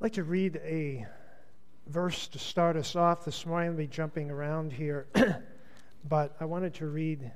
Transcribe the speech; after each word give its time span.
I'd 0.00 0.04
like 0.04 0.12
to 0.14 0.24
read 0.24 0.58
a 0.64 1.06
verse 1.86 2.26
to 2.28 2.38
start 2.38 2.76
us 2.76 2.96
off 2.96 3.26
this 3.26 3.44
morning. 3.44 3.72
I'll 3.72 3.76
be 3.76 3.86
jumping 3.86 4.30
around 4.30 4.72
here, 4.72 5.06
but 6.08 6.34
I 6.40 6.46
wanted 6.46 6.72
to 6.76 6.86
read 6.86 7.30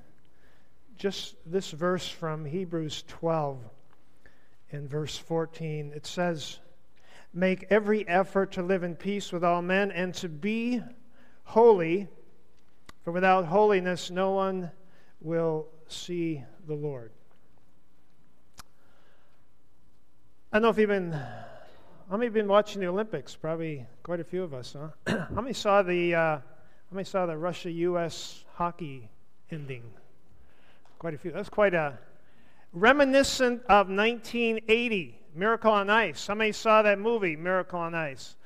just 0.96 1.35
this 1.45 1.72
verse 1.72 2.08
from 2.08 2.46
Hebrews 2.46 3.04
12 3.06 3.58
in 4.71 4.88
verse 4.88 5.19
14. 5.19 5.92
It 5.95 6.06
says, 6.06 6.58
Make 7.35 7.67
every 7.69 8.08
effort 8.08 8.53
to 8.53 8.63
live 8.63 8.83
in 8.83 8.96
peace 8.96 9.31
with 9.31 9.44
all 9.44 9.60
men 9.60 9.90
and 9.90 10.15
to 10.15 10.31
be 10.31 10.81
holy, 11.42 12.08
for 13.03 13.12
without 13.12 13.44
holiness 13.44 14.10
no 14.10 14.31
one 14.31 14.71
will 15.21 15.67
see 15.88 16.42
the 16.66 16.74
Lord. 16.74 17.12
I 20.51 20.56
don't 20.56 20.62
know 20.62 20.70
if 20.70 20.78
you've 20.78 20.88
been 20.88 21.15
how 22.10 22.16
many 22.16 22.26
have 22.26 22.34
been 22.34 22.48
watching 22.48 22.80
the 22.80 22.86
Olympics? 22.86 23.34
Probably 23.34 23.86
quite 24.02 24.20
a 24.20 24.24
few 24.24 24.42
of 24.42 24.52
us, 24.52 24.76
huh? 24.78 24.88
how 25.34 25.40
many 25.40 25.54
saw 25.54 25.82
the 25.82 26.14
uh, 26.14 26.36
how 26.36 26.42
many 26.92 27.04
saw 27.04 27.24
the 27.24 27.36
Russia-U.S. 27.36 28.45
hockey 28.54 29.08
ending? 29.50 29.82
Quite 30.98 31.14
a 31.14 31.18
few. 31.18 31.32
That's 31.32 31.48
quite 31.48 31.72
a 31.72 31.98
reminiscent 32.74 33.62
of 33.62 33.88
1980, 33.88 35.18
Miracle 35.34 35.72
on 35.72 35.88
Ice. 35.88 36.28
Many 36.28 36.52
saw 36.52 36.82
that 36.82 36.98
movie, 36.98 37.36
Miracle 37.36 37.80
on 37.80 37.95
Ice? 37.95 38.36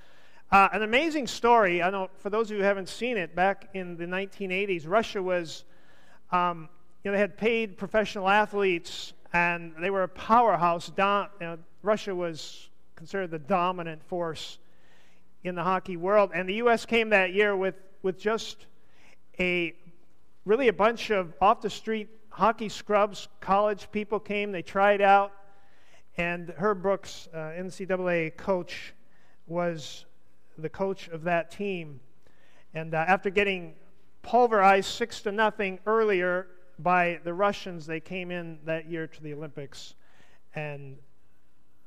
Uh, 0.53 0.69
an 0.73 0.83
amazing 0.83 1.27
story. 1.27 1.83
I 1.83 1.91
know 1.91 2.11
for 2.19 2.31
those 2.31 2.51
of 2.51 2.57
you 2.57 2.63
who 2.63 2.65
haven't 2.65 2.89
seen 2.89 3.17
it, 3.17 3.35
back 3.35 3.69
in 3.75 3.97
the 3.97 4.07
1980s, 4.07 4.89
Russia 4.89 5.23
was, 5.23 5.65
um, 6.31 6.69
you 7.03 7.11
know, 7.11 7.17
they 7.17 7.21
had 7.21 7.37
paid 7.37 7.77
professional 7.77 8.29
athletes, 8.29 9.13
and 9.33 9.75
they 9.81 9.91
were 9.91 10.05
a 10.05 10.09
powerhouse. 10.09 10.91
You 10.97 11.05
know, 11.41 11.59
Russia 11.83 12.15
was 12.15 12.68
considered 12.99 13.31
the 13.31 13.39
dominant 13.39 14.03
force 14.03 14.59
in 15.45 15.55
the 15.55 15.63
hockey 15.63 15.97
world. 15.97 16.33
And 16.35 16.49
the 16.49 16.55
U.S. 16.55 16.85
came 16.85 17.11
that 17.11 17.33
year 17.33 17.57
with, 17.57 17.77
with 18.03 18.19
just 18.19 18.67
a 19.39 19.73
really 20.45 20.67
a 20.67 20.73
bunch 20.73 21.11
of 21.11 21.33
off 21.41 21.61
the 21.61 21.71
street 21.71 22.09
hockey 22.31 22.69
scrubs. 22.69 23.29
College 23.41 23.89
people 23.93 24.19
came, 24.19 24.51
they 24.51 24.63
tried 24.63 25.01
out. 25.01 25.31
And 26.17 26.51
Herb 26.57 26.83
Brooks, 26.83 27.29
uh, 27.33 27.37
NCAA 27.37 28.37
coach, 28.37 28.95
was 29.47 30.05
the 30.59 30.69
coach 30.69 31.07
of 31.07 31.23
that 31.23 31.53
team. 31.53 32.01
And 32.75 32.95
uh, 32.95 33.05
after 33.07 33.31
getting 33.31 33.75
pulverized 34.23 34.91
six 34.91 35.21
to 35.21 35.31
nothing 35.31 35.79
earlier 35.87 36.49
by 36.81 37.21
the 37.23 37.33
Russians, 37.33 37.87
they 37.87 38.01
came 38.01 38.33
in 38.33 38.59
that 38.65 38.91
year 38.91 39.07
to 39.07 39.23
the 39.23 39.35
Olympics 39.35 39.95
and 40.57 40.97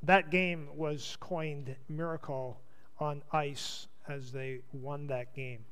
that 0.03 0.31
game 0.31 0.67
was 0.75 1.17
coined 1.19 1.75
Miracle 1.87 2.59
on 2.99 3.21
Ice 3.31 3.87
as 4.07 4.31
they 4.31 4.61
won 4.73 5.07
that 5.07 5.35
game. 5.35 5.65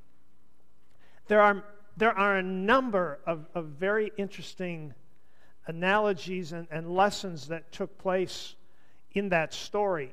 There 1.27 1.41
are, 1.41 1.63
there 1.97 2.17
are 2.17 2.37
a 2.37 2.43
number 2.43 3.19
of, 3.25 3.45
of 3.55 3.65
very 3.65 4.11
interesting 4.17 4.93
analogies 5.67 6.51
and, 6.51 6.67
and 6.71 6.89
lessons 6.95 7.47
that 7.47 7.71
took 7.71 7.97
place 7.97 8.55
in 9.13 9.29
that 9.29 9.53
story. 9.53 10.11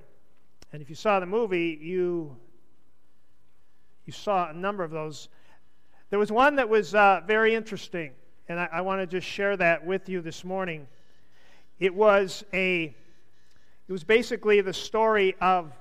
And 0.73 0.83
if 0.83 0.89
you 0.91 0.97
saw 0.97 1.20
the 1.20 1.27
movie, 1.27 1.78
you, 1.80 2.36
you 4.05 4.12
saw 4.12 4.51
a 4.51 4.55
number 4.55 4.84
of 4.84 4.91
those. 4.91 5.28
There 6.11 6.19
was 6.19 6.33
one 6.33 6.56
that 6.56 6.69
was 6.69 6.95
uh, 6.95 7.20
very 7.27 7.55
interesting, 7.55 8.12
and 8.48 8.61
I, 8.61 8.69
I 8.73 8.80
want 8.80 9.01
to 9.01 9.06
just 9.06 9.27
share 9.27 9.56
that 9.56 9.84
with 9.84 10.08
you 10.08 10.20
this 10.20 10.45
morning. 10.45 10.86
It 11.78 11.95
was 11.95 12.45
a 12.53 12.95
it 13.89 13.92
was 13.92 14.05
basically 14.05 14.61
the 14.61 14.73
story 14.73 15.34
of 15.41 15.73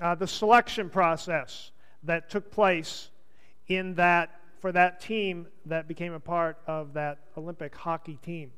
uh, 0.00 0.14
the 0.14 0.26
selection 0.26 0.88
process 0.88 1.72
that 2.04 2.30
took 2.30 2.50
place 2.50 3.10
in 3.66 3.94
that 3.94 4.30
for 4.60 4.72
that 4.72 5.00
team 5.00 5.46
that 5.66 5.86
became 5.86 6.12
a 6.12 6.20
part 6.20 6.58
of 6.66 6.94
that 6.94 7.18
Olympic 7.36 7.74
hockey 7.74 8.18
team. 8.22 8.50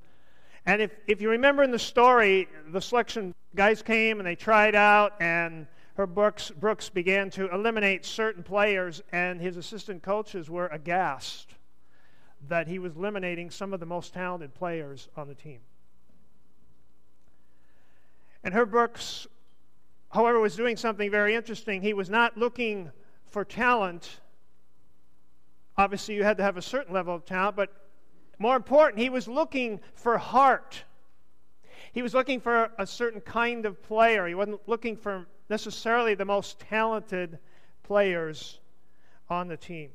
And 0.67 0.81
if, 0.83 0.93
if 1.07 1.21
you 1.21 1.31
remember 1.31 1.63
in 1.63 1.71
the 1.71 1.79
story, 1.79 2.49
the 2.69 2.81
selection 2.81 3.35
guys 3.55 3.83
came 3.83 4.19
and 4.19 4.27
they 4.27 4.37
tried 4.37 4.75
out, 4.75 5.15
and 5.21 5.67
Herb 5.97 6.15
Brooks, 6.15 6.51
Brooks 6.51 6.89
began 6.89 7.31
to 7.31 7.53
eliminate 7.53 8.05
certain 8.05 8.43
players, 8.43 9.03
and 9.13 9.41
his 9.41 9.57
assistant 9.57 10.03
coaches 10.03 10.49
were 10.49 10.69
aghast 10.69 11.55
that 12.49 12.69
he 12.69 12.79
was 12.79 12.97
eliminating 12.97 13.51
some 13.51 13.75
of 13.75 13.81
the 13.81 13.87
most 13.87 14.15
talented 14.15 14.55
players 14.55 15.09
on 15.17 15.29
the 15.29 15.35
team. 15.35 15.61
And 18.43 18.55
Herb 18.55 18.71
Brooks, 18.71 19.27
however, 20.11 20.41
was 20.41 20.57
doing 20.57 20.77
something 20.77 21.11
very 21.11 21.35
interesting. 21.35 21.83
He 21.83 21.93
was 21.93 22.09
not 22.09 22.37
looking 22.37 22.91
for 23.27 23.45
talent. 23.45 24.21
Obviously, 25.77 26.15
you 26.15 26.25
had 26.25 26.37
to 26.39 26.43
have 26.43 26.57
a 26.57 26.63
certain 26.63 26.95
level 26.95 27.15
of 27.15 27.25
talent, 27.25 27.57
but 27.57 27.71
more 28.39 28.57
important, 28.57 29.03
he 29.03 29.11
was 29.11 29.29
looking 29.29 29.81
for 29.95 30.17
heart. 30.17 30.85
He 31.93 32.03
was 32.03 32.15
looking 32.15 32.41
for 32.41 32.71
a 32.79 32.87
certain 32.87 33.21
kind 33.21 33.67
of 33.67 33.83
player. 33.83 34.27
He 34.27 34.35
wasn't 34.35 34.67
looking 34.67 34.97
for 34.97 35.27
necessarily 35.49 36.15
the 36.15 36.25
most 36.25 36.59
talented 36.61 37.39
players 37.83 38.61
on 39.29 39.49
the 39.49 39.57
team. 39.57 39.91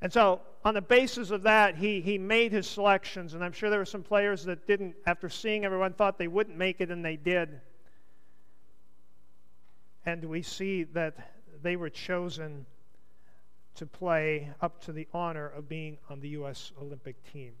And 0.00 0.12
so, 0.12 0.40
on 0.64 0.74
the 0.74 0.82
basis 0.82 1.30
of 1.30 1.42
that, 1.42 1.76
he, 1.76 2.00
he 2.00 2.18
made 2.18 2.52
his 2.52 2.66
selections. 2.66 3.34
And 3.34 3.42
I'm 3.42 3.52
sure 3.52 3.70
there 3.70 3.80
were 3.80 3.84
some 3.84 4.02
players 4.02 4.44
that 4.44 4.66
didn't, 4.66 4.94
after 5.06 5.28
seeing 5.28 5.64
everyone, 5.64 5.92
thought 5.92 6.18
they 6.18 6.28
wouldn't 6.28 6.56
make 6.56 6.80
it, 6.80 6.90
and 6.90 7.04
they 7.04 7.16
did. 7.16 7.60
And 10.06 10.24
we 10.24 10.42
see 10.42 10.84
that 10.84 11.16
they 11.62 11.76
were 11.76 11.90
chosen 11.90 12.64
to 13.74 13.86
play 13.86 14.50
up 14.60 14.80
to 14.84 14.92
the 14.92 15.06
honor 15.12 15.48
of 15.48 15.68
being 15.68 15.98
on 16.10 16.20
the 16.20 16.30
U.S. 16.30 16.72
Olympic 16.80 17.16
team. 17.32 17.52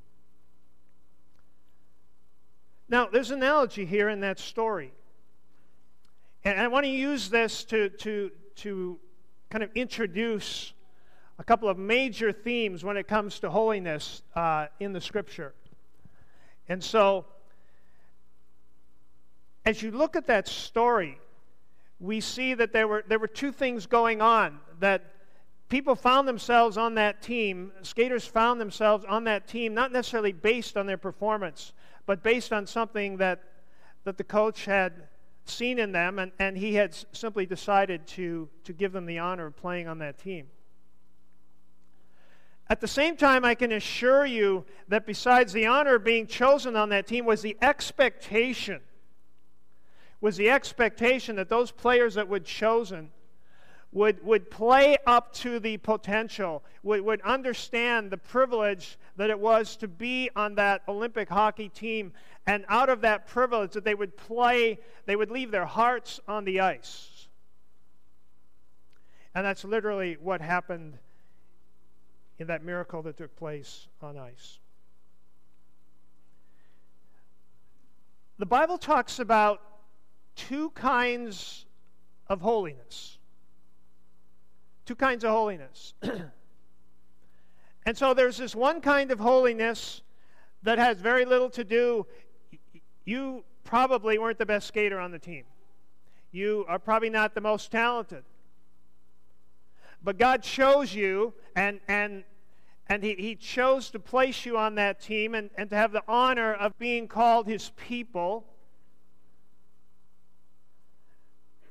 Now, 2.88 3.06
there's 3.06 3.30
an 3.30 3.38
analogy 3.38 3.84
here 3.84 4.08
in 4.08 4.20
that 4.20 4.38
story. 4.38 4.92
And 6.44 6.60
I 6.60 6.68
want 6.68 6.84
to 6.84 6.90
use 6.90 7.28
this 7.28 7.64
to, 7.64 7.90
to, 7.90 8.30
to 8.56 8.98
kind 9.50 9.62
of 9.62 9.70
introduce 9.74 10.72
a 11.38 11.44
couple 11.44 11.68
of 11.68 11.78
major 11.78 12.32
themes 12.32 12.84
when 12.84 12.96
it 12.96 13.06
comes 13.06 13.38
to 13.40 13.50
holiness 13.50 14.22
uh, 14.34 14.66
in 14.80 14.92
the 14.92 15.00
scripture. 15.00 15.54
And 16.68 16.82
so, 16.82 17.24
as 19.64 19.82
you 19.82 19.90
look 19.90 20.16
at 20.16 20.26
that 20.26 20.48
story, 20.48 21.18
we 22.00 22.20
see 22.20 22.54
that 22.54 22.72
there 22.72 22.88
were, 22.88 23.04
there 23.06 23.18
were 23.18 23.28
two 23.28 23.52
things 23.52 23.86
going 23.86 24.20
on 24.20 24.58
that 24.80 25.14
people 25.68 25.94
found 25.94 26.26
themselves 26.26 26.76
on 26.76 26.94
that 26.94 27.22
team, 27.22 27.72
skaters 27.82 28.24
found 28.24 28.60
themselves 28.60 29.04
on 29.04 29.24
that 29.24 29.46
team, 29.46 29.74
not 29.74 29.92
necessarily 29.92 30.32
based 30.32 30.76
on 30.76 30.86
their 30.86 30.98
performance, 30.98 31.72
but 32.06 32.22
based 32.22 32.52
on 32.52 32.66
something 32.66 33.16
that, 33.18 33.42
that 34.04 34.16
the 34.16 34.24
coach 34.24 34.64
had 34.64 35.08
seen 35.44 35.78
in 35.78 35.92
them, 35.92 36.18
and, 36.18 36.32
and 36.38 36.56
he 36.56 36.74
had 36.74 36.96
simply 37.12 37.46
decided 37.46 38.06
to, 38.06 38.48
to 38.64 38.72
give 38.72 38.92
them 38.92 39.06
the 39.06 39.18
honor 39.18 39.46
of 39.46 39.56
playing 39.56 39.88
on 39.88 39.98
that 39.98 40.18
team. 40.18 40.46
At 42.70 42.80
the 42.80 42.88
same 42.88 43.16
time, 43.16 43.44
I 43.44 43.54
can 43.54 43.72
assure 43.72 44.26
you 44.26 44.66
that 44.88 45.06
besides 45.06 45.52
the 45.52 45.66
honor 45.66 45.94
of 45.94 46.04
being 46.04 46.26
chosen 46.26 46.76
on 46.76 46.90
that 46.90 47.06
team 47.06 47.24
was 47.24 47.40
the 47.40 47.56
expectation, 47.62 48.80
was 50.20 50.36
the 50.36 50.50
expectation 50.50 51.36
that 51.36 51.48
those 51.48 51.70
players 51.70 52.14
that 52.14 52.28
were 52.28 52.40
chosen 52.40 53.10
would, 53.90 54.22
would 54.22 54.50
play 54.50 54.98
up 55.06 55.32
to 55.32 55.58
the 55.58 55.78
potential, 55.78 56.62
would, 56.82 57.00
would 57.00 57.22
understand 57.22 58.10
the 58.10 58.18
privilege 58.18 58.98
that 59.16 59.30
it 59.30 59.38
was 59.38 59.76
to 59.76 59.88
be 59.88 60.28
on 60.36 60.56
that 60.56 60.82
Olympic 60.88 61.30
hockey 61.30 61.70
team, 61.70 62.12
and 62.46 62.66
out 62.68 62.90
of 62.90 63.00
that 63.00 63.26
privilege 63.26 63.72
that 63.72 63.84
they 63.84 63.94
would 63.94 64.14
play, 64.14 64.78
they 65.06 65.16
would 65.16 65.30
leave 65.30 65.50
their 65.50 65.64
hearts 65.64 66.20
on 66.28 66.44
the 66.44 66.60
ice. 66.60 67.28
And 69.34 69.46
that's 69.46 69.64
literally 69.64 70.18
what 70.20 70.42
happened 70.42 70.98
in 72.38 72.46
that 72.46 72.64
miracle 72.64 73.02
that 73.02 73.16
took 73.16 73.34
place 73.36 73.88
on 74.00 74.16
ice. 74.16 74.58
The 78.38 78.46
Bible 78.46 78.78
talks 78.78 79.18
about 79.18 79.60
two 80.36 80.70
kinds 80.70 81.66
of 82.28 82.40
holiness. 82.40 83.18
Two 84.86 84.94
kinds 84.94 85.24
of 85.24 85.30
holiness. 85.30 85.94
and 87.84 87.98
so 87.98 88.14
there's 88.14 88.36
this 88.36 88.54
one 88.54 88.80
kind 88.80 89.10
of 89.10 89.18
holiness 89.18 90.02
that 90.62 90.78
has 90.78 91.00
very 91.00 91.24
little 91.24 91.50
to 91.50 91.64
do. 91.64 92.06
You 93.04 93.42
probably 93.64 94.18
weren't 94.18 94.38
the 94.38 94.46
best 94.46 94.68
skater 94.68 95.00
on 95.00 95.10
the 95.10 95.18
team. 95.18 95.44
You 96.30 96.64
are 96.68 96.78
probably 96.78 97.10
not 97.10 97.34
the 97.34 97.40
most 97.40 97.72
talented. 97.72 98.22
But 100.02 100.18
God 100.18 100.42
chose 100.42 100.94
you, 100.94 101.34
and, 101.56 101.80
and, 101.88 102.24
and 102.88 103.02
he, 103.02 103.14
he 103.14 103.34
chose 103.34 103.90
to 103.90 103.98
place 103.98 104.46
you 104.46 104.56
on 104.56 104.76
that 104.76 105.00
team 105.00 105.34
and, 105.34 105.50
and 105.56 105.68
to 105.70 105.76
have 105.76 105.92
the 105.92 106.02
honor 106.06 106.54
of 106.54 106.78
being 106.78 107.08
called 107.08 107.46
His 107.46 107.70
people. 107.76 108.44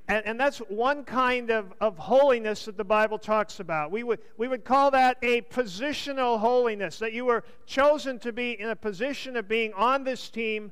And, 0.10 0.26
and 0.26 0.40
that's 0.40 0.60
one 0.60 1.04
kind 1.04 1.50
of, 1.50 1.74
of 1.82 1.98
holiness 1.98 2.66
that 2.66 2.78
the 2.78 2.84
Bible 2.84 3.18
talks 3.18 3.60
about. 3.60 3.92
We 3.92 4.04
would, 4.04 4.20
we 4.38 4.48
would 4.48 4.64
call 4.64 4.92
that 4.92 5.18
a 5.22 5.42
positional 5.42 6.40
holiness, 6.40 7.00
that 7.00 7.14
you 7.14 7.26
were 7.26 7.44
chosen 7.66 8.20
to 8.20 8.32
be 8.32 8.60
in 8.60 8.70
a 8.70 8.76
position 8.76 9.36
of 9.36 9.48
being 9.48 9.74
on 9.74 10.04
this 10.04 10.30
team, 10.30 10.72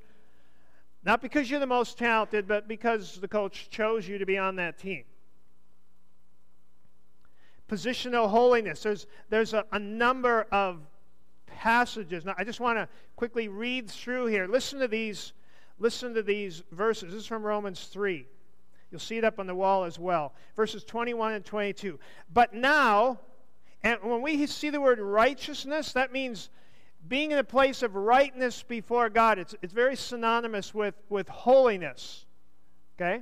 not 1.03 1.21
because 1.21 1.49
you're 1.49 1.59
the 1.59 1.67
most 1.67 1.97
talented, 1.97 2.47
but 2.47 2.67
because 2.67 3.17
the 3.19 3.27
coach 3.27 3.69
chose 3.69 4.07
you 4.07 4.17
to 4.17 4.25
be 4.25 4.37
on 4.37 4.55
that 4.57 4.77
team. 4.77 5.03
Positional 7.69 8.29
holiness. 8.29 8.83
There's, 8.83 9.07
there's 9.29 9.53
a, 9.53 9.65
a 9.71 9.79
number 9.79 10.45
of 10.51 10.81
passages. 11.47 12.25
Now, 12.25 12.35
I 12.37 12.43
just 12.43 12.59
want 12.59 12.77
to 12.77 12.87
quickly 13.15 13.47
read 13.47 13.89
through 13.89 14.27
here. 14.27 14.47
Listen 14.47 14.79
to 14.79 14.87
these. 14.87 15.33
Listen 15.79 16.13
to 16.13 16.23
these 16.23 16.63
verses. 16.71 17.11
This 17.11 17.23
is 17.23 17.27
from 17.27 17.43
Romans 17.43 17.85
3. 17.85 18.25
You'll 18.91 18.99
see 18.99 19.17
it 19.17 19.25
up 19.25 19.39
on 19.39 19.47
the 19.47 19.55
wall 19.55 19.83
as 19.83 19.99
well. 19.99 20.33
Verses 20.55 20.85
21 20.85 21.33
and 21.33 21.43
22. 21.43 21.99
But 22.33 22.53
now, 22.53 23.19
and 23.83 23.99
when 24.01 24.21
we 24.21 24.45
see 24.47 24.69
the 24.69 24.79
word 24.79 24.99
righteousness, 24.99 25.91
that 25.93 26.13
means 26.13 26.49
being 27.07 27.31
in 27.31 27.37
a 27.37 27.43
place 27.43 27.83
of 27.83 27.95
rightness 27.95 28.63
before 28.63 29.09
God. 29.09 29.37
It's, 29.37 29.55
it's 29.61 29.73
very 29.73 29.95
synonymous 29.95 30.73
with, 30.73 30.95
with 31.09 31.27
holiness. 31.27 32.25
Okay? 32.95 33.21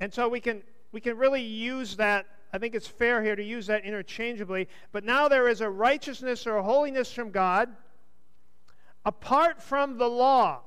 And 0.00 0.12
so 0.12 0.28
we 0.28 0.40
can, 0.40 0.62
we 0.92 1.00
can 1.00 1.16
really 1.18 1.42
use 1.42 1.96
that. 1.96 2.26
I 2.52 2.58
think 2.58 2.74
it's 2.74 2.86
fair 2.86 3.22
here 3.22 3.36
to 3.36 3.42
use 3.42 3.66
that 3.66 3.84
interchangeably. 3.84 4.68
But 4.92 5.04
now 5.04 5.28
there 5.28 5.48
is 5.48 5.60
a 5.60 5.68
righteousness 5.68 6.46
or 6.46 6.56
a 6.56 6.62
holiness 6.62 7.12
from 7.12 7.30
God 7.30 7.68
apart 9.04 9.62
from 9.62 9.98
the 9.98 10.08
law. 10.08 10.60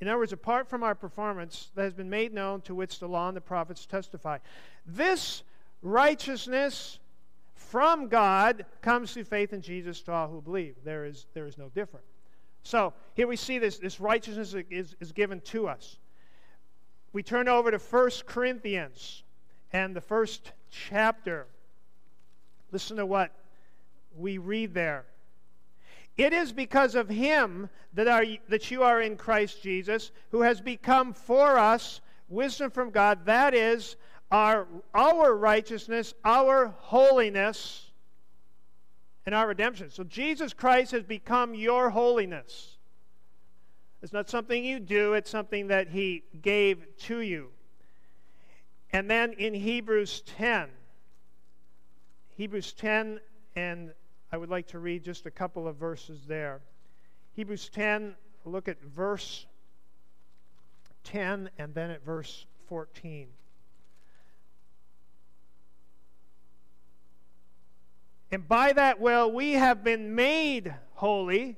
In 0.00 0.08
other 0.08 0.18
words, 0.18 0.32
apart 0.32 0.68
from 0.68 0.82
our 0.82 0.94
performance 0.94 1.70
that 1.74 1.84
has 1.84 1.94
been 1.94 2.10
made 2.10 2.32
known 2.32 2.60
to 2.62 2.74
which 2.74 2.98
the 2.98 3.08
law 3.08 3.28
and 3.28 3.36
the 3.36 3.40
prophets 3.40 3.86
testify. 3.86 4.38
This 4.84 5.42
righteousness 5.82 6.98
from 7.54 8.08
God 8.08 8.66
comes 8.82 9.12
through 9.12 9.24
faith 9.24 9.52
in 9.52 9.62
Jesus 9.62 10.00
to 10.02 10.12
all 10.12 10.28
who 10.28 10.40
believe. 10.40 10.76
There 10.84 11.04
is, 11.04 11.26
there 11.34 11.46
is 11.46 11.56
no 11.56 11.68
difference. 11.68 12.06
So 12.62 12.94
here 13.14 13.26
we 13.26 13.36
see 13.36 13.58
this, 13.58 13.78
this 13.78 14.00
righteousness 14.00 14.54
is, 14.70 14.96
is 15.00 15.12
given 15.12 15.40
to 15.42 15.68
us. 15.68 15.98
We 17.12 17.22
turn 17.22 17.46
over 17.46 17.70
to 17.70 17.78
1 17.78 18.10
Corinthians 18.26 19.22
and 19.72 19.94
the 19.94 20.00
first 20.00 20.52
chapter. 20.88 21.46
Listen 22.72 22.96
to 22.96 23.06
what 23.06 23.32
we 24.16 24.38
read 24.38 24.74
there. 24.74 25.04
It 26.16 26.32
is 26.32 26.52
because 26.52 26.94
of 26.94 27.08
him 27.08 27.68
that, 27.94 28.06
are, 28.06 28.24
that 28.48 28.70
you 28.70 28.82
are 28.82 29.00
in 29.00 29.16
Christ 29.16 29.62
Jesus, 29.62 30.12
who 30.30 30.42
has 30.42 30.60
become 30.60 31.12
for 31.12 31.58
us 31.58 32.00
wisdom 32.28 32.70
from 32.70 32.90
God. 32.90 33.26
That 33.26 33.54
is 33.54 33.96
our, 34.30 34.66
our 34.94 35.34
righteousness, 35.34 36.14
our 36.24 36.74
holiness, 36.78 37.90
and 39.26 39.34
our 39.34 39.48
redemption. 39.48 39.90
So 39.90 40.04
Jesus 40.04 40.52
Christ 40.52 40.92
has 40.92 41.02
become 41.02 41.54
your 41.54 41.90
holiness. 41.90 42.78
It's 44.02 44.12
not 44.12 44.28
something 44.28 44.64
you 44.64 44.80
do, 44.80 45.14
it's 45.14 45.30
something 45.30 45.68
that 45.68 45.88
he 45.88 46.24
gave 46.42 46.84
to 46.98 47.20
you. 47.20 47.53
And 48.94 49.10
then 49.10 49.32
in 49.32 49.54
Hebrews 49.54 50.22
10, 50.38 50.68
Hebrews 52.36 52.72
10 52.74 53.18
and 53.56 53.92
I 54.30 54.36
would 54.36 54.50
like 54.50 54.68
to 54.68 54.78
read 54.78 55.02
just 55.02 55.26
a 55.26 55.32
couple 55.32 55.66
of 55.66 55.74
verses 55.74 56.20
there. 56.28 56.60
Hebrews 57.32 57.70
10, 57.70 58.14
look 58.44 58.68
at 58.68 58.80
verse 58.80 59.46
10 61.02 61.50
and 61.58 61.74
then 61.74 61.90
at 61.90 62.04
verse 62.04 62.46
14. 62.68 63.26
And 68.30 68.46
by 68.46 68.72
that 68.74 69.00
will 69.00 69.32
we 69.32 69.54
have 69.54 69.82
been 69.82 70.14
made 70.14 70.72
holy. 70.92 71.56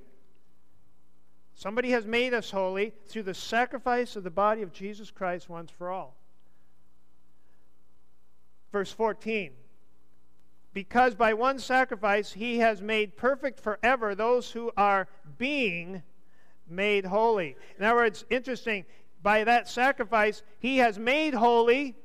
Somebody 1.54 1.90
has 1.90 2.06
made 2.06 2.32
us 2.32 2.50
holy 2.50 2.94
through 3.08 3.24
the 3.24 3.34
sacrifice 3.34 4.16
of 4.16 4.24
the 4.24 4.30
body 4.30 4.62
of 4.62 4.72
Jesus 4.72 5.10
Christ 5.10 5.50
once 5.50 5.70
for 5.70 5.90
all. 5.90 6.16
Verse 8.76 8.92
14 8.92 9.52
because 10.74 11.14
by 11.14 11.32
one 11.32 11.58
sacrifice 11.58 12.30
he 12.30 12.58
has 12.58 12.82
made 12.82 13.16
perfect 13.16 13.58
forever 13.58 14.14
those 14.14 14.50
who 14.50 14.70
are 14.76 15.08
being 15.38 16.02
made 16.68 17.06
holy. 17.06 17.56
In 17.78 17.86
other 17.86 17.96
words, 17.96 18.26
interesting, 18.28 18.84
by 19.22 19.44
that 19.44 19.66
sacrifice 19.66 20.42
he 20.58 20.76
has 20.76 20.98
made 20.98 21.32
holy 21.32 21.96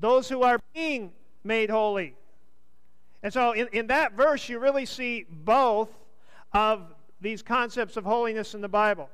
those 0.00 0.28
who 0.28 0.42
are 0.42 0.58
being 0.74 1.12
made 1.44 1.70
holy. 1.70 2.16
And 3.22 3.32
so 3.32 3.52
in, 3.52 3.68
in 3.68 3.86
that 3.86 4.14
verse, 4.14 4.48
you 4.48 4.58
really 4.58 4.84
see 4.84 5.26
both 5.30 5.90
of 6.52 6.92
these 7.20 7.40
concepts 7.40 7.96
of 7.96 8.04
holiness 8.04 8.52
in 8.52 8.62
the 8.62 8.68
Bible. 8.68 9.08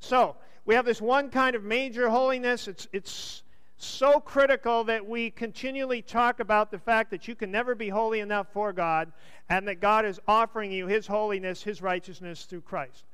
So 0.00 0.34
we 0.64 0.76
have 0.76 0.86
this 0.86 1.02
one 1.02 1.28
kind 1.28 1.54
of 1.54 1.62
major 1.62 2.08
holiness. 2.08 2.68
It's, 2.68 2.88
it's 2.94 3.42
so 3.84 4.20
critical 4.20 4.84
that 4.84 5.06
we 5.06 5.30
continually 5.30 6.02
talk 6.02 6.40
about 6.40 6.70
the 6.70 6.78
fact 6.78 7.10
that 7.10 7.26
you 7.26 7.34
can 7.34 7.50
never 7.50 7.74
be 7.74 7.88
holy 7.88 8.20
enough 8.20 8.46
for 8.52 8.72
God 8.72 9.12
and 9.48 9.66
that 9.68 9.80
God 9.80 10.04
is 10.04 10.20
offering 10.28 10.70
you 10.70 10.86
His 10.86 11.06
holiness, 11.06 11.62
His 11.62 11.82
righteousness 11.82 12.44
through 12.44 12.62
Christ. 12.62 13.04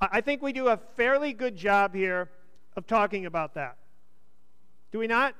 I 0.00 0.20
think 0.20 0.42
we 0.42 0.52
do 0.52 0.68
a 0.68 0.76
fairly 0.96 1.32
good 1.32 1.56
job 1.56 1.94
here 1.94 2.30
of 2.76 2.86
talking 2.86 3.26
about 3.26 3.54
that. 3.54 3.76
Do 4.92 4.98
we 4.98 5.06
not? 5.06 5.34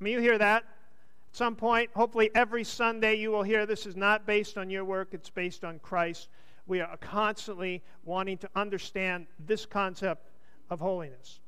I 0.00 0.04
mean, 0.04 0.14
you 0.14 0.20
hear 0.20 0.38
that 0.38 0.62
at 0.62 1.36
some 1.36 1.56
point. 1.56 1.90
Hopefully, 1.94 2.30
every 2.34 2.64
Sunday 2.64 3.14
you 3.16 3.30
will 3.30 3.42
hear 3.42 3.66
this 3.66 3.86
is 3.86 3.96
not 3.96 4.26
based 4.26 4.58
on 4.58 4.70
your 4.70 4.84
work, 4.84 5.08
it's 5.12 5.30
based 5.30 5.64
on 5.64 5.78
Christ. 5.78 6.28
We 6.66 6.80
are 6.80 6.96
constantly 6.98 7.82
wanting 8.04 8.38
to 8.38 8.50
understand 8.54 9.26
this 9.46 9.66
concept 9.66 10.28
of 10.68 10.78
holiness. 10.78 11.40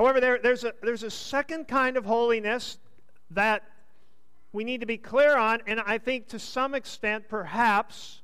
However, 0.00 0.18
there, 0.18 0.38
there's, 0.42 0.64
a, 0.64 0.72
there's 0.82 1.02
a 1.02 1.10
second 1.10 1.68
kind 1.68 1.98
of 1.98 2.06
holiness 2.06 2.78
that 3.32 3.64
we 4.50 4.64
need 4.64 4.80
to 4.80 4.86
be 4.86 4.96
clear 4.96 5.36
on, 5.36 5.60
and 5.66 5.78
I 5.78 5.98
think 5.98 6.28
to 6.28 6.38
some 6.38 6.74
extent, 6.74 7.28
perhaps, 7.28 8.22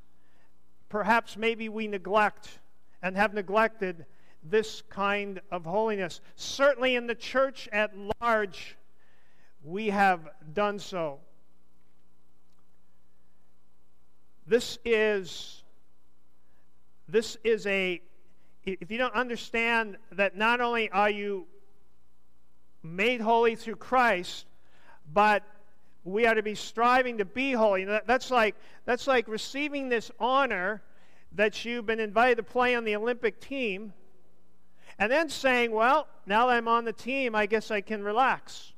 perhaps 0.88 1.36
maybe 1.36 1.68
we 1.68 1.86
neglect 1.86 2.60
and 3.02 3.14
have 3.14 3.34
neglected 3.34 4.06
this 4.42 4.84
kind 4.88 5.42
of 5.52 5.66
holiness. 5.66 6.22
Certainly 6.34 6.96
in 6.96 7.06
the 7.06 7.14
church 7.14 7.68
at 7.70 7.92
large, 8.22 8.78
we 9.62 9.90
have 9.90 10.30
done 10.54 10.78
so. 10.78 11.18
This 14.46 14.78
is 14.82 15.62
this 17.06 17.36
is 17.44 17.66
a 17.66 18.00
if 18.64 18.90
you 18.90 18.96
don't 18.96 19.14
understand 19.14 19.98
that 20.12 20.38
not 20.38 20.62
only 20.62 20.90
are 20.90 21.10
you 21.10 21.46
made 22.86 23.20
holy 23.20 23.56
through 23.56 23.76
Christ, 23.76 24.46
but 25.12 25.42
we 26.04 26.26
are 26.26 26.34
to 26.34 26.42
be 26.42 26.54
striving 26.54 27.18
to 27.18 27.24
be 27.24 27.52
holy. 27.52 27.84
That's 27.84 28.30
like, 28.30 28.54
that's 28.84 29.06
like 29.06 29.26
receiving 29.28 29.88
this 29.88 30.10
honor 30.20 30.82
that 31.32 31.64
you've 31.64 31.86
been 31.86 32.00
invited 32.00 32.36
to 32.36 32.42
play 32.42 32.74
on 32.74 32.84
the 32.84 32.96
Olympic 32.96 33.40
team, 33.40 33.92
and 34.98 35.12
then 35.12 35.28
saying, 35.28 35.72
Well, 35.72 36.06
now 36.24 36.46
that 36.46 36.56
I'm 36.56 36.68
on 36.68 36.84
the 36.84 36.92
team, 36.92 37.34
I 37.34 37.46
guess 37.46 37.70
I 37.70 37.80
can 37.80 38.02
relax. 38.02 38.72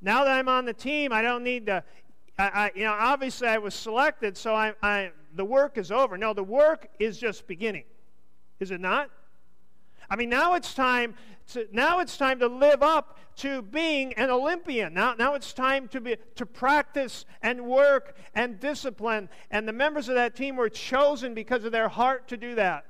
Now 0.00 0.24
that 0.24 0.32
I'm 0.32 0.48
on 0.48 0.64
the 0.64 0.72
team, 0.72 1.12
I 1.12 1.22
don't 1.22 1.42
need 1.42 1.66
to. 1.66 1.82
I, 2.38 2.44
I 2.44 2.70
you 2.74 2.84
know, 2.84 2.92
obviously 2.92 3.48
I 3.48 3.58
was 3.58 3.74
selected, 3.74 4.36
so 4.36 4.54
I, 4.54 4.72
I, 4.82 5.10
the 5.34 5.44
work 5.44 5.78
is 5.78 5.90
over. 5.90 6.16
No, 6.16 6.32
the 6.32 6.44
work 6.44 6.88
is 6.98 7.18
just 7.18 7.46
beginning. 7.46 7.84
Is 8.60 8.70
it 8.70 8.80
not? 8.80 9.10
I 10.08 10.16
mean, 10.16 10.28
now 10.28 10.54
it's 10.54 10.74
time 10.74 11.14
to, 11.52 11.66
now 11.72 12.00
it's 12.00 12.16
time 12.16 12.38
to 12.40 12.46
live 12.46 12.82
up 12.82 13.18
to 13.36 13.62
being 13.62 14.12
an 14.14 14.30
Olympian. 14.30 14.94
Now, 14.94 15.14
now 15.14 15.34
it's 15.34 15.52
time 15.52 15.88
to, 15.88 16.00
be, 16.00 16.16
to 16.36 16.46
practice 16.46 17.24
and 17.42 17.66
work 17.66 18.16
and 18.34 18.58
discipline. 18.58 19.28
And 19.50 19.68
the 19.68 19.72
members 19.72 20.08
of 20.08 20.14
that 20.14 20.34
team 20.34 20.56
were 20.56 20.70
chosen 20.70 21.34
because 21.34 21.64
of 21.64 21.72
their 21.72 21.88
heart 21.88 22.28
to 22.28 22.36
do 22.36 22.54
that. 22.54 22.86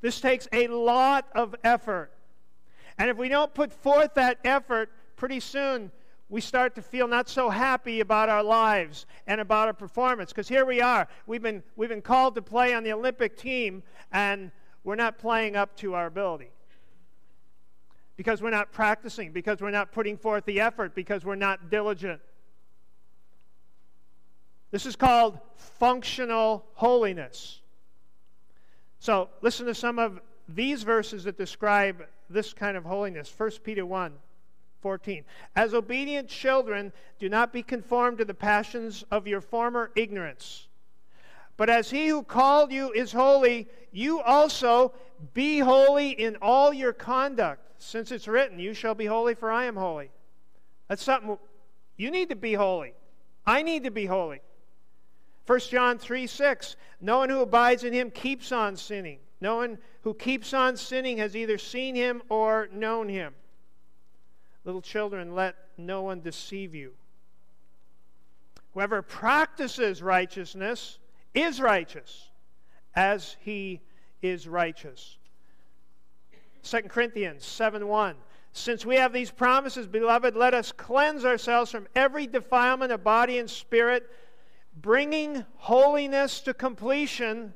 This 0.00 0.20
takes 0.20 0.46
a 0.52 0.68
lot 0.68 1.26
of 1.34 1.56
effort. 1.64 2.12
And 2.98 3.10
if 3.10 3.16
we 3.16 3.28
don't 3.28 3.52
put 3.52 3.72
forth 3.72 4.14
that 4.14 4.38
effort, 4.44 4.90
pretty 5.16 5.40
soon 5.40 5.90
we 6.30 6.40
start 6.40 6.74
to 6.74 6.82
feel 6.82 7.08
not 7.08 7.28
so 7.28 7.48
happy 7.48 8.00
about 8.00 8.28
our 8.28 8.42
lives 8.42 9.06
and 9.26 9.40
about 9.40 9.68
our 9.68 9.74
performance. 9.74 10.30
Because 10.30 10.48
here 10.48 10.66
we 10.66 10.80
are. 10.80 11.08
We've 11.26 11.40
been, 11.40 11.62
we've 11.76 11.88
been 11.88 12.02
called 12.02 12.34
to 12.34 12.42
play 12.42 12.74
on 12.74 12.84
the 12.84 12.92
Olympic 12.92 13.36
team, 13.36 13.82
and 14.12 14.50
we're 14.84 14.96
not 14.96 15.18
playing 15.18 15.56
up 15.56 15.74
to 15.76 15.94
our 15.94 16.06
ability. 16.06 16.50
Because 18.16 18.42
we're 18.42 18.50
not 18.50 18.72
practicing, 18.72 19.32
because 19.32 19.60
we're 19.60 19.70
not 19.70 19.92
putting 19.92 20.18
forth 20.18 20.44
the 20.44 20.60
effort, 20.60 20.94
because 20.94 21.24
we're 21.24 21.34
not 21.34 21.70
diligent. 21.70 22.20
This 24.70 24.84
is 24.84 24.96
called 24.96 25.38
functional 25.56 26.66
holiness. 26.74 27.60
So, 28.98 29.30
listen 29.40 29.64
to 29.66 29.74
some 29.74 29.98
of 29.98 30.20
these 30.48 30.82
verses 30.82 31.24
that 31.24 31.38
describe 31.38 32.04
this 32.28 32.52
kind 32.52 32.76
of 32.76 32.84
holiness. 32.84 33.32
1 33.34 33.50
Peter 33.62 33.86
1 33.86 34.12
14. 34.80 35.24
As 35.56 35.74
obedient 35.74 36.28
children, 36.28 36.92
do 37.18 37.28
not 37.28 37.52
be 37.52 37.62
conformed 37.62 38.18
to 38.18 38.24
the 38.24 38.34
passions 38.34 39.04
of 39.10 39.26
your 39.26 39.40
former 39.40 39.90
ignorance. 39.96 40.68
But 41.56 41.68
as 41.68 41.90
he 41.90 42.08
who 42.08 42.22
called 42.22 42.72
you 42.72 42.92
is 42.92 43.12
holy, 43.12 43.68
you 43.90 44.20
also 44.20 44.92
be 45.34 45.58
holy 45.58 46.10
in 46.10 46.36
all 46.40 46.72
your 46.72 46.92
conduct, 46.92 47.62
since 47.78 48.12
it's 48.12 48.28
written, 48.28 48.58
You 48.58 48.74
shall 48.74 48.94
be 48.94 49.06
holy, 49.06 49.34
for 49.34 49.50
I 49.50 49.64
am 49.64 49.76
holy. 49.76 50.10
That's 50.86 51.02
something 51.02 51.36
you 51.96 52.10
need 52.10 52.28
to 52.28 52.36
be 52.36 52.54
holy. 52.54 52.94
I 53.44 53.62
need 53.62 53.84
to 53.84 53.90
be 53.90 54.06
holy. 54.06 54.40
1 55.46 55.60
John 55.60 55.98
3 55.98 56.26
6. 56.26 56.76
No 57.00 57.18
one 57.18 57.30
who 57.30 57.40
abides 57.40 57.82
in 57.82 57.92
him 57.92 58.10
keeps 58.10 58.52
on 58.52 58.76
sinning. 58.76 59.18
No 59.40 59.56
one 59.56 59.78
who 60.02 60.14
keeps 60.14 60.54
on 60.54 60.76
sinning 60.76 61.18
has 61.18 61.34
either 61.34 61.58
seen 61.58 61.94
him 61.94 62.22
or 62.28 62.68
known 62.72 63.08
him. 63.08 63.34
Little 64.68 64.82
children, 64.82 65.34
let 65.34 65.56
no 65.78 66.02
one 66.02 66.20
deceive 66.20 66.74
you. 66.74 66.92
Whoever 68.74 69.00
practices 69.00 70.02
righteousness 70.02 70.98
is 71.32 71.58
righteous 71.58 72.28
as 72.94 73.38
he 73.40 73.80
is 74.20 74.46
righteous. 74.46 75.16
2 76.64 76.82
Corinthians 76.82 77.46
7 77.46 77.88
1. 77.88 78.14
Since 78.52 78.84
we 78.84 78.96
have 78.96 79.14
these 79.14 79.30
promises, 79.30 79.86
beloved, 79.86 80.36
let 80.36 80.52
us 80.52 80.70
cleanse 80.70 81.24
ourselves 81.24 81.70
from 81.70 81.88
every 81.94 82.26
defilement 82.26 82.92
of 82.92 83.02
body 83.02 83.38
and 83.38 83.48
spirit, 83.48 84.10
bringing 84.76 85.46
holiness 85.56 86.42
to 86.42 86.52
completion 86.52 87.54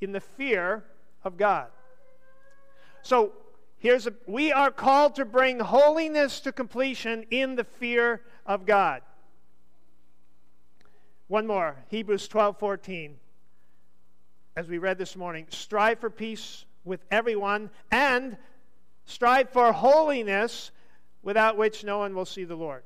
in 0.00 0.12
the 0.12 0.20
fear 0.20 0.84
of 1.24 1.36
God. 1.36 1.66
So 3.02 3.32
here's 3.80 4.06
a, 4.06 4.14
we 4.26 4.52
are 4.52 4.70
called 4.70 5.16
to 5.16 5.24
bring 5.24 5.58
holiness 5.58 6.38
to 6.40 6.52
completion 6.52 7.24
in 7.30 7.56
the 7.56 7.64
fear 7.64 8.22
of 8.46 8.64
God. 8.64 9.02
One 11.26 11.46
more, 11.46 11.76
Hebrews 11.88 12.28
12 12.28 12.58
14. 12.58 13.16
As 14.56 14.68
we 14.68 14.78
read 14.78 14.98
this 14.98 15.16
morning, 15.16 15.46
strive 15.48 15.98
for 15.98 16.10
peace 16.10 16.64
with 16.84 17.04
everyone 17.10 17.70
and 17.90 18.36
strive 19.04 19.50
for 19.50 19.72
holiness 19.72 20.70
without 21.22 21.56
which 21.56 21.84
no 21.84 21.98
one 21.98 22.14
will 22.14 22.24
see 22.26 22.44
the 22.44 22.56
Lord. 22.56 22.82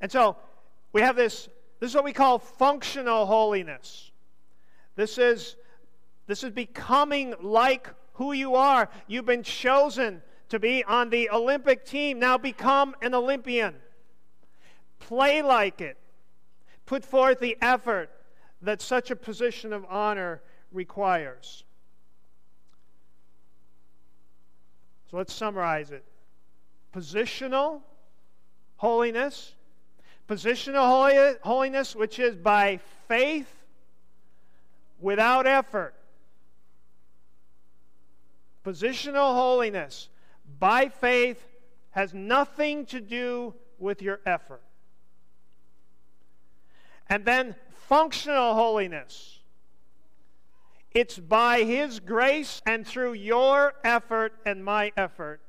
And 0.00 0.10
so 0.10 0.36
we 0.92 1.00
have 1.00 1.16
this, 1.16 1.48
this 1.80 1.90
is 1.90 1.94
what 1.94 2.04
we 2.04 2.12
call 2.12 2.38
functional 2.38 3.26
holiness. 3.26 4.10
This 4.96 5.18
is, 5.18 5.56
this 6.26 6.44
is 6.44 6.50
becoming 6.50 7.34
like 7.40 7.88
who 8.18 8.32
you 8.32 8.56
are. 8.56 8.90
You've 9.06 9.24
been 9.24 9.44
chosen 9.44 10.22
to 10.48 10.58
be 10.58 10.82
on 10.84 11.08
the 11.08 11.30
Olympic 11.30 11.84
team. 11.84 12.18
Now 12.18 12.36
become 12.36 12.94
an 13.00 13.14
Olympian. 13.14 13.76
Play 14.98 15.40
like 15.40 15.80
it. 15.80 15.96
Put 16.84 17.04
forth 17.04 17.38
the 17.38 17.56
effort 17.62 18.10
that 18.60 18.82
such 18.82 19.12
a 19.12 19.16
position 19.16 19.72
of 19.72 19.86
honor 19.88 20.42
requires. 20.72 21.62
So 25.10 25.16
let's 25.16 25.32
summarize 25.32 25.90
it 25.90 26.04
positional 26.94 27.82
holiness, 28.78 29.54
positional 30.28 31.36
holiness, 31.42 31.94
which 31.94 32.18
is 32.18 32.34
by 32.34 32.80
faith 33.06 33.54
without 34.98 35.46
effort. 35.46 35.94
Positional 38.68 39.32
holiness 39.32 40.10
by 40.58 40.90
faith 40.90 41.42
has 41.92 42.12
nothing 42.12 42.84
to 42.84 43.00
do 43.00 43.54
with 43.78 44.02
your 44.02 44.20
effort. 44.26 44.60
And 47.08 47.24
then 47.24 47.56
functional 47.86 48.52
holiness. 48.52 49.38
It's 50.92 51.18
by 51.18 51.62
His 51.62 51.98
grace 51.98 52.60
and 52.66 52.86
through 52.86 53.14
your 53.14 53.72
effort 53.84 54.34
and 54.44 54.62
my 54.62 54.92
effort 54.98 55.40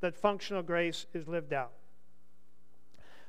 that 0.00 0.16
functional 0.16 0.64
grace 0.64 1.06
is 1.14 1.28
lived 1.28 1.52
out. 1.52 1.70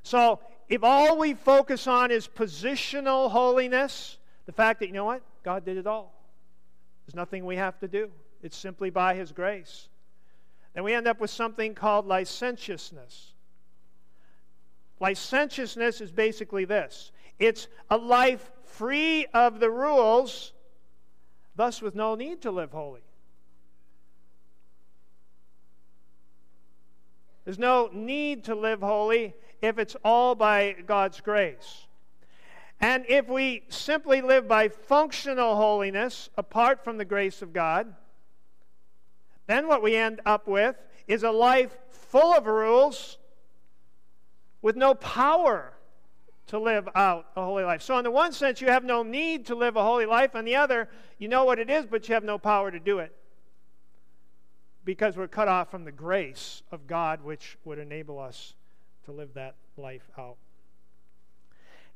So, 0.02 0.40
if 0.68 0.84
all 0.84 1.16
we 1.16 1.36
focus 1.36 1.86
on 1.86 2.10
is 2.10 2.28
positional 2.28 3.30
holiness, 3.30 4.18
the 4.48 4.52
fact 4.52 4.80
that, 4.80 4.88
you 4.88 4.94
know 4.94 5.06
what? 5.06 5.22
God 5.44 5.64
did 5.64 5.78
it 5.78 5.86
all. 5.86 6.12
There's 7.06 7.16
nothing 7.16 7.46
we 7.46 7.58
have 7.58 7.78
to 7.82 7.88
do, 7.88 8.10
it's 8.42 8.58
simply 8.58 8.90
by 8.90 9.16
His 9.16 9.32
grace. 9.32 9.90
Then 10.74 10.84
we 10.84 10.94
end 10.94 11.08
up 11.08 11.20
with 11.20 11.30
something 11.30 11.74
called 11.74 12.06
licentiousness. 12.06 13.34
Licentiousness 15.00 16.02
is 16.02 16.12
basically 16.12 16.66
this 16.66 17.12
it's 17.40 17.68
a 17.90 17.98
life 17.98 18.52
free 18.64 19.26
of 19.34 19.60
the 19.60 19.70
rules, 19.70 20.54
thus, 21.56 21.82
with 21.82 21.96
no 21.96 22.16
need 22.16 22.42
to 22.42 22.52
live 22.52 22.72
holy. 22.72 23.02
There's 27.46 27.58
no 27.58 27.90
need 27.92 28.44
to 28.44 28.56
live 28.56 28.82
holy 28.82 29.34
if 29.62 29.80
it's 29.80 29.96
all 30.04 30.36
by 30.36 30.76
God's 30.86 31.20
grace. 31.22 31.88
And 32.80 33.06
if 33.10 33.28
we 33.28 33.64
simply 33.70 34.22
live 34.22 34.48
by 34.48 34.70
functional 34.70 35.56
holiness 35.56 36.30
apart 36.38 36.84
from 36.84 36.98
the 36.98 37.06
grace 37.06 37.42
of 37.42 37.52
God, 37.52 37.94
then 39.50 39.68
what 39.68 39.82
we 39.82 39.96
end 39.96 40.22
up 40.28 40.48
with 40.48 40.76
is 41.08 41.24
a 41.24 41.32
life 41.32 41.76
full 41.90 42.36
of 42.36 42.46
rules 42.46 43.18
with 44.62 44.76
no 44.76 44.94
power 44.94 45.74
to 46.46 46.60
live 46.60 46.88
out 46.94 47.26
a 47.36 47.44
holy 47.44 47.64
life. 47.64 47.82
So, 47.82 47.98
in 47.98 48.04
the 48.04 48.12
one 48.12 48.32
sense, 48.32 48.62
you 48.62 48.68
have 48.68 48.84
no 48.84 49.02
need 49.02 49.48
to 49.48 49.56
live 49.56 49.76
a 49.76 49.84
holy 49.84 50.06
life. 50.06 50.36
On 50.36 50.46
the 50.46 50.56
other, 50.56 50.88
you 51.18 51.28
know 51.28 51.46
what 51.46 51.58
it 51.58 51.68
is, 51.68 51.88
but 51.88 52.08
you 52.08 52.14
have 52.14 52.24
no 52.24 52.38
power 52.38 52.70
to 52.70 52.80
do 52.80 53.00
it 53.00 53.12
because 54.86 55.18
we're 55.18 55.28
cut 55.28 55.48
off 55.48 55.72
from 55.72 55.84
the 55.84 55.92
grace 55.92 56.62
of 56.72 56.86
God, 56.86 57.24
which 57.24 57.58
would 57.66 57.80
enable 57.80 58.20
us 58.20 58.54
to 59.06 59.12
live 59.12 59.34
that 59.34 59.56
life 59.78 60.08
out. 60.16 60.38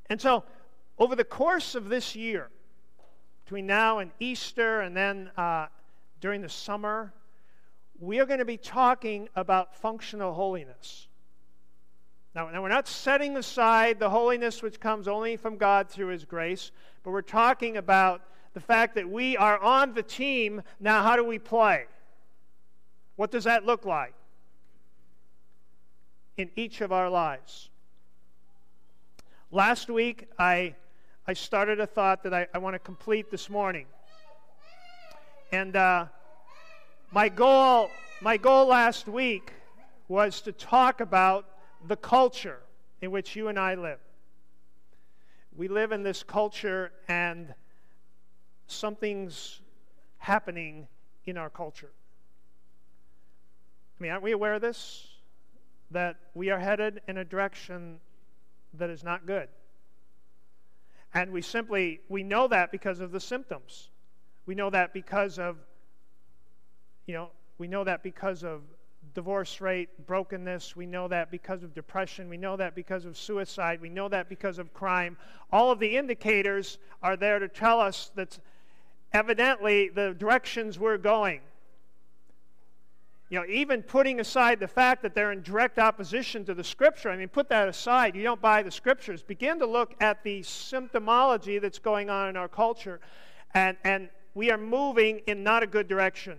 And 0.09 0.19
so, 0.19 0.43
over 0.97 1.15
the 1.15 1.23
course 1.23 1.75
of 1.75 1.87
this 1.89 2.15
year, 2.15 2.49
between 3.45 3.67
now 3.67 3.99
and 3.99 4.09
Easter 4.19 4.81
and 4.81 4.97
then 4.97 5.29
uh, 5.37 5.67
during 6.19 6.41
the 6.41 6.49
summer, 6.49 7.13
we 7.99 8.19
are 8.19 8.25
going 8.25 8.39
to 8.39 8.45
be 8.45 8.57
talking 8.57 9.29
about 9.35 9.75
functional 9.75 10.33
holiness. 10.33 11.07
Now, 12.35 12.49
now, 12.49 12.63
we're 12.63 12.69
not 12.69 12.87
setting 12.87 13.37
aside 13.37 13.99
the 13.99 14.09
holiness 14.09 14.63
which 14.63 14.79
comes 14.79 15.07
only 15.07 15.37
from 15.37 15.57
God 15.57 15.87
through 15.87 16.07
His 16.07 16.25
grace, 16.25 16.71
but 17.03 17.11
we're 17.11 17.21
talking 17.21 17.77
about 17.77 18.21
the 18.53 18.59
fact 18.59 18.95
that 18.95 19.07
we 19.07 19.37
are 19.37 19.59
on 19.59 19.93
the 19.93 20.01
team. 20.01 20.63
Now, 20.79 21.03
how 21.03 21.15
do 21.15 21.23
we 21.23 21.37
play? 21.37 21.85
What 23.15 23.29
does 23.29 23.43
that 23.43 23.65
look 23.65 23.85
like 23.85 24.15
in 26.37 26.49
each 26.55 26.81
of 26.81 26.91
our 26.91 27.09
lives? 27.09 27.69
Last 29.51 29.87
week, 29.87 30.27
I, 30.39 30.73
I 31.27 31.33
started 31.33 31.79
a 31.79 31.85
thought 31.85 32.23
that 32.23 32.33
I, 32.33 32.47
I 32.55 32.57
want 32.57 32.73
to 32.73 32.79
complete 32.79 33.29
this 33.29 33.51
morning. 33.51 33.85
And 35.51 35.75
uh, 35.75 36.07
my, 37.13 37.29
goal, 37.29 37.91
my 38.21 38.37
goal 38.37 38.67
last 38.67 39.07
week 39.07 39.53
was 40.07 40.41
to 40.41 40.51
talk 40.51 40.99
about 40.99 41.45
the 41.87 41.95
culture 41.95 42.59
in 43.01 43.11
which 43.11 43.35
you 43.35 43.49
and 43.49 43.59
I 43.59 43.75
live. 43.75 43.99
We 45.55 45.67
live 45.67 45.91
in 45.91 46.01
this 46.01 46.23
culture, 46.23 46.91
and 47.07 47.53
something's 48.65 49.61
happening 50.17 50.87
in 51.25 51.37
our 51.37 51.51
culture. 51.51 51.91
I 53.99 54.03
mean, 54.03 54.11
aren't 54.11 54.23
we 54.23 54.31
aware 54.31 54.55
of 54.55 54.61
this? 54.61 55.07
That 55.91 56.15
we 56.33 56.49
are 56.49 56.57
headed 56.57 57.01
in 57.07 57.17
a 57.17 57.23
direction 57.23 57.99
that 58.73 58.89
is 58.89 59.03
not 59.03 59.27
good. 59.27 59.49
And 61.13 61.31
we 61.31 61.43
simply, 61.43 61.99
we 62.09 62.23
know 62.23 62.47
that 62.47 62.71
because 62.71 62.99
of 62.99 63.11
the 63.11 63.19
symptoms. 63.19 63.89
We 64.47 64.55
know 64.55 64.71
that 64.71 64.95
because 64.95 65.37
of, 65.37 65.57
you 67.05 67.13
know, 67.13 67.29
we 67.57 67.67
know 67.67 67.83
that 67.83 68.03
because 68.03 68.43
of 68.43 68.61
divorce 69.13 69.61
rate, 69.61 69.89
brokenness. 70.07 70.75
We 70.75 70.85
know 70.85 71.07
that 71.07 71.29
because 71.29 71.63
of 71.63 71.73
depression. 71.73 72.29
We 72.29 72.37
know 72.37 72.55
that 72.57 72.75
because 72.75 73.05
of 73.05 73.17
suicide. 73.17 73.81
We 73.81 73.89
know 73.89 74.09
that 74.09 74.29
because 74.29 74.57
of 74.57 74.73
crime. 74.73 75.17
All 75.51 75.71
of 75.71 75.79
the 75.79 75.97
indicators 75.97 76.77
are 77.01 77.15
there 77.15 77.39
to 77.39 77.47
tell 77.47 77.79
us 77.79 78.11
that 78.15 78.39
evidently 79.11 79.89
the 79.89 80.15
directions 80.17 80.79
we're 80.79 80.97
going. 80.97 81.41
You 83.29 83.39
know, 83.39 83.45
even 83.47 83.81
putting 83.81 84.19
aside 84.19 84.59
the 84.59 84.67
fact 84.67 85.01
that 85.01 85.15
they're 85.15 85.31
in 85.31 85.41
direct 85.41 85.79
opposition 85.79 86.45
to 86.45 86.53
the 86.53 86.63
scripture, 86.63 87.09
I 87.09 87.17
mean, 87.17 87.29
put 87.29 87.49
that 87.49 87.67
aside. 87.67 88.15
You 88.15 88.23
don't 88.23 88.41
buy 88.41 88.61
the 88.61 88.71
scriptures. 88.71 89.23
Begin 89.23 89.59
to 89.59 89.65
look 89.65 89.95
at 89.99 90.23
the 90.23 90.41
symptomology 90.41 91.59
that's 91.59 91.79
going 91.79 92.09
on 92.09 92.29
in 92.29 92.37
our 92.37 92.47
culture. 92.47 92.99
And, 93.55 93.77
and 93.83 94.09
we 94.35 94.51
are 94.51 94.57
moving 94.57 95.21
in 95.25 95.43
not 95.43 95.63
a 95.63 95.67
good 95.67 95.87
direction. 95.87 96.37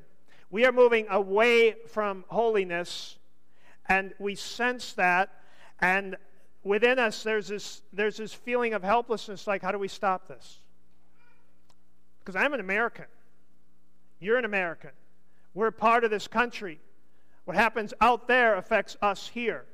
We 0.51 0.65
are 0.67 0.73
moving 0.73 1.07
away 1.11 1.77
from 1.89 2.25
holiness, 2.29 3.17
and 3.89 4.15
we 4.19 4.35
sense 4.35 4.93
that. 4.95 5.31
And 5.81 6.17
within 6.63 6.99
us, 6.99 7.23
there's 7.23 7.49
this, 7.49 7.83
there's 7.93 8.17
this 8.17 8.33
feeling 8.33 8.75
of 8.75 8.83
helplessness 8.83 9.47
like, 9.47 9.63
how 9.63 9.73
do 9.73 9.79
we 9.79 9.89
stop 9.89 10.29
this? 10.29 10.59
Because 12.21 12.37
I'm 12.37 12.55
an 12.55 12.61
American. 12.61 13.07
You're 14.21 14.39
an 14.39 14.45
American. 14.45 14.91
We're 15.53 15.71
part 15.71 16.05
of 16.05 16.11
this 16.11 16.27
country. 16.27 16.81
What 17.45 17.57
happens 17.57 17.93
out 18.01 18.27
there 18.27 18.57
affects 18.57 18.97
us 19.03 19.29
here. 19.29 19.67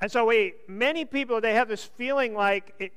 And 0.00 0.12
so 0.12 0.26
we, 0.26 0.54
many 0.68 1.06
people, 1.06 1.40
they 1.40 1.54
have 1.54 1.68
this 1.68 1.84
feeling 1.84 2.34
like, 2.34 2.74
it, 2.78 2.92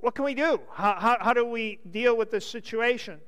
what 0.00 0.14
can 0.14 0.24
we 0.24 0.34
do? 0.34 0.60
How, 0.72 0.94
how, 0.94 1.16
how 1.20 1.32
do 1.32 1.44
we 1.44 1.80
deal 1.90 2.16
with 2.16 2.30
this 2.30 2.46
situation? 2.46 3.20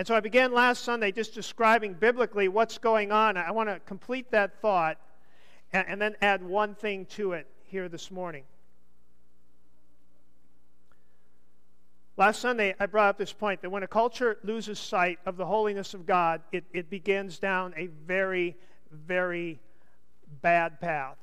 And 0.00 0.06
so 0.06 0.14
I 0.14 0.20
began 0.20 0.54
last 0.54 0.82
Sunday 0.82 1.12
just 1.12 1.34
describing 1.34 1.92
biblically 1.92 2.48
what's 2.48 2.78
going 2.78 3.12
on. 3.12 3.36
I 3.36 3.50
want 3.50 3.68
to 3.68 3.80
complete 3.80 4.30
that 4.30 4.58
thought 4.62 4.96
and, 5.74 5.84
and 5.86 6.00
then 6.00 6.16
add 6.22 6.42
one 6.42 6.74
thing 6.74 7.04
to 7.16 7.34
it 7.34 7.46
here 7.64 7.86
this 7.86 8.10
morning. 8.10 8.44
Last 12.16 12.40
Sunday, 12.40 12.74
I 12.80 12.86
brought 12.86 13.10
up 13.10 13.18
this 13.18 13.34
point 13.34 13.60
that 13.60 13.68
when 13.68 13.82
a 13.82 13.86
culture 13.86 14.38
loses 14.42 14.78
sight 14.78 15.18
of 15.26 15.36
the 15.36 15.44
holiness 15.44 15.92
of 15.92 16.06
God, 16.06 16.40
it, 16.50 16.64
it 16.72 16.88
begins 16.88 17.38
down 17.38 17.74
a 17.76 17.88
very, 18.06 18.56
very 18.90 19.60
bad 20.40 20.80
path. 20.80 21.18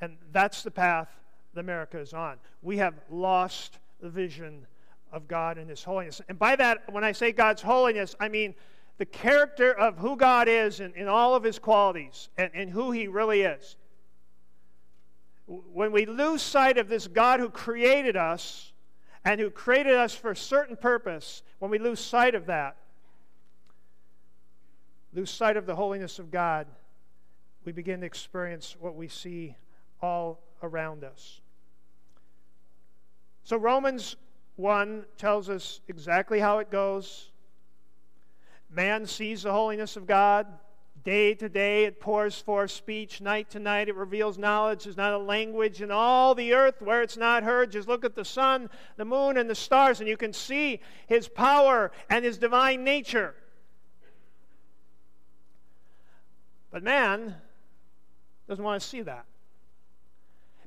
And 0.00 0.16
that's 0.32 0.62
the 0.62 0.70
path 0.70 1.10
that 1.52 1.60
America 1.60 1.98
is 1.98 2.14
on. 2.14 2.38
We 2.62 2.78
have 2.78 2.94
lost 3.10 3.80
the 4.00 4.08
vision 4.08 4.66
of 5.12 5.28
God 5.28 5.58
and 5.58 5.68
His 5.68 5.82
holiness. 5.82 6.20
And 6.28 6.38
by 6.38 6.56
that, 6.56 6.92
when 6.92 7.04
I 7.04 7.12
say 7.12 7.32
God's 7.32 7.62
holiness, 7.62 8.14
I 8.20 8.28
mean 8.28 8.54
the 8.98 9.06
character 9.06 9.72
of 9.72 9.98
who 9.98 10.16
God 10.16 10.48
is 10.48 10.80
in, 10.80 10.92
in 10.94 11.08
all 11.08 11.34
of 11.34 11.42
His 11.42 11.58
qualities 11.58 12.28
and, 12.36 12.50
and 12.54 12.70
who 12.70 12.90
He 12.90 13.08
really 13.08 13.42
is. 13.42 13.76
When 15.46 15.92
we 15.92 16.06
lose 16.06 16.42
sight 16.42 16.76
of 16.76 16.88
this 16.88 17.06
God 17.06 17.40
who 17.40 17.50
created 17.50 18.16
us, 18.16 18.72
and 19.26 19.40
who 19.40 19.50
created 19.50 19.94
us 19.94 20.14
for 20.14 20.30
a 20.30 20.36
certain 20.36 20.76
purpose, 20.76 21.42
when 21.58 21.68
we 21.68 21.80
lose 21.80 21.98
sight 21.98 22.36
of 22.36 22.46
that, 22.46 22.76
lose 25.12 25.32
sight 25.32 25.56
of 25.56 25.66
the 25.66 25.74
holiness 25.74 26.20
of 26.20 26.30
God, 26.30 26.68
we 27.64 27.72
begin 27.72 28.00
to 28.00 28.06
experience 28.06 28.76
what 28.78 28.94
we 28.94 29.08
see 29.08 29.56
all 30.00 30.38
around 30.62 31.02
us. 31.02 31.40
So, 33.42 33.56
Romans 33.56 34.14
1 34.56 35.04
tells 35.18 35.48
us 35.48 35.80
exactly 35.86 36.40
how 36.40 36.58
it 36.58 36.70
goes. 36.70 37.30
Man 38.70 39.06
sees 39.06 39.42
the 39.42 39.52
holiness 39.52 39.96
of 39.96 40.06
God. 40.06 40.46
Day 41.04 41.34
to 41.34 41.48
day 41.48 41.84
it 41.84 42.00
pours 42.00 42.40
forth 42.40 42.72
speech. 42.72 43.20
Night 43.20 43.48
to 43.50 43.60
night 43.60 43.88
it 43.88 43.94
reveals 43.94 44.38
knowledge. 44.38 44.84
There's 44.84 44.96
not 44.96 45.12
a 45.12 45.18
language 45.18 45.80
in 45.80 45.90
all 45.90 46.34
the 46.34 46.52
earth 46.52 46.82
where 46.82 47.00
it's 47.00 47.16
not 47.16 47.44
heard. 47.44 47.70
Just 47.70 47.86
look 47.86 48.04
at 48.04 48.16
the 48.16 48.24
sun, 48.24 48.68
the 48.96 49.04
moon, 49.04 49.36
and 49.36 49.48
the 49.48 49.54
stars, 49.54 50.00
and 50.00 50.08
you 50.08 50.16
can 50.16 50.32
see 50.32 50.80
his 51.06 51.28
power 51.28 51.92
and 52.10 52.24
his 52.24 52.38
divine 52.38 52.82
nature. 52.82 53.34
But 56.72 56.82
man 56.82 57.36
doesn't 58.48 58.64
want 58.64 58.82
to 58.82 58.88
see 58.88 59.02
that. 59.02 59.26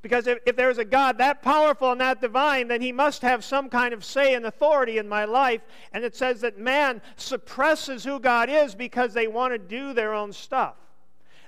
Because 0.01 0.27
if, 0.27 0.39
if 0.46 0.56
there's 0.56 0.77
a 0.77 0.86
God 0.86 1.18
that 1.18 1.41
powerful 1.41 1.91
and 1.91 2.00
that 2.00 2.22
divine, 2.22 2.68
then 2.68 2.81
he 2.81 2.92
must 2.92 3.22
have 3.22 3.44
some 3.44 3.70
kind 3.70 3.94
of 3.94 4.05
say 4.05 4.33
and 4.33 4.46
authority 4.46 4.98
in 4.98 5.09
my 5.09 5.25
life. 5.25 5.62
And 5.92 6.03
it 6.03 6.16
says 6.16 6.42
that 6.42 6.57
man 6.57 7.01
suppresses 7.18 8.03
who 8.03 8.20
God 8.20 8.50
is 8.50 8.75
because 8.75 9.14
they 9.14 9.27
want 9.27 9.53
to 9.53 9.57
do 9.57 9.94
their 9.94 10.14
own 10.14 10.31
stuff. 10.31 10.75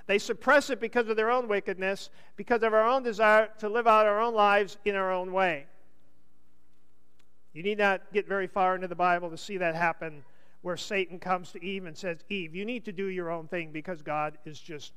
They 0.06 0.18
suppress 0.18 0.68
it 0.68 0.80
because 0.80 1.08
of 1.08 1.16
their 1.16 1.30
own 1.30 1.48
wickedness, 1.48 2.10
because 2.36 2.62
of 2.62 2.74
our 2.74 2.86
own 2.86 3.02
desire 3.02 3.48
to 3.60 3.68
live 3.68 3.86
out 3.86 4.06
our 4.06 4.20
own 4.20 4.34
lives 4.34 4.76
in 4.84 4.96
our 4.96 5.12
own 5.12 5.32
way. 5.32 5.66
You 7.54 7.62
need 7.62 7.78
not 7.78 8.02
get 8.12 8.26
very 8.26 8.46
far 8.46 8.74
into 8.74 8.88
the 8.88 8.94
Bible 8.94 9.30
to 9.30 9.36
see 9.36 9.58
that 9.58 9.74
happen 9.74 10.24
where 10.62 10.76
Satan 10.76 11.18
comes 11.18 11.52
to 11.52 11.64
Eve 11.64 11.86
and 11.86 11.96
says, 11.96 12.24
Eve, 12.28 12.54
you 12.54 12.64
need 12.64 12.84
to 12.84 12.92
do 12.92 13.06
your 13.06 13.30
own 13.30 13.48
thing 13.48 13.70
because 13.72 14.00
God 14.02 14.38
is 14.44 14.58
just 14.58 14.92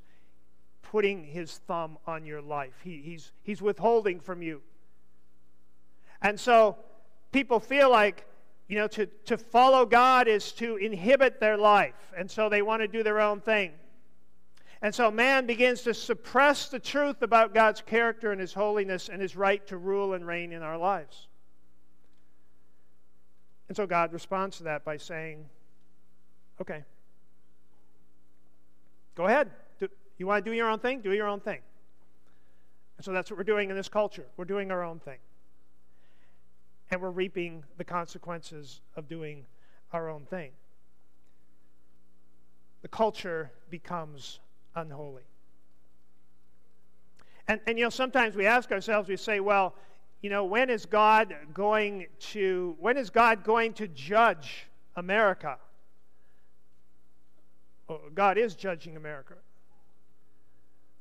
putting 0.90 1.24
his 1.24 1.58
thumb 1.66 1.98
on 2.06 2.24
your 2.24 2.40
life. 2.40 2.74
He, 2.82 3.02
he's, 3.02 3.32
he's 3.42 3.60
withholding 3.60 4.20
from 4.20 4.42
you. 4.42 4.62
And 6.22 6.38
so 6.38 6.76
people 7.32 7.60
feel 7.60 7.90
like, 7.90 8.26
you 8.68 8.76
know, 8.76 8.88
to, 8.88 9.06
to 9.26 9.36
follow 9.36 9.86
God 9.86 10.28
is 10.28 10.52
to 10.52 10.76
inhibit 10.76 11.40
their 11.40 11.56
life. 11.56 12.12
And 12.16 12.30
so 12.30 12.48
they 12.48 12.62
want 12.62 12.82
to 12.82 12.88
do 12.88 13.02
their 13.02 13.20
own 13.20 13.40
thing. 13.40 13.72
And 14.82 14.94
so 14.94 15.10
man 15.10 15.46
begins 15.46 15.82
to 15.82 15.94
suppress 15.94 16.68
the 16.68 16.78
truth 16.78 17.22
about 17.22 17.54
God's 17.54 17.80
character 17.80 18.32
and 18.32 18.40
his 18.40 18.52
holiness 18.52 19.08
and 19.08 19.20
his 19.20 19.36
right 19.36 19.66
to 19.68 19.76
rule 19.76 20.14
and 20.14 20.26
reign 20.26 20.52
in 20.52 20.62
our 20.62 20.78
lives. 20.78 21.28
And 23.68 23.76
so 23.76 23.86
God 23.86 24.12
responds 24.12 24.58
to 24.58 24.64
that 24.64 24.84
by 24.84 24.96
saying, 24.96 25.46
okay, 26.60 26.84
go 29.16 29.26
ahead. 29.26 29.50
You 30.18 30.26
want 30.26 30.44
to 30.44 30.50
do 30.50 30.56
your 30.56 30.70
own 30.70 30.78
thing? 30.78 31.00
Do 31.00 31.12
your 31.12 31.28
own 31.28 31.40
thing. 31.40 31.60
And 32.96 33.04
so 33.04 33.12
that's 33.12 33.30
what 33.30 33.36
we're 33.36 33.44
doing 33.44 33.70
in 33.70 33.76
this 33.76 33.88
culture. 33.88 34.26
We're 34.36 34.46
doing 34.46 34.70
our 34.70 34.82
own 34.82 34.98
thing. 35.00 35.18
And 36.90 37.02
we're 37.02 37.10
reaping 37.10 37.64
the 37.76 37.84
consequences 37.84 38.80
of 38.94 39.08
doing 39.08 39.44
our 39.92 40.08
own 40.08 40.24
thing. 40.24 40.52
The 42.82 42.88
culture 42.88 43.50
becomes 43.70 44.40
unholy. 44.74 45.24
And, 47.48 47.60
and 47.66 47.78
you 47.78 47.84
know, 47.84 47.90
sometimes 47.90 48.34
we 48.34 48.46
ask 48.46 48.72
ourselves, 48.72 49.08
we 49.08 49.16
say, 49.16 49.40
well, 49.40 49.74
you 50.22 50.30
know, 50.30 50.44
when 50.44 50.70
is 50.70 50.86
God 50.86 51.34
going 51.52 52.06
to 52.18 52.76
when 52.80 52.96
is 52.96 53.10
God 53.10 53.44
going 53.44 53.74
to 53.74 53.86
judge 53.88 54.66
America? 54.96 55.58
Well, 57.86 58.00
God 58.14 58.38
is 58.38 58.54
judging 58.54 58.96
America 58.96 59.34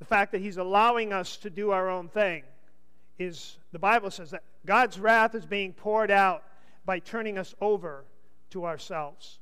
the 0.06 0.16
fact 0.16 0.34
that 0.34 0.42
he's 0.42 0.58
allowing 0.58 1.12
us 1.12 1.36
to 1.38 1.50
do 1.50 1.72
our 1.72 1.90
own 1.90 2.08
thing 2.08 2.44
is 3.18 3.58
the 3.72 3.80
Bible 3.80 4.12
says 4.12 4.30
that 4.30 4.44
God's 4.64 5.00
wrath 5.00 5.34
is 5.34 5.48
being 5.48 5.74
poured 5.74 6.12
out 6.12 6.44
by 6.86 7.00
turning 7.00 7.40
us 7.40 7.56
over 7.60 8.06
to 8.52 8.66
ourselves. 8.66 9.40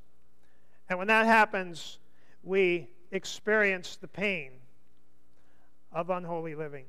And 0.88 0.98
when 0.98 1.10
that 1.10 1.26
happens, 1.26 2.00
we 2.44 2.88
experience 3.12 3.98
the 3.98 4.08
pain 4.08 4.52
of 5.92 6.10
unholy 6.10 6.56
living. 6.56 6.86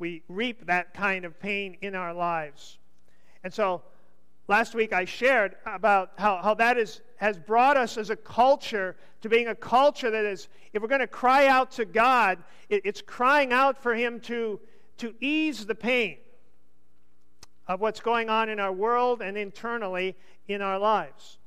We 0.00 0.24
reap 0.28 0.66
that 0.66 0.94
kind 0.94 1.24
of 1.24 1.38
pain 1.38 1.76
in 1.80 1.94
our 1.94 2.12
lives. 2.12 2.78
And 3.44 3.54
so 3.54 3.82
Last 4.50 4.74
week 4.74 4.92
I 4.92 5.04
shared 5.04 5.54
about 5.64 6.10
how, 6.18 6.38
how 6.42 6.54
that 6.54 6.76
is, 6.76 7.02
has 7.18 7.38
brought 7.38 7.76
us 7.76 7.96
as 7.96 8.10
a 8.10 8.16
culture 8.16 8.96
to 9.20 9.28
being 9.28 9.46
a 9.46 9.54
culture 9.54 10.10
that 10.10 10.24
is, 10.24 10.48
if 10.72 10.82
we're 10.82 10.88
going 10.88 11.00
to 11.00 11.06
cry 11.06 11.46
out 11.46 11.70
to 11.72 11.84
God, 11.84 12.42
it, 12.68 12.82
it's 12.84 13.00
crying 13.00 13.52
out 13.52 13.80
for 13.80 13.94
Him 13.94 14.18
to, 14.22 14.58
to 14.96 15.14
ease 15.20 15.66
the 15.66 15.76
pain 15.76 16.16
of 17.68 17.80
what's 17.80 18.00
going 18.00 18.28
on 18.28 18.48
in 18.48 18.58
our 18.58 18.72
world 18.72 19.22
and 19.22 19.38
internally 19.38 20.16
in 20.48 20.62
our 20.62 20.80
lives. 20.80 21.38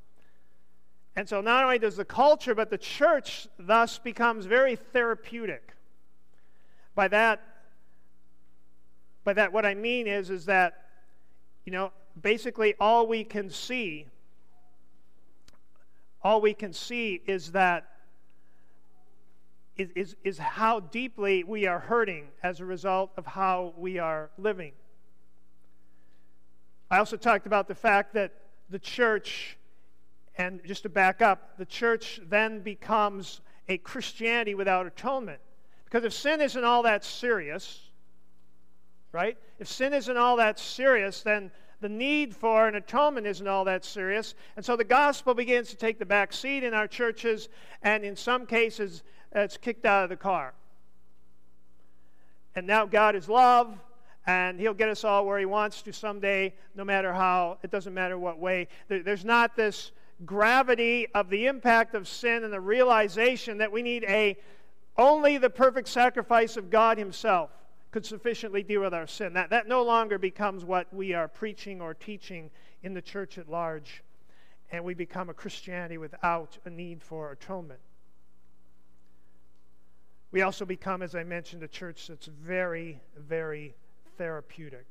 And 1.18 1.28
so 1.28 1.42
not 1.42 1.66
only 1.66 1.80
does 1.80 1.98
the 1.98 2.06
culture, 2.06 2.56
but 2.56 2.70
the 2.70 2.78
church 2.78 3.50
thus 3.60 4.00
becomes 4.00 4.46
very 4.46 4.78
therapeutic. 4.78 5.74
By 6.96 7.10
that, 7.10 7.44
by 9.26 9.34
that, 9.34 9.52
what 9.52 9.66
I 9.66 9.74
mean 9.74 10.08
is, 10.08 10.30
is 10.30 10.46
that, 10.46 10.86
you 11.66 11.74
know, 11.74 11.92
basically 12.21 12.76
all 12.80 13.08
we 13.08 13.23
can 13.23 13.49
see 13.49 14.08
all 16.23 16.39
we 16.39 16.54
can 16.54 16.71
see 16.71 17.21
is 17.28 17.52
that 17.52 17.89
is, 19.76 19.89
is, 19.95 20.15
is 20.23 20.38
how 20.38 20.80
deeply 20.80 21.43
we 21.43 21.65
are 21.65 21.80
hurting 21.80 22.28
as 22.43 22.60
a 22.60 22.65
result 22.65 23.12
of 23.17 23.26
how 23.26 23.73
we 23.76 23.97
are 23.97 24.30
living. 24.38 24.71
I 26.91 26.99
also 26.99 27.17
talked 27.17 27.47
about 27.47 27.67
the 27.67 27.76
fact 27.76 28.13
that 28.13 28.34
the 28.69 28.78
church, 28.78 29.58
and 30.38 30.62
just 30.63 30.84
to 30.84 30.89
back 30.89 31.21
up, 31.21 31.58
the 31.58 31.65
church 31.65 32.21
then 32.30 32.60
becomes 32.60 33.41
a 33.67 33.80
Christianity 33.80 34.54
without 34.54 34.86
atonement. 34.86 35.39
Because 35.86 36.04
if 36.04 36.13
sin 36.13 36.39
isn't 36.39 36.63
all 36.63 36.84
that 36.84 37.04
serious, 37.04 37.82
right? 39.12 39.38
If 39.60 39.67
sin 39.67 39.93
isn't 39.93 40.17
all 40.17 40.38
that 40.38 40.60
serious, 40.60 41.23
then 41.23 41.52
the 41.84 41.89
need 41.89 42.34
for 42.34 42.65
an 42.65 42.76
atonement 42.76 43.28
isn't 43.28 43.46
all 43.46 43.65
that 43.65 43.84
serious. 43.84 44.36
And 44.56 44.63
so 44.63 44.78
the 44.78 44.86
gospel 44.86 45.34
begins 45.34 45.69
to 45.72 45.76
take 45.76 46.00
the 46.00 46.06
back 46.06 46.32
seat 46.32 46.63
in 46.63 46.74
our 46.74 46.88
churches, 46.88 47.50
and 47.82 48.06
in 48.06 48.15
some 48.15 48.46
cases, 48.46 49.04
it's 49.34 49.58
kicked 49.58 49.86
out 49.86 50.06
of 50.06 50.10
the 50.10 50.15
car. 50.15 50.54
And 52.56 52.65
now 52.65 52.86
God 52.86 53.17
is 53.17 53.28
love, 53.28 53.78
and 54.26 54.62
He'll 54.62 54.74
get 54.74 54.88
us 54.88 55.04
all 55.04 55.26
where 55.26 55.38
He 55.38 55.46
wants 55.46 55.82
to 55.82 55.91
someday, 55.91 56.54
no 56.74 56.86
matter 56.86 57.12
how, 57.12 57.58
it 57.63 57.69
doesn't 57.69 57.93
matter 57.93 58.17
what 58.17 58.39
way. 58.39 58.69
There's 58.88 59.26
not 59.26 59.58
this 59.58 59.91
gravity 60.26 61.08
of 61.13 61.30
the 61.30 61.48
impact 61.48 61.96
of 61.96 62.08
sin 62.08 62.46
and 62.46 62.54
the 62.54 62.62
realization 62.62 63.58
that 63.58 63.74
we 63.74 63.82
need 63.82 64.06
a 64.06 64.38
only 64.98 65.38
the 65.38 65.50
perfect 65.50 65.89
sacrifice 65.89 66.56
of 66.56 66.69
God 66.69 66.98
Himself 66.98 67.50
could 67.93 68.06
sufficiently 68.08 68.63
deal 68.63 68.82
with 68.82 68.93
our 68.93 69.06
sin. 69.06 69.34
That, 69.34 69.51
that 69.51 69.67
no 69.67 69.84
longer 69.84 70.17
becomes 70.17 70.65
what 70.65 70.91
we 70.91 71.13
are 71.13 71.27
preaching 71.27 71.79
or 71.79 71.93
teaching 71.93 72.49
in 72.82 72.95
the 72.95 73.03
church 73.03 73.38
at 73.38 73.47
large, 73.47 74.03
and 74.71 74.84
we 74.84 74.95
become 74.95 75.29
a 75.29 75.34
Christianity 75.34 75.99
without 75.99 76.58
a 76.65 76.71
need 76.71 77.03
for 77.03 77.32
atonement. 77.32 77.79
We 80.32 80.41
also 80.41 80.65
become, 80.65 81.03
as 81.03 81.13
I 81.13 81.23
mentioned, 81.23 81.62
a 81.62 81.67
church 81.67 82.08
that's 82.08 82.25
very, 82.25 82.99
very 83.15 83.75
therapeutic. 84.17 84.88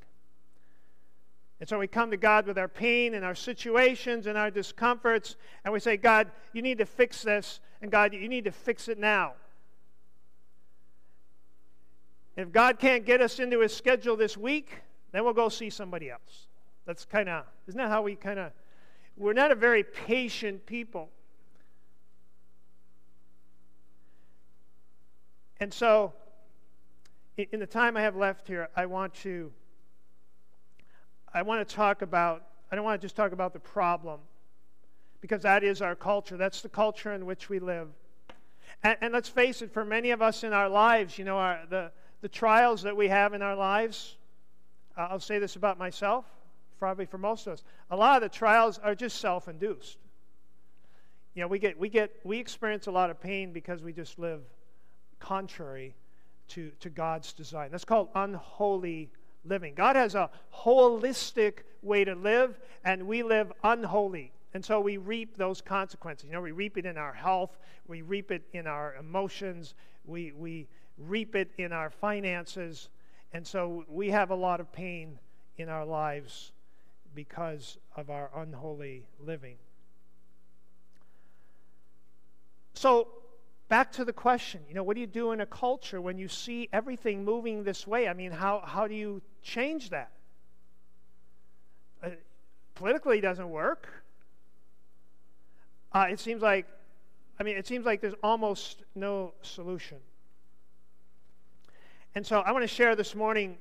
And 1.59 1.67
so 1.67 1.77
we 1.77 1.87
come 1.87 2.09
to 2.11 2.17
God 2.17 2.47
with 2.47 2.57
our 2.57 2.69
pain 2.69 3.15
and 3.15 3.25
our 3.25 3.35
situations 3.35 4.27
and 4.27 4.37
our 4.37 4.49
discomforts, 4.49 5.35
and 5.65 5.73
we 5.73 5.81
say, 5.81 5.97
God, 5.97 6.31
you 6.53 6.61
need 6.61 6.77
to 6.77 6.85
fix 6.85 7.21
this, 7.21 7.59
and 7.81 7.91
God, 7.91 8.13
you 8.13 8.29
need 8.29 8.45
to 8.45 8.51
fix 8.51 8.87
it 8.87 8.97
now. 8.97 9.33
If 12.35 12.51
God 12.51 12.79
can't 12.79 13.05
get 13.05 13.21
us 13.21 13.39
into 13.39 13.59
his 13.59 13.75
schedule 13.75 14.15
this 14.15 14.35
week, 14.35 14.81
then 15.11 15.23
we'll 15.23 15.33
go 15.33 15.49
see 15.49 15.69
somebody 15.69 16.09
else. 16.09 16.47
That's 16.85 17.05
kind 17.05 17.29
of, 17.29 17.45
isn't 17.67 17.77
that 17.77 17.89
how 17.89 18.01
we 18.01 18.15
kind 18.15 18.39
of, 18.39 18.51
we're 19.15 19.33
not 19.33 19.51
a 19.51 19.55
very 19.55 19.83
patient 19.83 20.65
people. 20.65 21.09
And 25.59 25.73
so, 25.73 26.13
in 27.37 27.59
the 27.59 27.67
time 27.67 27.95
I 27.95 28.01
have 28.01 28.15
left 28.15 28.47
here, 28.47 28.69
I 28.75 28.85
want 28.85 29.13
to, 29.15 29.51
I 31.33 31.41
want 31.43 31.67
to 31.67 31.75
talk 31.75 32.01
about, 32.01 32.43
I 32.71 32.75
don't 32.75 32.83
want 32.83 32.99
to 32.99 33.05
just 33.05 33.15
talk 33.15 33.31
about 33.31 33.53
the 33.53 33.59
problem, 33.59 34.19
because 35.21 35.43
that 35.43 35.63
is 35.63 35.81
our 35.81 35.95
culture. 35.95 36.35
That's 36.35 36.61
the 36.61 36.69
culture 36.69 37.13
in 37.13 37.25
which 37.25 37.47
we 37.47 37.59
live. 37.59 37.87
And, 38.83 38.97
and 38.99 39.13
let's 39.13 39.29
face 39.29 39.61
it, 39.61 39.71
for 39.71 39.85
many 39.85 40.11
of 40.11 40.21
us 40.21 40.43
in 40.43 40.51
our 40.51 40.67
lives, 40.67 41.17
you 41.17 41.23
know, 41.23 41.37
our, 41.37 41.61
the, 41.69 41.91
the 42.23 42.29
trials 42.29 42.83
that 42.83 42.95
we 42.95 43.09
have 43.09 43.33
in 43.33 43.41
our 43.41 43.55
lives, 43.55 44.15
uh, 44.97 45.07
I'll 45.11 45.19
say 45.19 45.39
this 45.39 45.57
about 45.57 45.77
myself, 45.77 46.23
probably 46.79 47.05
for 47.05 47.17
most 47.17 47.47
of 47.47 47.53
us, 47.53 47.63
a 47.91 47.97
lot 47.97 48.15
of 48.15 48.31
the 48.31 48.33
trials 48.33 48.79
are 48.81 48.95
just 48.95 49.19
self 49.19 49.49
induced. 49.49 49.97
You 51.35 51.41
know, 51.41 51.49
we 51.49 51.59
get, 51.59 51.77
we 51.77 51.89
get, 51.89 52.15
we 52.23 52.39
experience 52.39 52.87
a 52.87 52.91
lot 52.91 53.09
of 53.09 53.19
pain 53.19 53.51
because 53.51 53.83
we 53.83 53.91
just 53.91 54.17
live 54.19 54.39
contrary 55.19 55.95
to, 56.49 56.71
to 56.79 56.89
God's 56.89 57.33
design. 57.33 57.71
That's 57.71 57.83
called 57.83 58.07
unholy 58.15 59.09
living. 59.43 59.73
God 59.75 59.97
has 59.97 60.15
a 60.15 60.29
holistic 60.55 61.63
way 61.81 62.05
to 62.05 62.15
live, 62.15 62.57
and 62.85 63.05
we 63.05 63.21
live 63.21 63.51
unholy. 63.65 64.31
And 64.53 64.63
so 64.63 64.79
we 64.79 64.95
reap 64.95 65.35
those 65.35 65.59
consequences. 65.59 66.27
You 66.27 66.33
know, 66.35 66.41
we 66.41 66.51
reap 66.51 66.77
it 66.77 66.85
in 66.85 66.97
our 66.97 67.13
health, 67.13 67.57
we 67.85 68.01
reap 68.01 68.31
it 68.31 68.43
in 68.53 68.65
our 68.65 68.95
emotions, 68.95 69.75
we, 70.05 70.31
we, 70.31 70.67
reap 70.97 71.35
it 71.35 71.51
in 71.57 71.71
our 71.71 71.89
finances. 71.89 72.89
And 73.33 73.45
so 73.45 73.85
we 73.87 74.09
have 74.09 74.29
a 74.29 74.35
lot 74.35 74.59
of 74.59 74.71
pain 74.71 75.19
in 75.57 75.69
our 75.69 75.85
lives 75.85 76.51
because 77.15 77.77
of 77.95 78.09
our 78.09 78.29
unholy 78.35 79.05
living. 79.19 79.55
So, 82.73 83.07
back 83.69 83.91
to 83.93 84.05
the 84.05 84.13
question 84.13 84.61
you 84.67 84.75
know, 84.75 84.83
what 84.83 84.95
do 84.95 85.01
you 85.01 85.07
do 85.07 85.31
in 85.31 85.41
a 85.41 85.45
culture 85.45 86.01
when 86.01 86.17
you 86.17 86.27
see 86.27 86.69
everything 86.73 87.23
moving 87.23 87.63
this 87.63 87.87
way? 87.87 88.07
I 88.07 88.13
mean, 88.13 88.31
how, 88.31 88.61
how 88.65 88.87
do 88.87 88.95
you 88.95 89.21
change 89.41 89.89
that? 89.91 90.11
Uh, 92.03 92.09
politically, 92.75 93.21
doesn't 93.21 93.49
work. 93.49 93.87
Uh, 95.91 96.07
it 96.09 96.19
seems 96.19 96.41
like, 96.41 96.65
I 97.39 97.43
mean, 97.43 97.55
it 97.55 97.67
seems 97.67 97.85
like 97.85 98.01
there's 98.01 98.15
almost 98.23 98.83
no 98.95 99.33
solution. 99.43 99.97
And 102.15 102.25
so 102.25 102.39
I 102.41 102.51
want 102.51 102.63
to 102.63 102.67
share 102.67 102.95
this 102.95 103.15
morning 103.15 103.57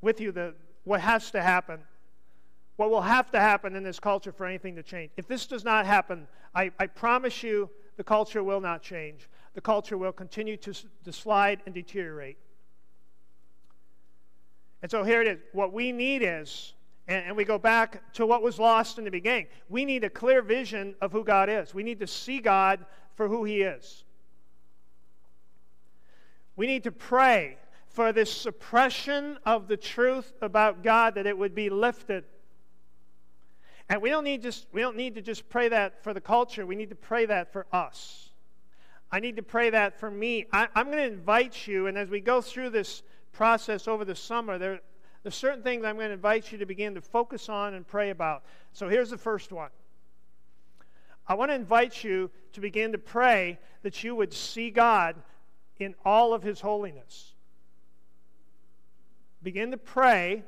with 0.00 0.20
you 0.20 0.30
the, 0.32 0.54
what 0.84 1.00
has 1.00 1.30
to 1.30 1.42
happen, 1.42 1.80
what 2.76 2.90
will 2.90 3.02
have 3.02 3.30
to 3.30 3.40
happen 3.40 3.74
in 3.76 3.82
this 3.82 3.98
culture 3.98 4.32
for 4.32 4.44
anything 4.44 4.76
to 4.76 4.82
change. 4.82 5.10
If 5.16 5.26
this 5.26 5.46
does 5.46 5.64
not 5.64 5.86
happen, 5.86 6.26
I, 6.54 6.70
I 6.78 6.86
promise 6.86 7.42
you 7.42 7.70
the 7.96 8.04
culture 8.04 8.44
will 8.44 8.60
not 8.60 8.82
change. 8.82 9.28
The 9.54 9.60
culture 9.60 9.96
will 9.96 10.12
continue 10.12 10.56
to, 10.58 10.74
to 11.04 11.12
slide 11.12 11.62
and 11.64 11.74
deteriorate. 11.74 12.36
And 14.82 14.90
so 14.90 15.02
here 15.02 15.22
it 15.22 15.28
is. 15.28 15.38
What 15.52 15.72
we 15.72 15.92
need 15.92 16.22
is, 16.22 16.74
and, 17.08 17.24
and 17.24 17.36
we 17.36 17.44
go 17.44 17.58
back 17.58 18.12
to 18.14 18.26
what 18.26 18.42
was 18.42 18.58
lost 18.58 18.98
in 18.98 19.04
the 19.04 19.10
beginning, 19.10 19.46
we 19.70 19.86
need 19.86 20.04
a 20.04 20.10
clear 20.10 20.42
vision 20.42 20.94
of 21.00 21.10
who 21.10 21.24
God 21.24 21.48
is. 21.48 21.72
We 21.72 21.82
need 21.82 22.00
to 22.00 22.06
see 22.06 22.40
God 22.40 22.84
for 23.14 23.28
who 23.28 23.44
He 23.44 23.62
is. 23.62 24.04
We 26.56 26.66
need 26.66 26.84
to 26.84 26.92
pray 26.92 27.56
for 27.94 28.12
this 28.12 28.30
suppression 28.30 29.38
of 29.46 29.68
the 29.68 29.76
truth 29.76 30.32
about 30.42 30.82
God 30.82 31.14
that 31.14 31.26
it 31.26 31.38
would 31.38 31.54
be 31.54 31.70
lifted. 31.70 32.24
And 33.88 34.02
we 34.02 34.10
don't 34.10 34.24
need 34.24 34.42
just 34.42 34.66
we 34.72 34.80
don't 34.80 34.96
need 34.96 35.14
to 35.14 35.22
just 35.22 35.48
pray 35.48 35.68
that 35.68 36.02
for 36.02 36.12
the 36.12 36.20
culture. 36.20 36.66
We 36.66 36.74
need 36.74 36.90
to 36.90 36.96
pray 36.96 37.24
that 37.26 37.52
for 37.52 37.66
us. 37.72 38.30
I 39.12 39.20
need 39.20 39.36
to 39.36 39.44
pray 39.44 39.70
that 39.70 40.00
for 40.00 40.10
me. 40.10 40.46
I, 40.52 40.66
am 40.74 40.86
going 40.86 40.98
to 40.98 41.04
invite 41.04 41.68
you, 41.68 41.86
and 41.86 41.96
as 41.96 42.08
we 42.08 42.20
go 42.20 42.40
through 42.40 42.70
this 42.70 43.04
process 43.30 43.86
over 43.86 44.04
the 44.04 44.16
summer, 44.16 44.58
there, 44.58 44.80
there's 45.22 45.36
certain 45.36 45.62
things 45.62 45.84
I'm 45.84 45.94
going 45.94 46.08
to 46.08 46.14
invite 46.14 46.50
you 46.50 46.58
to 46.58 46.66
begin 46.66 46.96
to 46.96 47.00
focus 47.00 47.48
on 47.48 47.74
and 47.74 47.86
pray 47.86 48.10
about. 48.10 48.42
So 48.72 48.88
here's 48.88 49.10
the 49.10 49.18
first 49.18 49.52
one. 49.52 49.70
I 51.28 51.34
want 51.34 51.52
to 51.52 51.54
invite 51.54 52.02
you 52.02 52.28
to 52.54 52.60
begin 52.60 52.90
to 52.90 52.98
pray 52.98 53.60
that 53.82 54.02
you 54.02 54.16
would 54.16 54.32
see 54.32 54.70
God 54.70 55.14
in 55.78 55.94
all 56.04 56.34
of 56.34 56.42
his 56.42 56.60
holiness 56.60 57.33
begin 59.44 59.70
to 59.70 59.76
pray 59.76 60.42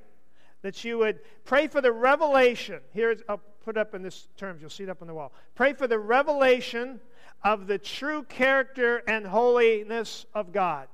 that 0.62 0.82
you 0.82 0.98
would 0.98 1.20
pray 1.44 1.68
for 1.68 1.80
the 1.80 1.92
revelation. 1.92 2.80
Here's, 2.92 3.20
I'll 3.28 3.36
oh, 3.36 3.40
put 3.64 3.76
up 3.76 3.94
in 3.94 4.02
this 4.02 4.26
terms, 4.36 4.60
you'll 4.60 4.70
see 4.70 4.84
it 4.84 4.88
up 4.88 5.02
on 5.02 5.06
the 5.06 5.14
wall. 5.14 5.32
Pray 5.54 5.74
for 5.74 5.86
the 5.86 5.98
revelation 5.98 7.00
of 7.44 7.66
the 7.66 7.78
true 7.78 8.24
character 8.24 9.02
and 9.06 9.26
holiness 9.26 10.24
of 10.34 10.52
God. 10.52 10.88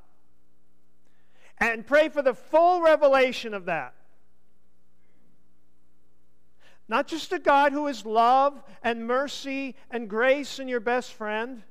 And 1.59 1.87
pray 1.87 2.09
for 2.09 2.23
the 2.23 2.35
full 2.35 2.83
revelation 2.83 3.55
of 3.55 3.67
that. 3.67 3.95
Not 6.89 7.07
just 7.07 7.33
a 7.33 7.39
God 7.39 7.73
who 7.73 7.87
is 7.87 8.05
love 8.05 8.63
and 8.83 9.07
mercy 9.07 9.77
and 9.91 10.11
grace 10.11 10.59
and 10.59 10.69
your 10.69 10.81
best 10.81 11.13
friend, 11.13 11.63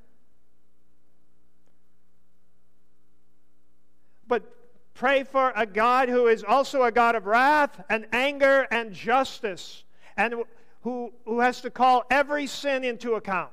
but 4.28 4.61
Pray 5.02 5.24
for 5.24 5.52
a 5.56 5.66
God 5.66 6.10
who 6.10 6.28
is 6.28 6.44
also 6.44 6.84
a 6.84 6.92
God 6.92 7.16
of 7.16 7.26
wrath 7.26 7.84
and 7.90 8.06
anger 8.14 8.68
and 8.70 8.94
justice, 8.94 9.84
and 10.16 10.36
who, 10.82 11.12
who 11.26 11.40
has 11.40 11.60
to 11.62 11.72
call 11.72 12.04
every 12.12 12.46
sin 12.46 12.84
into 12.84 13.16
account. 13.16 13.50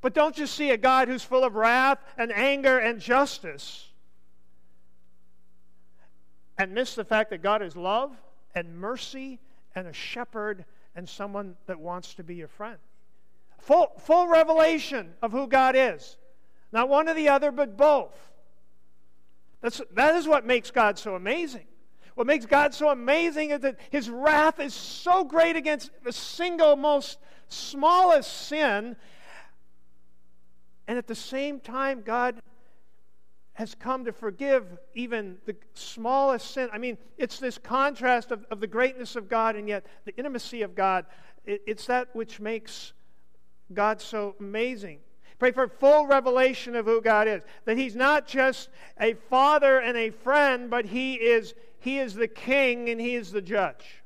But 0.00 0.14
don't 0.14 0.36
you 0.36 0.48
see 0.48 0.72
a 0.72 0.76
God 0.76 1.06
who's 1.06 1.22
full 1.22 1.44
of 1.44 1.54
wrath 1.54 2.00
and 2.18 2.32
anger 2.32 2.76
and 2.76 2.98
justice 2.98 3.86
and 6.58 6.74
miss 6.74 6.96
the 6.96 7.04
fact 7.04 7.30
that 7.30 7.40
God 7.40 7.62
is 7.62 7.76
love 7.76 8.10
and 8.52 8.76
mercy 8.76 9.38
and 9.76 9.86
a 9.86 9.92
shepherd 9.92 10.64
and 10.96 11.08
someone 11.08 11.54
that 11.66 11.78
wants 11.78 12.14
to 12.14 12.24
be 12.24 12.34
your 12.34 12.48
friend. 12.48 12.78
Full, 13.60 13.92
full 14.00 14.26
revelation 14.26 15.14
of 15.22 15.30
who 15.30 15.46
God 15.46 15.76
is. 15.76 16.16
Not 16.74 16.88
one 16.88 17.08
or 17.08 17.14
the 17.14 17.28
other, 17.28 17.52
but 17.52 17.76
both. 17.76 18.12
That's, 19.60 19.80
that 19.92 20.16
is 20.16 20.26
what 20.26 20.44
makes 20.44 20.72
God 20.72 20.98
so 20.98 21.14
amazing. 21.14 21.66
What 22.16 22.26
makes 22.26 22.46
God 22.46 22.74
so 22.74 22.90
amazing 22.90 23.50
is 23.50 23.60
that 23.60 23.78
his 23.90 24.10
wrath 24.10 24.58
is 24.58 24.74
so 24.74 25.22
great 25.22 25.54
against 25.54 25.90
the 26.02 26.12
single 26.12 26.74
most 26.74 27.18
smallest 27.46 28.48
sin. 28.48 28.96
And 30.88 30.98
at 30.98 31.06
the 31.06 31.14
same 31.14 31.60
time, 31.60 32.02
God 32.02 32.42
has 33.52 33.76
come 33.76 34.04
to 34.06 34.12
forgive 34.12 34.66
even 34.94 35.38
the 35.46 35.54
smallest 35.74 36.50
sin. 36.50 36.68
I 36.72 36.78
mean, 36.78 36.98
it's 37.16 37.38
this 37.38 37.56
contrast 37.56 38.32
of, 38.32 38.44
of 38.50 38.58
the 38.58 38.66
greatness 38.66 39.14
of 39.14 39.28
God 39.28 39.54
and 39.54 39.68
yet 39.68 39.86
the 40.06 40.16
intimacy 40.16 40.62
of 40.62 40.74
God. 40.74 41.06
It, 41.44 41.62
it's 41.68 41.86
that 41.86 42.08
which 42.16 42.40
makes 42.40 42.94
God 43.72 44.00
so 44.00 44.34
amazing. 44.40 44.98
Pray 45.44 45.52
for 45.52 45.68
full 45.68 46.06
revelation 46.06 46.74
of 46.74 46.86
who 46.86 47.02
God 47.02 47.28
is. 47.28 47.42
That 47.66 47.76
He's 47.76 47.94
not 47.94 48.26
just 48.26 48.70
a 48.98 49.12
father 49.12 49.78
and 49.78 49.94
a 49.94 50.08
friend, 50.08 50.70
but 50.70 50.86
He 50.86 51.16
is, 51.16 51.52
he 51.80 51.98
is 51.98 52.14
the 52.14 52.28
king 52.28 52.88
and 52.88 52.98
He 52.98 53.14
is 53.14 53.30
the 53.30 53.42
judge. 53.42 54.02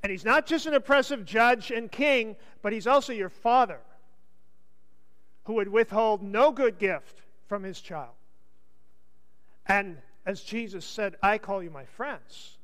And 0.00 0.12
He's 0.12 0.24
not 0.24 0.46
just 0.46 0.66
an 0.66 0.74
oppressive 0.74 1.24
judge 1.24 1.72
and 1.72 1.90
king, 1.90 2.36
but 2.62 2.72
He's 2.72 2.86
also 2.86 3.12
your 3.12 3.30
father 3.30 3.80
who 5.46 5.54
would 5.54 5.68
withhold 5.68 6.22
no 6.22 6.52
good 6.52 6.78
gift 6.78 7.20
from 7.48 7.64
his 7.64 7.80
child. 7.80 8.14
And 9.66 9.98
as 10.24 10.40
Jesus 10.40 10.84
said, 10.84 11.16
I 11.20 11.38
call 11.38 11.64
you 11.64 11.70
my 11.70 11.86
friends. 11.86 12.58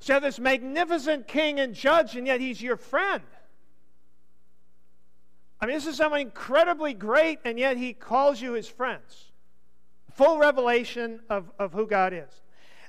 So 0.00 0.18
this 0.18 0.40
magnificent 0.40 1.28
king 1.28 1.60
and 1.60 1.72
judge, 1.72 2.16
and 2.16 2.26
yet 2.26 2.40
he's 2.40 2.60
your 2.60 2.76
friend. 2.76 3.22
I 5.60 5.66
mean, 5.66 5.74
this 5.74 5.86
is 5.86 5.96
someone 5.96 6.20
incredibly 6.20 6.94
great, 6.94 7.38
and 7.44 7.58
yet 7.58 7.76
he 7.76 7.92
calls 7.92 8.40
you 8.40 8.52
his 8.52 8.66
friends. 8.66 9.30
Full 10.14 10.38
revelation 10.38 11.20
of, 11.28 11.50
of 11.58 11.72
who 11.72 11.86
God 11.86 12.12
is. 12.14 12.30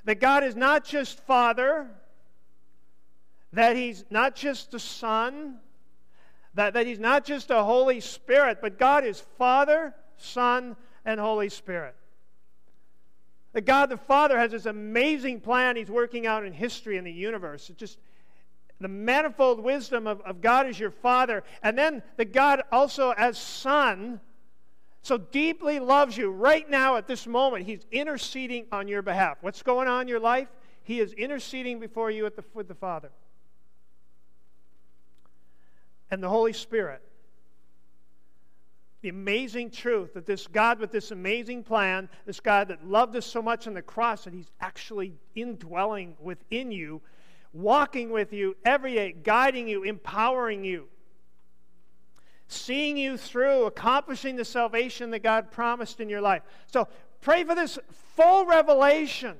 That 0.04 0.20
God 0.20 0.42
is 0.42 0.56
not 0.56 0.84
just 0.84 1.20
Father, 1.20 1.88
that 3.52 3.76
he's 3.76 4.04
not 4.10 4.34
just 4.34 4.70
the 4.70 4.80
Son, 4.80 5.58
that, 6.54 6.74
that 6.74 6.86
he's 6.86 6.98
not 6.98 7.24
just 7.24 7.50
a 7.50 7.62
Holy 7.62 8.00
Spirit, 8.00 8.58
but 8.60 8.78
God 8.78 9.04
is 9.04 9.20
Father, 9.38 9.94
Son, 10.16 10.76
and 11.04 11.20
Holy 11.20 11.50
Spirit. 11.50 11.94
That 13.52 13.66
God 13.66 13.90
the 13.90 13.98
Father 13.98 14.38
has 14.38 14.50
this 14.50 14.66
amazing 14.66 15.40
plan 15.40 15.76
he's 15.76 15.90
working 15.90 16.26
out 16.26 16.44
in 16.46 16.52
history 16.54 16.96
and 16.96 17.06
the 17.06 17.12
universe. 17.12 17.68
It 17.68 17.76
just 17.76 17.98
the 18.82 18.88
manifold 18.88 19.60
wisdom 19.60 20.06
of, 20.06 20.20
of 20.22 20.40
God 20.40 20.66
as 20.66 20.78
your 20.78 20.90
Father, 20.90 21.44
and 21.62 21.78
then 21.78 22.02
the 22.16 22.24
God 22.24 22.62
also 22.70 23.10
as 23.10 23.38
Son, 23.38 24.20
so 25.02 25.18
deeply 25.18 25.80
loves 25.80 26.16
you 26.16 26.30
right 26.30 26.68
now 26.68 26.96
at 26.96 27.06
this 27.06 27.26
moment. 27.26 27.66
He's 27.66 27.86
interceding 27.90 28.66
on 28.70 28.88
your 28.88 29.02
behalf. 29.02 29.38
What's 29.40 29.62
going 29.62 29.88
on 29.88 30.02
in 30.02 30.08
your 30.08 30.20
life? 30.20 30.48
He 30.84 31.00
is 31.00 31.12
interceding 31.12 31.80
before 31.80 32.10
you 32.10 32.26
at 32.26 32.36
the, 32.36 32.44
with 32.54 32.68
the 32.68 32.74
Father. 32.74 33.10
And 36.10 36.22
the 36.22 36.28
Holy 36.28 36.52
Spirit 36.52 37.02
the 39.02 39.08
amazing 39.08 39.68
truth 39.68 40.14
that 40.14 40.26
this 40.26 40.46
God 40.46 40.78
with 40.78 40.92
this 40.92 41.10
amazing 41.10 41.64
plan, 41.64 42.08
this 42.24 42.38
God 42.38 42.68
that 42.68 42.86
loved 42.86 43.16
us 43.16 43.26
so 43.26 43.42
much 43.42 43.66
on 43.66 43.74
the 43.74 43.82
cross 43.82 44.24
that 44.24 44.32
He's 44.32 44.50
actually 44.60 45.12
indwelling 45.34 46.14
within 46.20 46.70
you, 46.70 47.02
walking 47.52 48.10
with 48.10 48.32
you 48.32 48.56
every 48.64 48.94
day, 48.94 49.12
guiding 49.12 49.68
you, 49.68 49.82
empowering 49.82 50.64
you, 50.64 50.88
seeing 52.48 52.96
you 52.96 53.16
through, 53.16 53.64
accomplishing 53.64 54.36
the 54.36 54.44
salvation 54.44 55.10
that 55.10 55.22
God 55.22 55.50
promised 55.50 56.00
in 56.00 56.08
your 56.08 56.20
life. 56.20 56.42
So 56.66 56.88
pray 57.20 57.44
for 57.44 57.54
this 57.54 57.78
full 58.16 58.46
revelation 58.46 59.36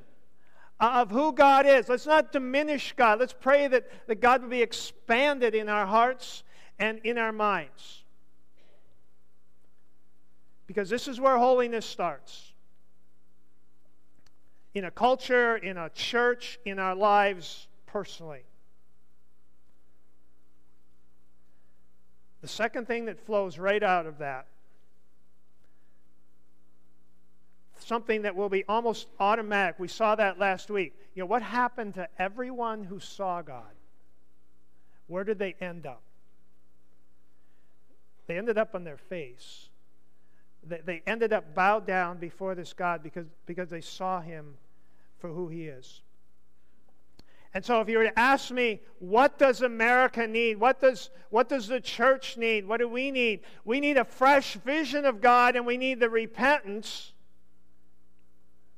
of 0.80 1.10
who 1.10 1.32
God 1.32 1.66
is. 1.66 1.88
Let's 1.88 2.06
not 2.06 2.32
diminish 2.32 2.92
God. 2.96 3.20
Let's 3.20 3.34
pray 3.38 3.68
that, 3.68 3.86
that 4.08 4.20
God 4.20 4.42
will 4.42 4.48
be 4.48 4.62
expanded 4.62 5.54
in 5.54 5.68
our 5.68 5.86
hearts 5.86 6.42
and 6.78 6.98
in 7.04 7.18
our 7.18 7.32
minds. 7.32 8.04
Because 10.66 10.88
this 10.88 11.06
is 11.06 11.20
where 11.20 11.38
holiness 11.38 11.86
starts. 11.86 12.52
In 14.74 14.84
a 14.84 14.90
culture, 14.90 15.56
in 15.56 15.76
a 15.76 15.90
church, 15.90 16.58
in 16.64 16.78
our 16.78 16.94
lives 16.94 17.68
personally. 17.92 18.42
The 22.40 22.48
second 22.48 22.88
thing 22.88 23.04
that 23.04 23.24
flows 23.24 23.58
right 23.58 23.82
out 23.82 24.06
of 24.06 24.18
that, 24.18 24.46
something 27.78 28.22
that 28.22 28.34
will 28.34 28.48
be 28.48 28.64
almost 28.68 29.06
automatic. 29.20 29.78
We 29.78 29.88
saw 29.88 30.14
that 30.16 30.38
last 30.38 30.70
week. 30.70 30.94
You 31.14 31.22
know, 31.22 31.26
what 31.26 31.42
happened 31.42 31.94
to 31.94 32.08
everyone 32.18 32.84
who 32.84 32.98
saw 32.98 33.42
God? 33.42 33.74
Where 35.06 35.24
did 35.24 35.38
they 35.38 35.54
end 35.60 35.86
up? 35.86 36.02
They 38.26 38.38
ended 38.38 38.58
up 38.58 38.74
on 38.74 38.84
their 38.84 38.96
face 38.96 39.68
they 40.64 41.02
ended 41.06 41.32
up 41.32 41.54
bowed 41.54 41.86
down 41.86 42.18
before 42.18 42.54
this 42.54 42.72
God 42.72 43.02
because, 43.02 43.26
because 43.46 43.68
they 43.68 43.80
saw 43.80 44.20
him 44.20 44.54
for 45.18 45.28
who 45.28 45.48
he 45.48 45.66
is. 45.66 46.02
And 47.54 47.64
so, 47.64 47.80
if 47.82 47.88
you 47.88 47.98
were 47.98 48.04
to 48.04 48.18
ask 48.18 48.50
me, 48.50 48.80
what 48.98 49.38
does 49.38 49.60
America 49.60 50.26
need? 50.26 50.58
What 50.58 50.80
does, 50.80 51.10
what 51.28 51.50
does 51.50 51.68
the 51.68 51.80
church 51.80 52.38
need? 52.38 52.66
What 52.66 52.78
do 52.78 52.88
we 52.88 53.10
need? 53.10 53.40
We 53.64 53.78
need 53.78 53.98
a 53.98 54.04
fresh 54.04 54.54
vision 54.54 55.04
of 55.04 55.20
God, 55.20 55.54
and 55.54 55.66
we 55.66 55.76
need 55.76 56.00
the 56.00 56.08
repentance 56.08 57.12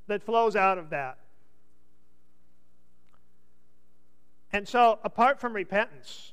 that 0.08 0.24
flows 0.24 0.56
out 0.56 0.78
of 0.78 0.90
that. 0.90 1.18
And 4.52 4.66
so, 4.66 4.98
apart 5.04 5.40
from 5.40 5.52
repentance, 5.52 6.32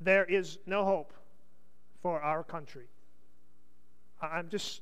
there 0.00 0.24
is 0.24 0.58
no 0.66 0.84
hope 0.84 1.12
for 2.02 2.20
our 2.20 2.44
country. 2.44 2.86
I'm 4.20 4.48
just, 4.48 4.80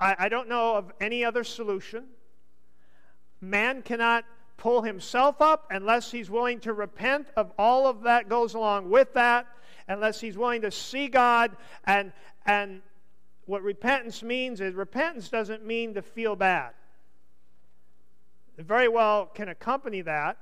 I, 0.00 0.16
I 0.18 0.28
don't 0.28 0.48
know 0.48 0.76
of 0.76 0.92
any 1.00 1.24
other 1.24 1.44
solution. 1.44 2.04
Man 3.40 3.82
cannot 3.82 4.24
pull 4.56 4.82
himself 4.82 5.40
up 5.40 5.66
unless 5.70 6.10
he's 6.10 6.30
willing 6.30 6.60
to 6.60 6.72
repent 6.72 7.28
of 7.36 7.52
all 7.58 7.86
of 7.86 8.02
that 8.02 8.28
goes 8.28 8.54
along 8.54 8.90
with 8.90 9.12
that, 9.14 9.46
unless 9.88 10.20
he's 10.20 10.36
willing 10.36 10.62
to 10.62 10.70
see 10.70 11.08
God. 11.08 11.56
And, 11.84 12.12
and 12.46 12.82
what 13.44 13.62
repentance 13.62 14.22
means 14.22 14.60
is 14.60 14.74
repentance 14.74 15.28
doesn't 15.28 15.64
mean 15.64 15.94
to 15.94 16.02
feel 16.02 16.36
bad. 16.36 16.70
It 18.56 18.64
very 18.64 18.88
well 18.88 19.26
can 19.26 19.48
accompany 19.48 20.02
that. 20.02 20.38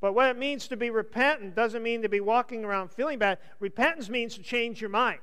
But 0.00 0.14
what 0.14 0.28
it 0.28 0.38
means 0.38 0.68
to 0.68 0.76
be 0.76 0.90
repentant 0.90 1.56
doesn't 1.56 1.82
mean 1.82 2.02
to 2.02 2.08
be 2.08 2.20
walking 2.20 2.64
around 2.64 2.92
feeling 2.92 3.18
bad. 3.18 3.38
Repentance 3.58 4.08
means 4.08 4.36
to 4.36 4.42
change 4.42 4.80
your 4.80 4.90
mind. 4.90 5.20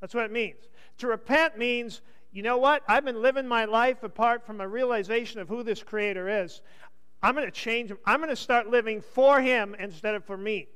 That's 0.00 0.14
what 0.14 0.24
it 0.24 0.32
means. 0.32 0.68
To 0.98 1.06
repent 1.06 1.56
means, 1.56 2.02
you 2.32 2.42
know 2.42 2.58
what? 2.58 2.82
I've 2.86 3.04
been 3.04 3.20
living 3.20 3.46
my 3.46 3.64
life 3.64 4.02
apart 4.02 4.46
from 4.46 4.60
a 4.60 4.68
realization 4.68 5.40
of 5.40 5.48
who 5.48 5.62
this 5.62 5.82
Creator 5.82 6.42
is. 6.44 6.60
I'm 7.22 7.34
going 7.34 7.46
to 7.46 7.52
change. 7.52 7.92
I'm 8.06 8.20
going 8.20 8.30
to 8.30 8.36
start 8.36 8.68
living 8.68 9.00
for 9.00 9.40
Him 9.40 9.74
instead 9.78 10.14
of 10.14 10.24
for 10.24 10.36
me. 10.36 10.68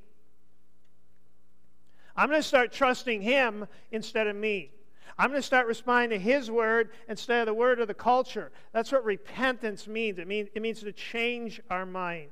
I'm 2.16 2.28
going 2.28 2.40
to 2.40 2.46
start 2.46 2.72
trusting 2.72 3.22
Him 3.22 3.66
instead 3.92 4.26
of 4.26 4.36
me. 4.36 4.72
I'm 5.16 5.30
going 5.30 5.40
to 5.40 5.46
start 5.46 5.68
responding 5.68 6.18
to 6.18 6.22
His 6.22 6.50
word 6.50 6.90
instead 7.08 7.40
of 7.40 7.46
the 7.46 7.54
word 7.54 7.78
of 7.78 7.86
the 7.86 7.94
culture. 7.94 8.50
That's 8.72 8.90
what 8.90 9.04
repentance 9.04 9.86
means. 9.86 10.18
It 10.18 10.26
means, 10.26 10.48
it 10.54 10.60
means 10.60 10.80
to 10.80 10.92
change 10.92 11.60
our 11.70 11.86
mind. 11.86 12.30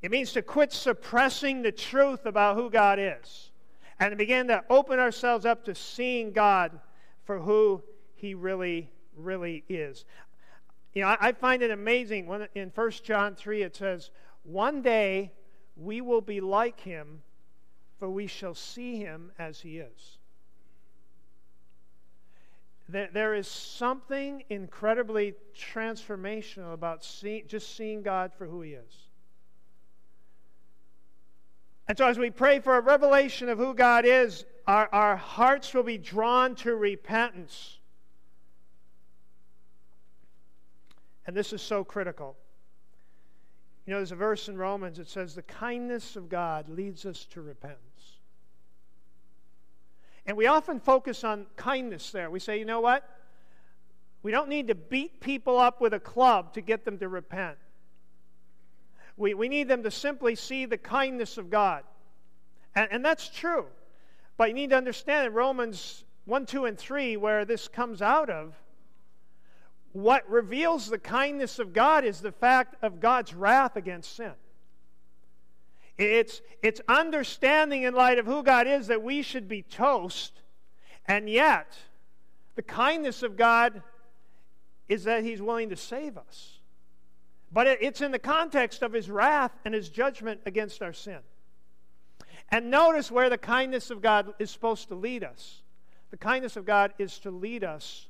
It 0.00 0.10
means 0.10 0.32
to 0.32 0.42
quit 0.42 0.72
suppressing 0.72 1.62
the 1.62 1.72
truth 1.72 2.24
about 2.24 2.56
who 2.56 2.70
God 2.70 2.98
is 2.98 3.50
and 4.10 4.18
begin 4.18 4.48
to 4.48 4.64
open 4.68 4.98
ourselves 4.98 5.46
up 5.46 5.64
to 5.64 5.74
seeing 5.74 6.32
God 6.32 6.78
for 7.24 7.38
who 7.38 7.82
He 8.14 8.34
really, 8.34 8.90
really 9.16 9.64
is. 9.68 10.04
You 10.92 11.02
know, 11.02 11.08
I, 11.08 11.16
I 11.20 11.32
find 11.32 11.62
it 11.62 11.70
amazing 11.70 12.26
when 12.26 12.46
in 12.54 12.70
1 12.74 12.90
John 13.02 13.34
3 13.34 13.62
it 13.62 13.76
says, 13.76 14.10
One 14.42 14.82
day 14.82 15.32
we 15.76 16.00
will 16.00 16.20
be 16.20 16.40
like 16.40 16.80
Him, 16.80 17.22
for 17.98 18.10
we 18.10 18.26
shall 18.26 18.54
see 18.54 18.98
Him 18.98 19.32
as 19.38 19.60
He 19.60 19.78
is. 19.78 20.18
There 22.86 23.34
is 23.34 23.48
something 23.48 24.44
incredibly 24.50 25.34
transformational 25.56 26.74
about 26.74 27.02
see, 27.02 27.42
just 27.48 27.74
seeing 27.74 28.02
God 28.02 28.32
for 28.36 28.46
who 28.46 28.60
He 28.60 28.72
is. 28.72 29.03
And 31.86 31.98
so, 31.98 32.06
as 32.06 32.18
we 32.18 32.30
pray 32.30 32.60
for 32.60 32.76
a 32.76 32.80
revelation 32.80 33.48
of 33.48 33.58
who 33.58 33.74
God 33.74 34.04
is, 34.06 34.44
our, 34.66 34.88
our 34.92 35.16
hearts 35.16 35.74
will 35.74 35.82
be 35.82 35.98
drawn 35.98 36.54
to 36.56 36.74
repentance. 36.74 37.78
And 41.26 41.36
this 41.36 41.52
is 41.52 41.60
so 41.60 41.84
critical. 41.84 42.36
You 43.86 43.92
know, 43.92 43.98
there's 43.98 44.12
a 44.12 44.16
verse 44.16 44.48
in 44.48 44.56
Romans 44.56 44.96
that 44.96 45.08
says, 45.08 45.34
The 45.34 45.42
kindness 45.42 46.16
of 46.16 46.28
God 46.28 46.68
leads 46.68 47.04
us 47.04 47.26
to 47.26 47.42
repentance. 47.42 47.80
And 50.26 50.36
we 50.36 50.46
often 50.46 50.80
focus 50.80 51.22
on 51.22 51.46
kindness 51.56 52.10
there. 52.10 52.30
We 52.30 52.40
say, 52.40 52.58
you 52.58 52.64
know 52.64 52.80
what? 52.80 53.08
We 54.22 54.30
don't 54.32 54.48
need 54.48 54.68
to 54.68 54.74
beat 54.74 55.20
people 55.20 55.58
up 55.58 55.82
with 55.82 55.92
a 55.92 56.00
club 56.00 56.54
to 56.54 56.62
get 56.62 56.84
them 56.86 56.98
to 56.98 57.08
repent. 57.08 57.58
We, 59.16 59.34
we 59.34 59.48
need 59.48 59.68
them 59.68 59.82
to 59.84 59.90
simply 59.90 60.34
see 60.34 60.66
the 60.66 60.78
kindness 60.78 61.38
of 61.38 61.50
God. 61.50 61.84
And, 62.74 62.88
and 62.90 63.04
that's 63.04 63.28
true. 63.28 63.66
But 64.36 64.48
you 64.48 64.54
need 64.54 64.70
to 64.70 64.76
understand 64.76 65.26
in 65.26 65.32
Romans 65.32 66.04
1, 66.24 66.46
2, 66.46 66.64
and 66.64 66.78
3, 66.78 67.16
where 67.16 67.44
this 67.44 67.68
comes 67.68 68.02
out 68.02 68.30
of, 68.30 68.54
what 69.92 70.28
reveals 70.28 70.90
the 70.90 70.98
kindness 70.98 71.60
of 71.60 71.72
God 71.72 72.04
is 72.04 72.20
the 72.20 72.32
fact 72.32 72.74
of 72.82 72.98
God's 72.98 73.32
wrath 73.32 73.76
against 73.76 74.16
sin. 74.16 74.32
It's, 75.96 76.42
it's 76.62 76.80
understanding 76.88 77.84
in 77.84 77.94
light 77.94 78.18
of 78.18 78.26
who 78.26 78.42
God 78.42 78.66
is 78.66 78.88
that 78.88 79.02
we 79.02 79.22
should 79.22 79.46
be 79.46 79.62
toast, 79.62 80.32
and 81.06 81.28
yet 81.28 81.76
the 82.56 82.62
kindness 82.62 83.22
of 83.22 83.36
God 83.36 83.82
is 84.88 85.04
that 85.04 85.22
He's 85.22 85.40
willing 85.40 85.68
to 85.68 85.76
save 85.76 86.18
us. 86.18 86.53
But 87.54 87.68
it's 87.68 88.00
in 88.00 88.10
the 88.10 88.18
context 88.18 88.82
of 88.82 88.92
his 88.92 89.08
wrath 89.08 89.52
and 89.64 89.72
his 89.72 89.88
judgment 89.88 90.40
against 90.44 90.82
our 90.82 90.92
sin. 90.92 91.20
And 92.48 92.68
notice 92.68 93.12
where 93.12 93.30
the 93.30 93.38
kindness 93.38 93.92
of 93.92 94.02
God 94.02 94.34
is 94.40 94.50
supposed 94.50 94.88
to 94.88 94.96
lead 94.96 95.22
us. 95.22 95.62
The 96.10 96.16
kindness 96.16 96.56
of 96.56 96.64
God 96.64 96.92
is 96.98 97.16
to 97.20 97.30
lead 97.30 97.62
us 97.62 98.08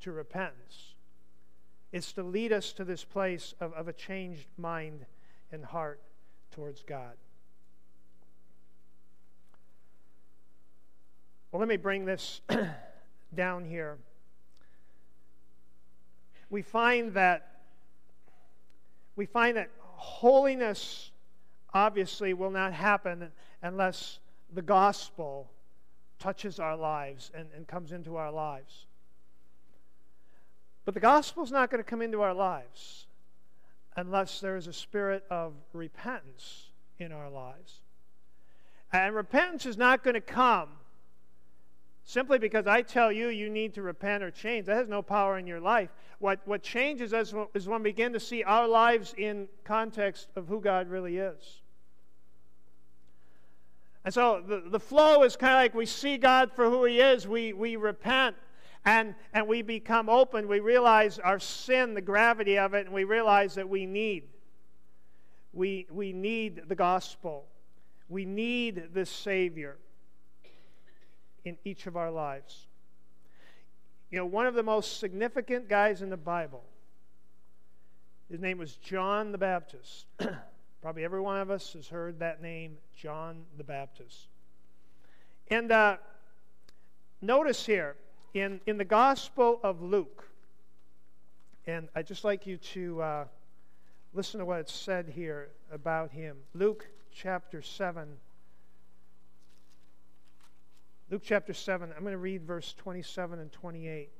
to 0.00 0.12
repentance, 0.12 0.94
it's 1.90 2.12
to 2.12 2.22
lead 2.22 2.52
us 2.52 2.72
to 2.74 2.84
this 2.84 3.02
place 3.02 3.54
of, 3.60 3.72
of 3.72 3.88
a 3.88 3.92
changed 3.94 4.46
mind 4.58 5.06
and 5.52 5.64
heart 5.64 6.00
towards 6.50 6.82
God. 6.82 7.16
Well, 11.50 11.60
let 11.60 11.68
me 11.68 11.78
bring 11.78 12.04
this 12.04 12.42
down 13.34 13.64
here. 13.64 13.98
We 16.48 16.62
find 16.62 17.14
that 17.14 17.49
we 19.20 19.26
find 19.26 19.58
that 19.58 19.68
holiness 19.96 21.10
obviously 21.74 22.32
will 22.32 22.50
not 22.50 22.72
happen 22.72 23.30
unless 23.60 24.18
the 24.54 24.62
gospel 24.62 25.50
touches 26.18 26.58
our 26.58 26.74
lives 26.74 27.30
and, 27.34 27.46
and 27.54 27.68
comes 27.68 27.92
into 27.92 28.16
our 28.16 28.32
lives. 28.32 28.86
But 30.86 30.94
the 30.94 31.00
gospel 31.00 31.42
is 31.42 31.52
not 31.52 31.70
going 31.70 31.84
to 31.84 31.90
come 31.90 32.00
into 32.00 32.22
our 32.22 32.32
lives 32.32 33.08
unless 33.94 34.40
there 34.40 34.56
is 34.56 34.66
a 34.66 34.72
spirit 34.72 35.22
of 35.28 35.52
repentance 35.74 36.70
in 36.98 37.12
our 37.12 37.28
lives. 37.28 37.82
And 38.90 39.14
repentance 39.14 39.66
is 39.66 39.76
not 39.76 40.02
going 40.02 40.14
to 40.14 40.22
come 40.22 40.70
simply 42.04 42.38
because 42.38 42.66
I 42.66 42.82
tell 42.82 43.12
you 43.12 43.28
you 43.28 43.48
need 43.50 43.74
to 43.74 43.82
repent 43.82 44.22
or 44.22 44.30
change. 44.30 44.66
That 44.66 44.76
has 44.76 44.88
no 44.88 45.02
power 45.02 45.38
in 45.38 45.46
your 45.46 45.60
life. 45.60 45.90
What, 46.18 46.40
what 46.44 46.62
changes 46.62 47.12
us 47.12 47.32
is 47.54 47.68
when 47.68 47.82
we 47.82 47.90
begin 47.90 48.12
to 48.12 48.20
see 48.20 48.42
our 48.42 48.66
lives 48.66 49.14
in 49.16 49.48
context 49.64 50.28
of 50.36 50.48
who 50.48 50.60
God 50.60 50.88
really 50.88 51.18
is. 51.18 51.60
And 54.04 54.12
so 54.12 54.42
the, 54.46 54.62
the 54.66 54.80
flow 54.80 55.22
is 55.24 55.36
kind 55.36 55.52
of 55.52 55.58
like 55.58 55.74
we 55.74 55.86
see 55.86 56.16
God 56.16 56.52
for 56.52 56.68
who 56.70 56.84
He 56.84 57.00
is, 57.00 57.28
we, 57.28 57.52
we 57.52 57.76
repent, 57.76 58.36
and, 58.84 59.14
and 59.34 59.46
we 59.46 59.62
become 59.62 60.08
open. 60.08 60.48
We 60.48 60.60
realize 60.60 61.18
our 61.18 61.38
sin, 61.38 61.94
the 61.94 62.00
gravity 62.00 62.58
of 62.58 62.72
it, 62.74 62.86
and 62.86 62.94
we 62.94 63.04
realize 63.04 63.54
that 63.54 63.68
we 63.68 63.84
need. 63.84 64.24
We, 65.52 65.86
we 65.90 66.12
need 66.12 66.62
the 66.68 66.74
gospel. 66.74 67.44
We 68.08 68.24
need 68.24 68.88
this 68.94 69.10
Savior 69.10 69.76
in 71.44 71.56
each 71.64 71.86
of 71.86 71.96
our 71.96 72.10
lives. 72.10 72.66
You 74.10 74.18
know, 74.18 74.26
one 74.26 74.46
of 74.46 74.54
the 74.54 74.62
most 74.62 74.98
significant 74.98 75.68
guys 75.68 76.02
in 76.02 76.10
the 76.10 76.16
Bible, 76.16 76.62
his 78.30 78.40
name 78.40 78.58
was 78.58 78.74
John 78.76 79.32
the 79.32 79.38
Baptist. 79.38 80.06
Probably 80.82 81.04
every 81.04 81.20
one 81.20 81.40
of 81.40 81.50
us 81.50 81.74
has 81.74 81.88
heard 81.88 82.18
that 82.20 82.42
name, 82.42 82.76
John 82.96 83.44
the 83.56 83.64
Baptist. 83.64 84.28
And 85.48 85.70
uh, 85.70 85.96
notice 87.20 87.66
here, 87.66 87.96
in, 88.34 88.60
in 88.66 88.78
the 88.78 88.84
Gospel 88.84 89.60
of 89.62 89.82
Luke, 89.82 90.28
and 91.66 91.88
I'd 91.94 92.06
just 92.06 92.24
like 92.24 92.46
you 92.46 92.56
to 92.56 93.02
uh, 93.02 93.24
listen 94.14 94.38
to 94.40 94.46
what 94.46 94.60
it 94.60 94.68
said 94.68 95.08
here 95.08 95.48
about 95.72 96.10
him. 96.10 96.36
Luke 96.54 96.88
chapter 97.12 97.62
7 97.62 98.08
Luke 101.10 101.22
chapter 101.24 101.52
7, 101.52 101.92
I'm 101.96 102.02
going 102.02 102.12
to 102.12 102.18
read 102.18 102.44
verse 102.44 102.72
27 102.78 103.40
and 103.40 103.50
28. 103.50 104.10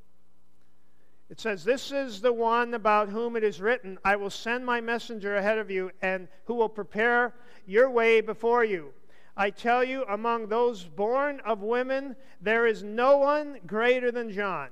It 1.30 1.40
says, 1.40 1.62
This 1.62 1.92
is 1.92 2.20
the 2.20 2.32
one 2.32 2.74
about 2.74 3.08
whom 3.08 3.36
it 3.36 3.44
is 3.44 3.60
written, 3.60 3.96
I 4.04 4.16
will 4.16 4.30
send 4.30 4.66
my 4.66 4.80
messenger 4.80 5.36
ahead 5.36 5.58
of 5.58 5.70
you, 5.70 5.92
and 6.02 6.26
who 6.46 6.54
will 6.54 6.68
prepare 6.68 7.32
your 7.64 7.88
way 7.88 8.20
before 8.20 8.64
you. 8.64 8.92
I 9.36 9.50
tell 9.50 9.84
you, 9.84 10.04
among 10.08 10.48
those 10.48 10.84
born 10.84 11.40
of 11.46 11.62
women, 11.62 12.16
there 12.40 12.66
is 12.66 12.82
no 12.82 13.18
one 13.18 13.60
greater 13.68 14.10
than 14.10 14.32
John. 14.32 14.70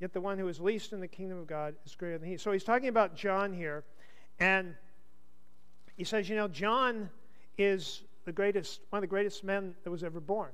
Yet 0.00 0.12
the 0.12 0.20
one 0.20 0.38
who 0.38 0.48
is 0.48 0.58
least 0.58 0.92
in 0.92 0.98
the 0.98 1.06
kingdom 1.06 1.38
of 1.38 1.46
God 1.46 1.76
is 1.86 1.94
greater 1.94 2.18
than 2.18 2.28
he. 2.28 2.36
So 2.36 2.50
he's 2.50 2.64
talking 2.64 2.88
about 2.88 3.14
John 3.14 3.52
here, 3.52 3.84
and 4.40 4.74
he 5.96 6.02
says, 6.02 6.28
You 6.28 6.34
know, 6.34 6.48
John 6.48 7.10
is 7.56 8.02
the 8.24 8.32
greatest, 8.32 8.80
one 8.90 8.98
of 8.98 9.02
the 9.02 9.08
greatest 9.08 9.44
men 9.44 9.74
that 9.84 9.90
was 9.90 10.02
ever 10.02 10.20
born. 10.20 10.50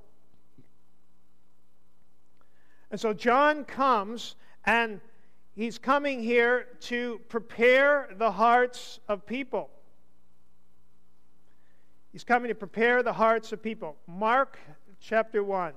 And 2.91 3.01
so 3.01 3.13
John 3.13 3.65
comes 3.65 4.37
and 4.65 5.01
he's 5.55 5.79
coming 5.79 6.23
here 6.23 6.67
to 6.81 7.21
prepare 7.29 8.09
the 8.17 8.31
hearts 8.31 9.01
of 9.09 9.27
people. 9.27 9.71
He's 12.13 12.25
coming 12.25 12.49
to 12.49 12.55
prepare 12.55 13.03
the 13.03 13.13
hearts 13.13 13.53
of 13.53 13.63
people. 13.63 13.97
Mark 14.07 14.59
chapter 15.01 15.45
1, 15.45 15.73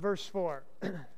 verse 0.00 0.26
4. 0.26 0.62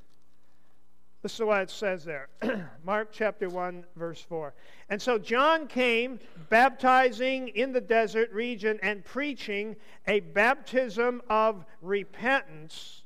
This 1.25 1.37
is 1.37 1.41
what 1.41 1.63
it 1.63 1.71
says 1.71 2.05
there. 2.05 2.29
Mark 2.85 3.09
chapter 3.11 3.49
1, 3.49 3.87
verse 3.97 4.21
4. 4.21 4.53
And 4.91 5.01
so 5.01 5.17
John 5.17 5.67
came 5.67 6.21
baptizing 6.51 7.49
in 7.49 7.73
the 7.73 7.81
desert 7.81 8.31
region 8.31 8.79
and 8.83 9.03
preaching 9.03 9.75
a 10.07 10.21
baptism 10.21 11.23
of 11.31 11.65
repentance 11.81 13.05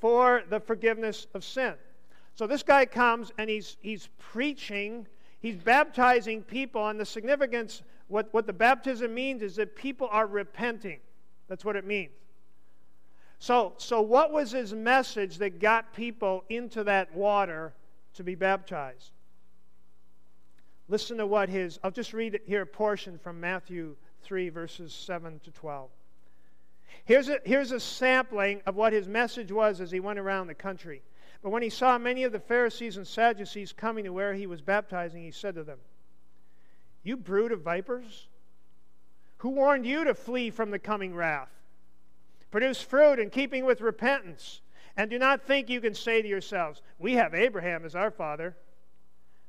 for 0.00 0.42
the 0.50 0.58
forgiveness 0.58 1.28
of 1.32 1.44
sin. 1.44 1.74
So 2.34 2.48
this 2.48 2.64
guy 2.64 2.86
comes 2.86 3.30
and 3.38 3.48
he's, 3.48 3.76
he's 3.82 4.08
preaching, 4.18 5.06
he's 5.38 5.58
baptizing 5.58 6.42
people, 6.42 6.88
and 6.88 6.98
the 6.98 7.06
significance, 7.06 7.82
what, 8.08 8.34
what 8.34 8.48
the 8.48 8.52
baptism 8.52 9.14
means 9.14 9.42
is 9.42 9.54
that 9.54 9.76
people 9.76 10.08
are 10.10 10.26
repenting. 10.26 10.98
That's 11.46 11.64
what 11.64 11.76
it 11.76 11.86
means. 11.86 12.10
So, 13.40 13.72
so 13.78 14.02
what 14.02 14.32
was 14.32 14.52
his 14.52 14.74
message 14.74 15.38
that 15.38 15.60
got 15.60 15.94
people 15.94 16.44
into 16.50 16.84
that 16.84 17.14
water 17.14 17.72
to 18.14 18.22
be 18.22 18.34
baptized? 18.34 19.12
Listen 20.88 21.16
to 21.16 21.26
what 21.26 21.48
his, 21.48 21.80
I'll 21.82 21.90
just 21.90 22.12
read 22.12 22.38
here 22.46 22.62
a 22.62 22.66
portion 22.66 23.18
from 23.18 23.40
Matthew 23.40 23.96
3, 24.22 24.50
verses 24.50 24.92
7 24.92 25.40
to 25.44 25.50
12. 25.52 25.88
Here's 27.06 27.30
a, 27.30 27.38
here's 27.46 27.72
a 27.72 27.80
sampling 27.80 28.60
of 28.66 28.76
what 28.76 28.92
his 28.92 29.08
message 29.08 29.50
was 29.50 29.80
as 29.80 29.90
he 29.90 30.00
went 30.00 30.18
around 30.18 30.48
the 30.48 30.54
country. 30.54 31.00
But 31.42 31.48
when 31.48 31.62
he 31.62 31.70
saw 31.70 31.96
many 31.96 32.24
of 32.24 32.32
the 32.32 32.40
Pharisees 32.40 32.98
and 32.98 33.06
Sadducees 33.06 33.72
coming 33.72 34.04
to 34.04 34.12
where 34.12 34.34
he 34.34 34.46
was 34.46 34.60
baptizing, 34.60 35.22
he 35.22 35.30
said 35.30 35.54
to 35.54 35.64
them, 35.64 35.78
You 37.02 37.16
brood 37.16 37.52
of 37.52 37.62
vipers, 37.62 38.28
who 39.38 39.48
warned 39.48 39.86
you 39.86 40.04
to 40.04 40.14
flee 40.14 40.50
from 40.50 40.70
the 40.70 40.78
coming 40.78 41.14
wrath? 41.14 41.48
Produce 42.50 42.82
fruit 42.82 43.18
in 43.18 43.30
keeping 43.30 43.64
with 43.64 43.80
repentance. 43.80 44.60
And 44.96 45.08
do 45.08 45.18
not 45.18 45.46
think 45.46 45.68
you 45.68 45.80
can 45.80 45.94
say 45.94 46.20
to 46.20 46.28
yourselves, 46.28 46.82
We 46.98 47.14
have 47.14 47.34
Abraham 47.34 47.84
as 47.84 47.94
our 47.94 48.10
father. 48.10 48.56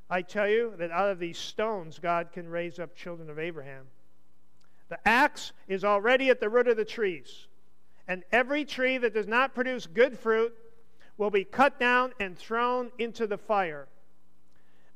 I 0.09 0.21
tell 0.21 0.47
you 0.47 0.73
that 0.77 0.91
out 0.91 1.09
of 1.09 1.19
these 1.19 1.37
stones 1.37 1.97
God 1.97 2.31
can 2.33 2.49
raise 2.49 2.79
up 2.79 2.95
children 2.95 3.29
of 3.29 3.39
Abraham. 3.39 3.87
The 4.89 4.99
axe 5.07 5.53
is 5.69 5.85
already 5.85 6.29
at 6.29 6.41
the 6.41 6.49
root 6.49 6.67
of 6.67 6.75
the 6.75 6.83
trees, 6.83 7.47
and 8.09 8.23
every 8.31 8.65
tree 8.65 8.97
that 8.97 9.13
does 9.13 9.27
not 9.27 9.55
produce 9.55 9.87
good 9.87 10.19
fruit 10.19 10.53
will 11.17 11.29
be 11.29 11.45
cut 11.45 11.79
down 11.79 12.11
and 12.19 12.37
thrown 12.37 12.91
into 12.99 13.25
the 13.25 13.37
fire. 13.37 13.87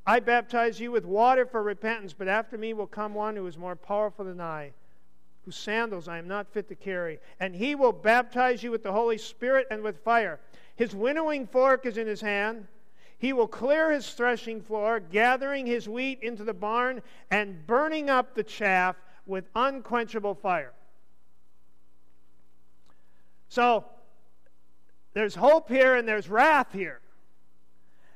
I 0.06 0.20
baptize 0.20 0.82
you 0.82 0.92
with 0.92 1.06
water 1.06 1.46
for 1.46 1.64
repentance, 1.64 2.14
but 2.14 2.28
after 2.28 2.58
me 2.58 2.74
will 2.74 2.88
come 2.88 3.14
one 3.14 3.38
who 3.38 3.48
is 3.48 3.58
more 3.58 3.76
powerful 3.76 4.26
than 4.26 4.42
I 4.42 4.74
whose 5.46 5.56
sandals 5.56 6.08
I 6.08 6.18
am 6.18 6.28
not 6.28 6.52
fit 6.52 6.68
to 6.70 6.76
carry. 6.76 7.20
And 7.40 7.56
he 7.56 7.76
will 7.76 7.92
baptize 7.92 8.64
you 8.64 8.72
with 8.72 8.84
the 8.84 8.92
Holy 8.92 9.18
Spirit 9.18 9.68
and 9.70 9.84
with 9.84 10.04
fire. 10.04 10.40
His 10.76 10.96
winnowing 10.96 11.46
fork 11.48 11.86
is 11.86 11.98
in 11.98 12.08
his 12.08 12.20
hand. 12.20 12.68
He 13.18 13.32
will 13.32 13.48
clear 13.48 13.92
his 13.92 14.10
threshing 14.10 14.62
floor, 14.62 15.00
gathering 15.00 15.66
his 15.66 15.88
wheat 15.88 16.20
into 16.22 16.44
the 16.44 16.54
barn 16.54 17.02
and 17.32 17.66
burning 17.66 18.10
up 18.10 18.34
the 18.34 18.44
chaff 18.44 18.96
with 19.26 19.46
unquenchable 19.56 20.36
fire. 20.36 20.74
So 23.48 23.86
there's 25.14 25.36
hope 25.36 25.70
here 25.70 25.96
and 25.96 26.08
there's 26.08 26.28
wrath 26.28 26.74
here. 26.74 27.00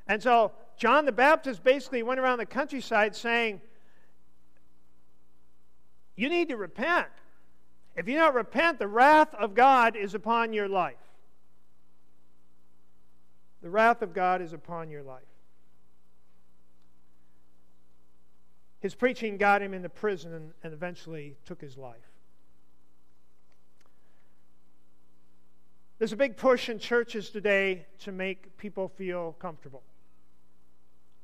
And 0.08 0.22
so 0.22 0.52
John 0.78 1.06
the 1.06 1.12
Baptist 1.12 1.64
basically 1.64 2.04
went 2.04 2.20
around 2.20 2.40
the 2.40 2.46
countryside 2.46 3.16
saying, 3.16 3.62
You 6.20 6.28
need 6.28 6.50
to 6.50 6.58
repent. 6.58 7.08
If 7.96 8.10
you 8.10 8.18
don't 8.18 8.36
repent, 8.36 8.78
the 8.78 8.90
wrath 8.90 9.34
of 9.36 9.56
God 9.56 9.96
is 9.96 10.14
upon 10.14 10.52
your 10.52 10.68
life. 10.68 10.98
The 13.62 13.70
wrath 13.70 14.02
of 14.02 14.14
God 14.14 14.42
is 14.42 14.52
upon 14.52 14.90
your 14.90 15.02
life. 15.02 15.24
His 18.82 18.96
preaching 18.96 19.38
got 19.38 19.62
him 19.62 19.74
into 19.74 19.88
prison 19.88 20.52
and 20.62 20.74
eventually 20.74 21.38
took 21.46 21.62
his 21.62 21.78
life. 21.78 21.96
There's 26.00 26.12
a 26.12 26.18
big 26.18 26.36
push 26.36 26.68
in 26.68 26.80
churches 26.80 27.30
today 27.30 27.86
to 28.00 28.12
make 28.12 28.58
people 28.58 28.90
feel 28.90 29.38
comfortable. 29.40 29.84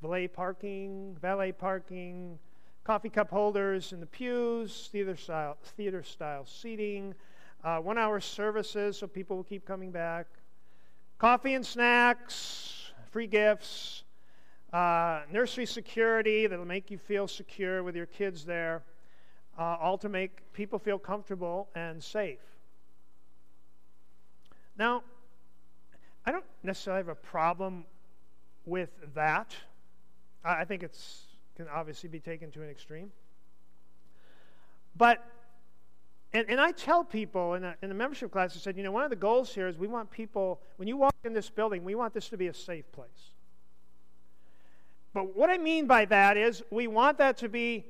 Valet 0.01 0.29
parking, 0.29 1.17
valet 1.21 1.51
parking, 1.51 2.39
coffee 2.85 3.09
cup 3.09 3.31
holders 3.31 3.93
in 3.93 3.99
the 3.99 4.05
pews, 4.05 4.89
theater 4.91 5.15
style, 5.15 5.57
theater 5.75 6.03
style 6.03 6.45
seating, 6.45 7.15
uh, 7.63 7.79
one 7.79 7.97
hour 7.97 8.19
services 8.19 8.95
so 8.95 9.07
people 9.07 9.35
will 9.35 9.43
keep 9.43 9.65
coming 9.65 9.89
back, 9.89 10.27
coffee 11.17 11.55
and 11.55 11.65
snacks, 11.65 12.91
free 13.09 13.25
gifts, 13.25 14.03
uh, 14.71 15.21
nursery 15.31 15.65
security 15.65 16.45
that'll 16.45 16.63
make 16.63 16.91
you 16.91 16.99
feel 16.99 17.27
secure 17.27 17.81
with 17.81 17.95
your 17.95 18.05
kids 18.05 18.45
there, 18.45 18.83
uh, 19.57 19.77
all 19.81 19.97
to 19.97 20.07
make 20.07 20.53
people 20.53 20.77
feel 20.77 20.99
comfortable 20.99 21.67
and 21.73 22.03
safe. 22.03 22.39
Now, 24.77 25.01
I 26.23 26.31
don't 26.31 26.45
necessarily 26.61 26.99
have 26.99 27.07
a 27.07 27.15
problem 27.15 27.85
with 28.63 28.91
that. 29.15 29.55
I 30.43 30.65
think 30.65 30.83
it's 30.83 31.34
can 31.55 31.67
obviously 31.67 32.09
be 32.09 32.19
taken 32.19 32.51
to 32.51 32.61
an 32.61 32.69
extreme. 32.69 33.11
But, 34.97 35.23
and, 36.33 36.49
and 36.49 36.59
I 36.59 36.71
tell 36.71 37.03
people 37.03 37.55
in 37.55 37.63
a, 37.63 37.75
in 37.81 37.91
a 37.91 37.93
membership 37.93 38.31
class, 38.31 38.55
I 38.55 38.59
said, 38.59 38.77
you 38.77 38.83
know, 38.83 38.91
one 38.91 39.03
of 39.03 39.09
the 39.09 39.15
goals 39.15 39.53
here 39.53 39.67
is 39.67 39.77
we 39.77 39.87
want 39.87 40.11
people, 40.11 40.61
when 40.77 40.87
you 40.87 40.97
walk 40.97 41.15
in 41.23 41.33
this 41.33 41.49
building, 41.49 41.83
we 41.83 41.95
want 41.95 42.13
this 42.13 42.29
to 42.29 42.37
be 42.37 42.47
a 42.47 42.53
safe 42.53 42.89
place. 42.91 43.33
But 45.13 45.35
what 45.35 45.49
I 45.49 45.57
mean 45.57 45.87
by 45.87 46.05
that 46.05 46.35
is 46.35 46.61
we 46.71 46.87
want 46.87 47.17
that 47.19 47.37
to 47.37 47.49
be, 47.49 47.85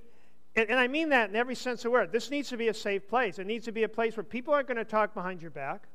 and, 0.56 0.70
and 0.70 0.80
I 0.80 0.88
mean 0.88 1.10
that 1.10 1.30
in 1.30 1.36
every 1.36 1.56
sense 1.56 1.80
of 1.80 1.84
the 1.86 1.92
word. 1.92 2.12
This 2.12 2.30
needs 2.30 2.50
to 2.50 2.58
be 2.58 2.68
a 2.68 2.74
safe 2.74 3.08
place. 3.08 3.40
It 3.40 3.48
needs 3.48 3.66
to 3.66 3.72
be 3.72 3.84
a 3.84 3.90
place 3.90 4.16
where 4.16 4.24
people 4.24 4.54
aren't 4.54 4.68
going 4.68 4.78
to 4.78 4.86
talk 4.86 5.14
behind 5.14 5.42
your 5.42 5.52
back. 5.52 5.88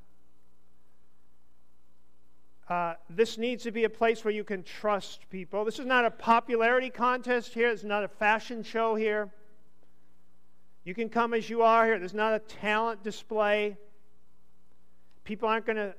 Uh, 2.70 2.94
this 3.10 3.36
needs 3.36 3.64
to 3.64 3.72
be 3.72 3.82
a 3.82 3.90
place 3.90 4.24
where 4.24 4.32
you 4.32 4.44
can 4.44 4.62
trust 4.62 5.28
people. 5.28 5.64
This 5.64 5.80
is 5.80 5.86
not 5.86 6.04
a 6.04 6.10
popularity 6.10 6.88
contest 6.88 7.52
here. 7.52 7.68
It's 7.68 7.82
not 7.82 8.04
a 8.04 8.08
fashion 8.08 8.62
show 8.62 8.94
here. 8.94 9.28
You 10.84 10.94
can 10.94 11.08
come 11.08 11.34
as 11.34 11.50
you 11.50 11.62
are 11.62 11.84
here. 11.84 11.98
There's 11.98 12.14
not 12.14 12.32
a 12.32 12.38
talent 12.38 13.02
display. 13.02 13.76
People 15.24 15.48
aren't 15.48 15.66
going 15.66 15.78
to. 15.78 15.94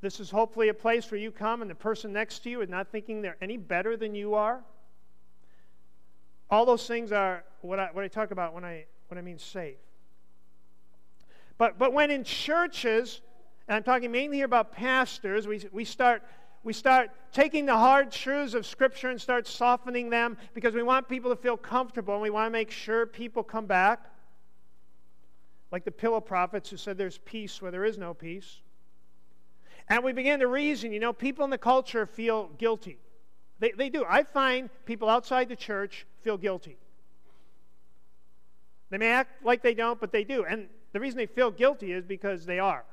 This 0.00 0.18
is 0.18 0.30
hopefully 0.30 0.68
a 0.68 0.74
place 0.74 1.08
where 1.12 1.20
you 1.20 1.30
come 1.30 1.62
and 1.62 1.70
the 1.70 1.76
person 1.76 2.12
next 2.12 2.40
to 2.40 2.50
you 2.50 2.60
is 2.60 2.68
not 2.68 2.88
thinking 2.90 3.22
they're 3.22 3.36
any 3.40 3.56
better 3.56 3.96
than 3.96 4.16
you 4.16 4.34
are. 4.34 4.64
All 6.50 6.66
those 6.66 6.88
things 6.88 7.12
are 7.12 7.44
what 7.60 7.78
I, 7.78 7.88
what 7.92 8.04
I 8.04 8.08
talk 8.08 8.32
about 8.32 8.52
when 8.52 8.64
I, 8.64 8.84
when 9.08 9.16
I 9.16 9.22
mean 9.22 9.38
safe. 9.38 9.76
But, 11.56 11.78
but 11.78 11.92
when 11.92 12.10
in 12.10 12.24
churches, 12.24 13.20
and 13.68 13.76
I'm 13.76 13.82
talking 13.82 14.12
mainly 14.12 14.38
here 14.38 14.46
about 14.46 14.72
pastors, 14.72 15.46
we, 15.46 15.66
we, 15.72 15.84
start, 15.84 16.22
we 16.64 16.72
start 16.72 17.10
taking 17.32 17.64
the 17.66 17.76
hard 17.76 18.10
truths 18.10 18.52
of 18.54 18.66
Scripture 18.66 19.08
and 19.08 19.20
start 19.20 19.46
softening 19.46 20.10
them 20.10 20.36
because 20.52 20.74
we 20.74 20.82
want 20.82 21.08
people 21.08 21.30
to 21.30 21.36
feel 21.36 21.56
comfortable 21.56 22.14
and 22.14 22.22
we 22.22 22.30
want 22.30 22.46
to 22.46 22.50
make 22.50 22.70
sure 22.70 23.06
people 23.06 23.42
come 23.42 23.66
back. 23.66 24.04
Like 25.72 25.84
the 25.84 25.90
pillow 25.90 26.20
prophets 26.20 26.68
who 26.68 26.76
said 26.76 26.98
there's 26.98 27.18
peace 27.18 27.62
where 27.62 27.70
there 27.70 27.84
is 27.84 27.96
no 27.96 28.12
peace. 28.12 28.60
And 29.88 30.04
we 30.04 30.12
begin 30.12 30.40
to 30.40 30.46
reason, 30.46 30.92
you 30.92 31.00
know, 31.00 31.12
people 31.12 31.44
in 31.44 31.50
the 31.50 31.58
culture 31.58 32.06
feel 32.06 32.48
guilty. 32.58 32.98
They, 33.60 33.72
they 33.72 33.88
do. 33.88 34.04
I 34.06 34.24
find 34.24 34.68
people 34.84 35.08
outside 35.08 35.48
the 35.48 35.56
church 35.56 36.06
feel 36.22 36.36
guilty. 36.36 36.76
They 38.90 38.98
may 38.98 39.10
act 39.10 39.42
like 39.44 39.62
they 39.62 39.74
don't, 39.74 39.98
but 39.98 40.12
they 40.12 40.24
do. 40.24 40.44
And 40.44 40.68
the 40.92 41.00
reason 41.00 41.16
they 41.16 41.26
feel 41.26 41.50
guilty 41.50 41.92
is 41.92 42.04
because 42.04 42.44
they 42.44 42.58
are 42.58 42.84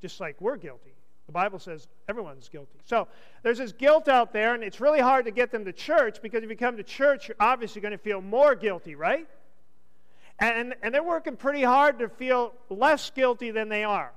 just 0.00 0.20
like 0.20 0.40
we're 0.40 0.56
guilty. 0.56 0.94
The 1.26 1.32
Bible 1.32 1.60
says 1.60 1.86
everyone's 2.08 2.48
guilty. 2.48 2.78
So 2.84 3.06
there's 3.44 3.58
this 3.58 3.72
guilt 3.72 4.08
out 4.08 4.32
there, 4.32 4.54
and 4.54 4.64
it's 4.64 4.80
really 4.80 4.98
hard 4.98 5.26
to 5.26 5.30
get 5.30 5.52
them 5.52 5.64
to 5.64 5.72
church 5.72 6.20
because 6.20 6.42
if 6.42 6.50
you 6.50 6.56
come 6.56 6.76
to 6.76 6.82
church, 6.82 7.28
you're 7.28 7.36
obviously 7.38 7.80
going 7.80 7.92
to 7.92 7.98
feel 7.98 8.20
more 8.20 8.56
guilty, 8.56 8.96
right? 8.96 9.28
And, 10.40 10.74
and 10.82 10.92
they're 10.92 11.04
working 11.04 11.36
pretty 11.36 11.62
hard 11.62 12.00
to 12.00 12.08
feel 12.08 12.52
less 12.68 13.10
guilty 13.10 13.52
than 13.52 13.68
they 13.68 13.84
are. 13.84 14.10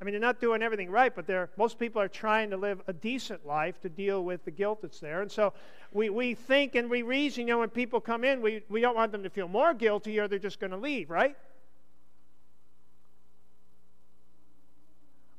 I 0.00 0.04
mean, 0.04 0.12
they're 0.12 0.20
not 0.20 0.40
doing 0.40 0.62
everything 0.62 0.90
right, 0.90 1.14
but 1.14 1.26
they're, 1.26 1.48
most 1.56 1.78
people 1.78 2.02
are 2.02 2.08
trying 2.08 2.50
to 2.50 2.56
live 2.56 2.82
a 2.88 2.92
decent 2.92 3.46
life 3.46 3.80
to 3.80 3.88
deal 3.88 4.24
with 4.24 4.44
the 4.44 4.50
guilt 4.50 4.82
that's 4.82 4.98
there. 5.00 5.22
And 5.22 5.30
so 5.30 5.54
we, 5.92 6.10
we 6.10 6.34
think 6.34 6.74
and 6.74 6.90
we 6.90 7.02
reason, 7.02 7.46
you 7.46 7.54
know, 7.54 7.60
when 7.60 7.70
people 7.70 8.00
come 8.00 8.24
in, 8.24 8.42
we, 8.42 8.62
we 8.68 8.80
don't 8.80 8.96
want 8.96 9.12
them 9.12 9.22
to 9.22 9.30
feel 9.30 9.46
more 9.46 9.74
guilty 9.74 10.18
or 10.18 10.26
they're 10.28 10.40
just 10.40 10.58
going 10.60 10.72
to 10.72 10.76
leave, 10.76 11.08
right? 11.08 11.36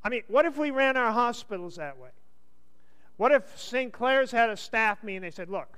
I 0.03 0.09
mean, 0.09 0.23
what 0.27 0.45
if 0.45 0.57
we 0.57 0.71
ran 0.71 0.97
our 0.97 1.11
hospitals 1.11 1.75
that 1.77 1.97
way? 1.97 2.09
What 3.17 3.31
if 3.31 3.59
St. 3.59 3.93
Clair's 3.93 4.31
had 4.31 4.49
a 4.49 4.57
staff 4.57 5.03
meeting 5.03 5.17
and 5.17 5.25
they 5.25 5.31
said, 5.31 5.49
look, 5.49 5.77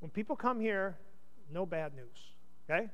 when 0.00 0.10
people 0.10 0.36
come 0.36 0.60
here, 0.60 0.96
no 1.52 1.66
bad 1.66 1.94
news, 1.94 2.06
okay? 2.68 2.88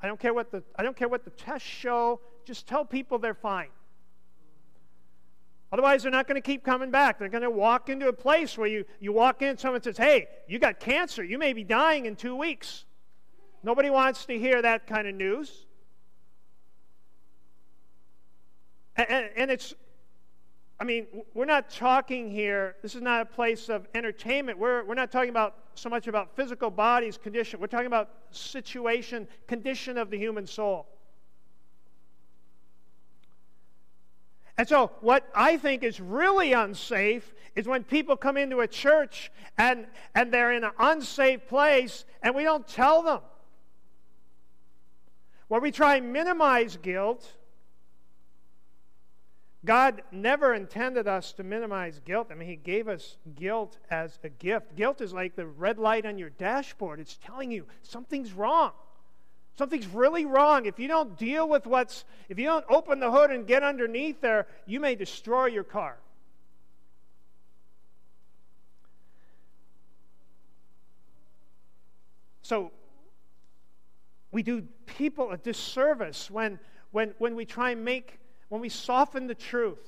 I 0.00 0.06
don't 0.06 0.20
care 0.20 0.34
what 0.34 0.52
the, 0.52 0.62
I 0.76 0.82
don't 0.82 0.96
care 0.96 1.08
what 1.08 1.24
the 1.24 1.30
tests 1.30 1.66
show, 1.66 2.20
just 2.44 2.66
tell 2.66 2.84
people 2.84 3.18
they're 3.18 3.34
fine. 3.34 3.70
Otherwise, 5.72 6.04
they're 6.04 6.12
not 6.12 6.28
going 6.28 6.40
to 6.40 6.46
keep 6.46 6.62
coming 6.62 6.92
back. 6.92 7.18
They're 7.18 7.28
going 7.28 7.42
to 7.42 7.50
walk 7.50 7.88
into 7.88 8.06
a 8.06 8.12
place 8.12 8.56
where 8.56 8.68
you, 8.68 8.84
you 9.00 9.12
walk 9.12 9.42
in, 9.42 9.58
someone 9.58 9.82
says, 9.82 9.96
Hey, 9.96 10.28
you 10.46 10.60
got 10.60 10.78
cancer. 10.78 11.24
You 11.24 11.36
may 11.36 11.52
be 11.52 11.64
dying 11.64 12.06
in 12.06 12.14
two 12.14 12.36
weeks. 12.36 12.84
Nobody 13.64 13.90
wants 13.90 14.24
to 14.26 14.38
hear 14.38 14.62
that 14.62 14.86
kind 14.86 15.08
of 15.08 15.16
news. 15.16 15.63
And, 18.96 19.28
and, 19.36 19.50
it's, 19.50 19.74
I 20.78 20.84
mean, 20.84 21.06
we're 21.34 21.44
not 21.46 21.68
talking 21.70 22.30
here, 22.30 22.76
this 22.82 22.94
is 22.94 23.02
not 23.02 23.22
a 23.22 23.24
place 23.24 23.68
of 23.68 23.88
entertainment. 23.94 24.58
We're, 24.58 24.84
we're 24.84 24.94
not 24.94 25.10
talking 25.10 25.30
about 25.30 25.56
so 25.74 25.88
much 25.88 26.06
about 26.06 26.36
physical 26.36 26.70
body's 26.70 27.18
condition. 27.18 27.60
We're 27.60 27.66
talking 27.66 27.86
about 27.86 28.10
situation, 28.30 29.26
condition 29.48 29.98
of 29.98 30.10
the 30.10 30.18
human 30.18 30.46
soul. 30.46 30.86
And 34.56 34.68
so, 34.68 34.92
what 35.00 35.28
I 35.34 35.56
think 35.56 35.82
is 35.82 35.98
really 35.98 36.52
unsafe 36.52 37.34
is 37.56 37.66
when 37.66 37.82
people 37.82 38.16
come 38.16 38.36
into 38.36 38.60
a 38.60 38.68
church 38.68 39.32
and, 39.58 39.86
and 40.14 40.32
they're 40.32 40.52
in 40.52 40.62
an 40.62 40.70
unsafe 40.78 41.48
place 41.48 42.04
and 42.22 42.34
we 42.36 42.44
don't 42.44 42.66
tell 42.66 43.02
them. 43.02 43.20
Where 45.48 45.60
we 45.60 45.72
try 45.72 45.96
and 45.96 46.12
minimize 46.12 46.76
guilt 46.76 47.28
God 49.64 50.02
never 50.12 50.52
intended 50.52 51.08
us 51.08 51.32
to 51.32 51.42
minimize 51.42 52.00
guilt. 52.04 52.28
I 52.30 52.34
mean, 52.34 52.48
He 52.48 52.56
gave 52.56 52.86
us 52.86 53.16
guilt 53.34 53.78
as 53.90 54.18
a 54.22 54.28
gift. 54.28 54.76
Guilt 54.76 55.00
is 55.00 55.12
like 55.12 55.36
the 55.36 55.46
red 55.46 55.78
light 55.78 56.04
on 56.04 56.18
your 56.18 56.30
dashboard, 56.30 57.00
it's 57.00 57.16
telling 57.16 57.50
you 57.50 57.66
something's 57.82 58.32
wrong. 58.32 58.72
Something's 59.56 59.86
really 59.86 60.24
wrong. 60.24 60.66
If 60.66 60.80
you 60.80 60.88
don't 60.88 61.16
deal 61.16 61.48
with 61.48 61.64
what's, 61.64 62.04
if 62.28 62.40
you 62.40 62.46
don't 62.46 62.64
open 62.68 62.98
the 62.98 63.10
hood 63.10 63.30
and 63.30 63.46
get 63.46 63.62
underneath 63.62 64.20
there, 64.20 64.48
you 64.66 64.80
may 64.80 64.96
destroy 64.96 65.46
your 65.46 65.62
car. 65.62 65.96
So, 72.42 72.72
we 74.32 74.42
do 74.42 74.62
people 74.86 75.30
a 75.30 75.38
disservice 75.38 76.28
when, 76.30 76.58
when, 76.90 77.14
when 77.18 77.36
we 77.36 77.44
try 77.44 77.70
and 77.70 77.84
make 77.84 78.18
when 78.54 78.60
we 78.60 78.68
soften 78.68 79.26
the 79.26 79.34
truth. 79.34 79.82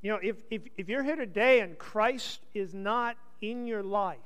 You 0.00 0.12
know, 0.12 0.18
if, 0.22 0.36
if, 0.50 0.62
if 0.78 0.88
you're 0.88 1.02
here 1.02 1.16
today 1.16 1.60
and 1.60 1.76
Christ 1.76 2.40
is 2.54 2.72
not 2.72 3.18
in 3.42 3.66
your 3.66 3.82
life, 3.82 4.16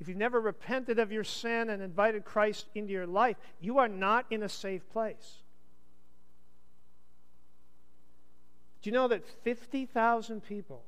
if 0.00 0.08
you've 0.08 0.16
never 0.16 0.40
repented 0.40 0.98
of 0.98 1.12
your 1.12 1.22
sin 1.22 1.68
and 1.68 1.82
invited 1.82 2.24
Christ 2.24 2.64
into 2.74 2.94
your 2.94 3.06
life, 3.06 3.36
you 3.60 3.76
are 3.76 3.88
not 3.88 4.24
in 4.30 4.42
a 4.42 4.48
safe 4.48 4.88
place. 4.88 5.42
Do 8.80 8.88
you 8.88 8.94
know 8.94 9.08
that 9.08 9.28
50,000 9.44 10.42
people 10.42 10.82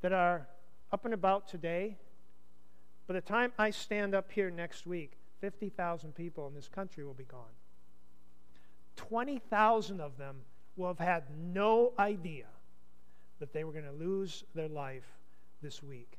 that 0.00 0.12
are 0.12 0.48
up 0.90 1.04
and 1.04 1.14
about 1.14 1.46
today, 1.46 1.98
by 3.06 3.14
the 3.14 3.20
time 3.20 3.52
I 3.60 3.70
stand 3.70 4.12
up 4.12 4.32
here 4.32 4.50
next 4.50 4.88
week, 4.88 5.12
50,000 5.40 6.16
people 6.16 6.48
in 6.48 6.54
this 6.56 6.66
country 6.66 7.04
will 7.04 7.14
be 7.14 7.22
gone? 7.22 7.59
20,000 9.08 10.00
of 10.00 10.18
them 10.18 10.42
will 10.76 10.88
have 10.88 10.98
had 10.98 11.24
no 11.36 11.92
idea 11.98 12.44
that 13.38 13.52
they 13.52 13.64
were 13.64 13.72
going 13.72 13.86
to 13.86 13.92
lose 13.92 14.44
their 14.54 14.68
life 14.68 15.06
this 15.62 15.82
week. 15.82 16.18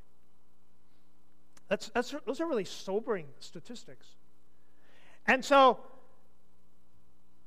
That's, 1.67 1.89
that's, 1.89 2.13
those 2.25 2.41
are 2.41 2.47
really 2.47 2.65
sobering 2.65 3.27
statistics. 3.39 4.07
And 5.27 5.45
so 5.45 5.79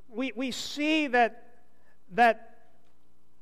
we, 0.09 0.33
we 0.37 0.53
see 0.53 1.09
that, 1.09 1.57
that 2.13 2.54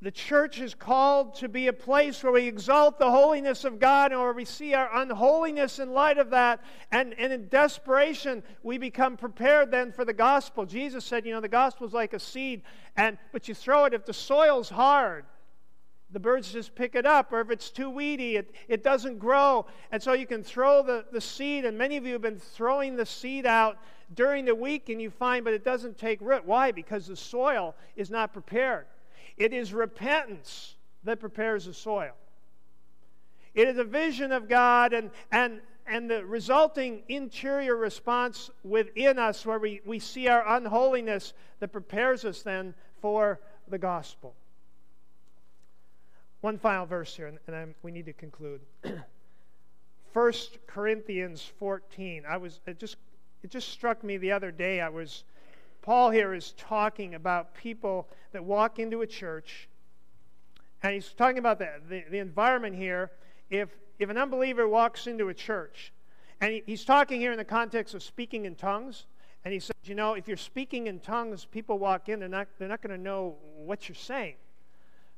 the 0.02 0.10
church 0.10 0.60
is 0.60 0.74
called 0.74 1.36
to 1.36 1.48
be 1.48 1.68
a 1.68 1.72
place 1.72 2.24
where 2.24 2.32
we 2.32 2.48
exalt 2.48 2.98
the 2.98 3.08
holiness 3.08 3.64
of 3.64 3.78
God 3.78 4.10
and 4.10 4.20
where 4.20 4.32
we 4.32 4.44
see 4.44 4.74
our 4.74 4.90
unholiness 5.00 5.78
in 5.78 5.92
light 5.92 6.18
of 6.18 6.30
that. 6.30 6.60
And, 6.90 7.14
and 7.18 7.32
in 7.32 7.46
desperation, 7.46 8.42
we 8.64 8.78
become 8.78 9.16
prepared 9.16 9.70
then 9.70 9.92
for 9.92 10.04
the 10.04 10.12
gospel. 10.12 10.66
Jesus 10.66 11.04
said, 11.04 11.24
you 11.24 11.32
know, 11.32 11.40
the 11.40 11.46
gospel 11.46 11.86
is 11.86 11.92
like 11.92 12.14
a 12.14 12.18
seed, 12.18 12.62
and 12.96 13.16
but 13.30 13.46
you 13.46 13.54
throw 13.54 13.84
it 13.84 13.94
if 13.94 14.04
the 14.04 14.12
soil's 14.12 14.68
hard. 14.68 15.24
the 16.12 16.20
birds 16.20 16.52
just 16.52 16.74
pick 16.74 16.94
it 16.94 17.06
up, 17.06 17.32
or 17.32 17.40
if 17.40 17.50
it's 17.50 17.70
too 17.70 17.88
weedy, 17.88 18.36
it, 18.36 18.54
it 18.68 18.84
doesn't 18.84 19.18
grow. 19.18 19.66
And 19.90 20.02
so 20.02 20.12
you 20.12 20.26
can 20.26 20.42
throw 20.42 20.82
the, 20.82 21.04
the 21.10 21.20
seed, 21.20 21.64
and 21.64 21.76
many 21.76 21.96
of 21.96 22.04
you 22.04 22.12
have 22.12 22.22
been 22.22 22.38
throwing 22.38 22.96
the 22.96 23.06
seed 23.06 23.46
out 23.46 23.78
during 24.14 24.44
the 24.44 24.54
week, 24.54 24.90
and 24.90 25.00
you 25.00 25.10
find, 25.10 25.44
but 25.44 25.54
it 25.54 25.64
doesn't 25.64 25.96
take 25.96 26.20
root. 26.20 26.44
Why? 26.44 26.70
Because 26.70 27.06
the 27.06 27.16
soil 27.16 27.74
is 27.96 28.10
not 28.10 28.32
prepared. 28.32 28.86
It 29.36 29.52
is 29.52 29.72
repentance 29.72 30.76
that 31.04 31.20
prepares 31.20 31.66
the 31.66 31.74
soil. 31.74 32.12
It 33.54 33.68
is 33.68 33.78
a 33.78 33.84
vision 33.84 34.32
of 34.32 34.48
God 34.48 34.92
and, 34.92 35.10
and, 35.30 35.60
and 35.86 36.10
the 36.10 36.24
resulting 36.24 37.02
interior 37.08 37.76
response 37.76 38.50
within 38.64 39.18
us 39.18 39.44
where 39.44 39.58
we, 39.58 39.80
we 39.84 39.98
see 39.98 40.28
our 40.28 40.44
unholiness 40.56 41.34
that 41.60 41.68
prepares 41.68 42.24
us 42.24 42.42
then 42.42 42.74
for 43.00 43.40
the 43.68 43.78
gospel. 43.78 44.34
One 46.40 46.58
final 46.58 46.86
verse 46.86 47.14
here, 47.14 47.28
and, 47.28 47.38
and 47.46 47.74
we 47.82 47.92
need 47.92 48.06
to 48.06 48.12
conclude. 48.12 48.60
1 50.12 50.32
Corinthians 50.66 51.42
14. 51.58 52.24
I 52.28 52.36
was 52.36 52.60
it 52.66 52.78
just 52.78 52.96
it 53.42 53.50
just 53.50 53.68
struck 53.68 54.04
me 54.04 54.18
the 54.18 54.32
other 54.32 54.50
day. 54.50 54.80
I 54.80 54.88
was 54.88 55.24
Paul 55.82 56.10
here 56.10 56.32
is 56.32 56.52
talking 56.52 57.14
about 57.14 57.54
people 57.54 58.08
that 58.32 58.44
walk 58.44 58.78
into 58.78 59.02
a 59.02 59.06
church, 59.06 59.68
and 60.82 60.94
he's 60.94 61.12
talking 61.12 61.38
about 61.38 61.58
the, 61.58 61.68
the, 61.88 62.04
the 62.10 62.18
environment 62.18 62.76
here. 62.76 63.10
If 63.50 63.68
if 63.98 64.08
an 64.08 64.16
unbeliever 64.16 64.66
walks 64.66 65.06
into 65.06 65.28
a 65.28 65.34
church, 65.34 65.92
and 66.40 66.52
he, 66.52 66.62
he's 66.66 66.84
talking 66.84 67.20
here 67.20 67.30
in 67.32 67.38
the 67.38 67.44
context 67.44 67.94
of 67.94 68.02
speaking 68.02 68.46
in 68.46 68.54
tongues, 68.54 69.06
and 69.44 69.52
he 69.52 69.60
says, 69.60 69.76
you 69.84 69.94
know, 69.94 70.14
if 70.14 70.26
you're 70.26 70.36
speaking 70.36 70.86
in 70.86 71.00
tongues, 71.00 71.44
people 71.44 71.78
walk 71.78 72.08
in, 72.08 72.20
they're 72.20 72.28
not, 72.28 72.48
they're 72.58 72.68
not 72.68 72.80
going 72.80 72.96
to 72.96 73.02
know 73.02 73.36
what 73.56 73.88
you're 73.88 73.96
saying. 73.96 74.34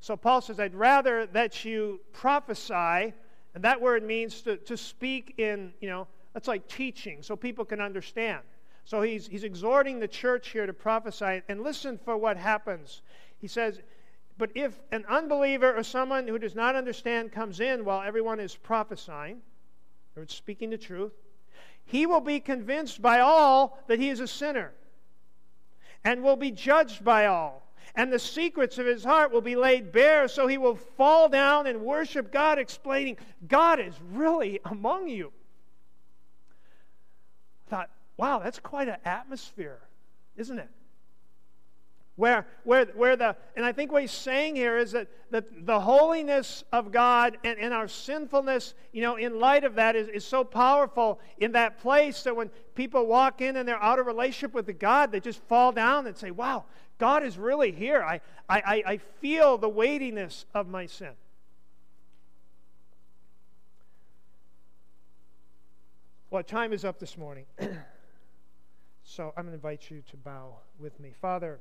So 0.01 0.17
Paul 0.17 0.41
says, 0.41 0.61
I'd 0.61 0.75
rather 0.75 1.27
that 1.27 1.65
you 1.65 2.01
prophesy, 2.13 3.15
and 3.55 3.63
that 3.63 3.81
word 3.81 4.03
means 4.03 4.43
to, 4.43 4.57
to 4.59 4.77
speak 4.77 5.35
in, 5.39 5.73
you 5.81 5.89
know, 5.89 6.07
that's 6.33 6.49
like 6.49 6.67
teaching, 6.69 7.23
so 7.23 7.37
people 7.37 7.65
can 7.65 7.81
understand. 7.81 8.41
So 8.85 9.03
he's, 9.03 9.27
he's 9.27 9.45
exhorting 9.45 9.99
the 9.99 10.09
church 10.09 10.51
here 10.51 10.67
to 10.67 10.73
prophesy, 10.73 11.43
and 11.49 11.63
listen 11.63 11.99
for 11.99 12.17
what 12.17 12.37
happens. 12.37 13.03
He 13.39 13.49
says, 13.49 13.81
but 14.37 14.51
if 14.55 14.79
an 14.91 15.05
unbeliever 15.09 15.75
or 15.75 15.83
someone 15.83 16.27
who 16.27 16.39
does 16.39 16.55
not 16.55 16.75
understand 16.77 17.33
comes 17.33 17.61
in 17.61 17.85
while 17.85 18.03
everyone 18.03 18.41
is 18.41 18.57
prophesying, 18.57 19.41
or 20.17 20.27
speaking 20.27 20.71
the 20.71 20.79
truth, 20.79 21.13
he 21.85 22.07
will 22.07 22.21
be 22.21 22.41
convinced 22.41 23.01
by 23.01 23.21
all 23.21 23.79
that 23.87 23.99
he 23.99 24.11
is 24.11 24.21
a 24.21 24.29
sinner 24.29 24.73
and 26.05 26.23
will 26.23 26.37
be 26.37 26.51
judged 26.51 27.05
by 27.05 27.27
all. 27.27 27.63
And 27.95 28.13
the 28.13 28.19
secrets 28.19 28.79
of 28.79 28.87
his 28.87 29.05
heart 29.05 29.31
will 29.31 29.41
be 29.41 29.57
laid 29.57 29.93
bare, 29.93 30.27
so 30.27 30.47
he 30.47 30.59
will 30.59 30.75
fall 30.75 31.29
down 31.29 31.67
and 31.67 31.81
worship 31.81 32.33
God, 32.33 32.59
explaining, 32.59 33.19
God 33.47 33.79
is 33.79 33.95
really 34.13 34.61
among 34.65 35.09
you. 35.09 35.33
Wow, 38.17 38.39
that's 38.39 38.59
quite 38.59 38.89
an 38.89 38.97
atmosphere, 39.05 39.81
isn't 40.37 40.59
it? 40.59 40.69
Where, 42.17 42.47
where, 42.63 42.85
where 42.95 43.17
the, 43.17 43.37
and 43.57 43.67
I 43.67 43.73
think 43.73 43.91
what 43.91 44.03
he's 44.03 44.13
saying 44.13 44.55
here 44.55 44.79
is 44.79 44.93
that, 44.93 45.09
that 45.33 45.67
the 45.67 45.81
holiness 45.81 46.63
of 46.73 46.93
God 46.93 47.39
and, 47.43 47.59
and 47.59 47.75
our 47.75 47.89
sinfulness, 47.89 48.75
you 48.93 49.03
know, 49.03 49.17
in 49.17 49.41
light 49.41 49.65
of 49.65 49.75
that 49.75 49.97
is, 49.97 50.07
is 50.09 50.25
so 50.25 50.45
powerful 50.45 51.19
in 51.39 51.53
that 51.53 51.81
place 51.81 52.23
that 52.23 52.37
when 52.37 52.51
people 52.77 53.07
walk 53.07 53.41
in 53.41 53.57
and 53.57 53.67
they're 53.67 53.83
out 53.83 53.99
of 53.99 54.07
relationship 54.07 54.55
with 54.55 54.67
the 54.67 54.73
God, 54.73 55.11
they 55.11 55.19
just 55.19 55.43
fall 55.49 55.73
down 55.73 56.07
and 56.07 56.17
say, 56.17 56.31
wow, 56.31 56.67
God 56.99 57.25
is 57.25 57.37
really 57.37 57.73
here. 57.73 58.01
I, 58.01 58.21
I, 58.49 58.83
I 58.87 58.97
feel 58.99 59.59
the 59.59 59.69
weightiness 59.69 60.47
of 60.55 60.69
my 60.69 60.87
sin. 60.87 61.15
Well, 66.31 66.45
time 66.45 66.73
is 66.73 66.85
up 66.85 67.01
this 67.01 67.19
morning. 67.19 67.47
so 69.05 69.33
I'm 69.37 69.45
going 69.45 69.53
to 69.53 69.55
invite 69.55 69.91
you 69.91 70.03
to 70.11 70.17
bow 70.17 70.57
with 70.79 70.99
me. 70.99 71.13
Father, 71.21 71.61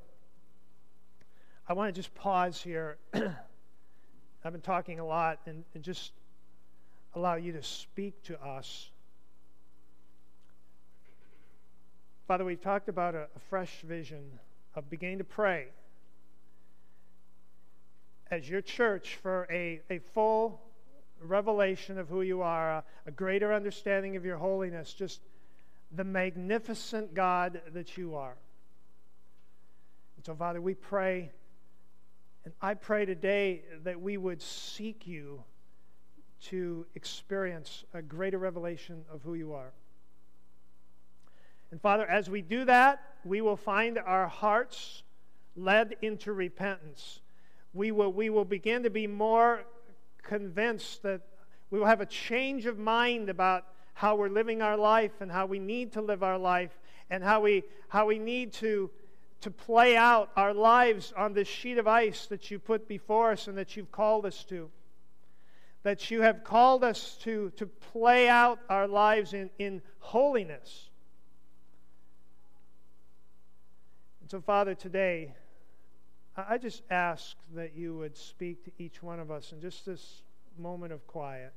I 1.68 1.74
want 1.74 1.94
to 1.94 1.98
just 1.98 2.14
pause 2.14 2.60
here. 2.60 2.96
I've 3.14 4.52
been 4.52 4.60
talking 4.60 4.98
a 4.98 5.06
lot 5.06 5.40
and, 5.46 5.64
and, 5.74 5.82
just 5.82 6.12
allow 7.14 7.36
you 7.36 7.52
to 7.52 7.62
speak 7.62 8.22
to 8.24 8.42
us. 8.42 8.90
Father, 12.26 12.44
we've 12.44 12.60
talked 12.60 12.88
about 12.88 13.14
a, 13.14 13.28
a 13.36 13.40
fresh 13.48 13.80
vision 13.82 14.24
of 14.74 14.90
beginning 14.90 15.18
to 15.18 15.24
pray 15.24 15.68
as 18.30 18.48
your 18.48 18.60
church 18.60 19.18
for 19.22 19.46
a, 19.50 19.80
a 19.90 19.98
full 19.98 20.60
revelation 21.22 21.98
of 21.98 22.08
who 22.08 22.22
you 22.22 22.42
are, 22.42 22.70
a, 22.70 22.84
a 23.06 23.10
greater 23.10 23.52
understanding 23.54 24.16
of 24.16 24.24
your 24.24 24.36
holiness, 24.36 24.92
just 24.92 25.20
the 25.94 26.04
magnificent 26.04 27.14
God 27.14 27.60
that 27.72 27.96
you 27.96 28.14
are. 28.14 28.36
And 30.16 30.24
so, 30.24 30.34
Father, 30.34 30.60
we 30.60 30.74
pray 30.74 31.30
and 32.44 32.52
I 32.60 32.74
pray 32.74 33.06
today 33.06 33.62
that 33.84 34.00
we 34.00 34.18
would 34.18 34.42
seek 34.42 35.06
you 35.06 35.42
to 36.42 36.84
experience 36.94 37.84
a 37.94 38.02
greater 38.02 38.38
revelation 38.38 39.02
of 39.10 39.22
who 39.22 39.32
you 39.32 39.54
are. 39.54 39.72
And 41.70 41.80
Father, 41.80 42.06
as 42.06 42.28
we 42.28 42.42
do 42.42 42.66
that, 42.66 43.00
we 43.24 43.40
will 43.40 43.56
find 43.56 43.98
our 43.98 44.28
hearts 44.28 45.02
led 45.56 45.96
into 46.02 46.34
repentance. 46.34 47.20
We 47.72 47.92
will, 47.92 48.12
we 48.12 48.28
will 48.28 48.44
begin 48.44 48.82
to 48.82 48.90
be 48.90 49.06
more 49.06 49.64
convinced 50.22 51.02
that 51.02 51.22
we 51.70 51.78
will 51.78 51.86
have 51.86 52.02
a 52.02 52.06
change 52.06 52.66
of 52.66 52.78
mind 52.78 53.30
about 53.30 53.64
how 53.94 54.16
we're 54.16 54.28
living 54.28 54.60
our 54.60 54.76
life 54.76 55.12
and 55.20 55.30
how 55.30 55.46
we 55.46 55.58
need 55.58 55.92
to 55.92 56.02
live 56.02 56.22
our 56.22 56.38
life 56.38 56.78
and 57.10 57.24
how 57.24 57.40
we, 57.40 57.64
how 57.88 58.06
we 58.06 58.18
need 58.18 58.52
to 58.52 58.90
to 59.44 59.50
play 59.50 59.94
out 59.94 60.30
our 60.36 60.54
lives 60.54 61.12
on 61.18 61.34
this 61.34 61.46
sheet 61.46 61.76
of 61.76 61.86
ice 61.86 62.24
that 62.28 62.50
you 62.50 62.58
put 62.58 62.88
before 62.88 63.30
us 63.30 63.46
and 63.46 63.58
that 63.58 63.76
you've 63.76 63.92
called 63.92 64.24
us 64.24 64.42
to. 64.44 64.70
That 65.82 66.10
you 66.10 66.22
have 66.22 66.44
called 66.44 66.82
us 66.82 67.18
to, 67.24 67.52
to 67.56 67.66
play 67.66 68.26
out 68.26 68.58
our 68.70 68.88
lives 68.88 69.34
in, 69.34 69.50
in 69.58 69.82
holiness. 69.98 70.88
And 74.22 74.30
so, 74.30 74.40
Father, 74.40 74.74
today, 74.74 75.34
I 76.38 76.56
just 76.56 76.80
ask 76.88 77.36
that 77.54 77.76
you 77.76 77.98
would 77.98 78.16
speak 78.16 78.64
to 78.64 78.70
each 78.78 79.02
one 79.02 79.20
of 79.20 79.30
us 79.30 79.52
in 79.52 79.60
just 79.60 79.84
this 79.84 80.22
moment 80.56 80.94
of 80.94 81.06
quiet. 81.06 81.52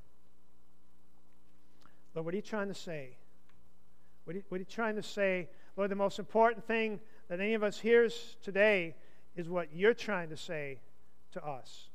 Lord, 2.17 2.25
what 2.25 2.33
are 2.33 2.37
you 2.37 2.41
trying 2.41 2.67
to 2.67 2.73
say? 2.73 3.15
What 4.23 4.35
are 4.35 4.39
you, 4.39 4.43
what 4.49 4.55
are 4.55 4.59
you 4.61 4.65
trying 4.65 4.95
to 4.95 5.03
say? 5.03 5.49
Lord, 5.75 5.91
the 5.91 5.95
most 5.95 6.17
important 6.17 6.65
thing 6.65 6.99
that 7.27 7.39
any 7.39 7.53
of 7.53 7.61
us 7.61 7.79
hears 7.79 8.37
today 8.41 8.95
is 9.35 9.47
what 9.47 9.67
you're 9.71 9.93
trying 9.93 10.29
to 10.29 10.35
say 10.35 10.79
to 11.33 11.45
us. 11.45 11.89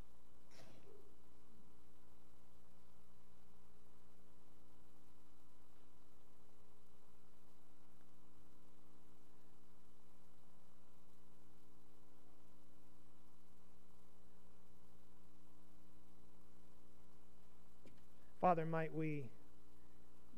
Father, 18.40 18.64
might 18.64 18.94
we 18.94 19.24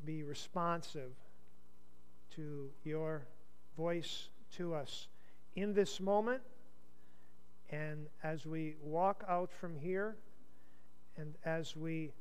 be 0.05 0.23
responsive 0.23 1.13
to 2.37 2.69
your 2.85 3.27
voice 3.77 4.29
to 4.57 4.75
us 4.75 5.09
in 5.57 5.75
this 5.75 6.01
moment. 6.01 6.43
And 7.71 8.07
as 8.23 8.47
we 8.47 8.77
walk 8.83 9.25
out 9.29 9.51
from 9.51 9.77
here 9.77 10.17
and 11.17 11.35
as 11.45 11.77
we 11.77 12.13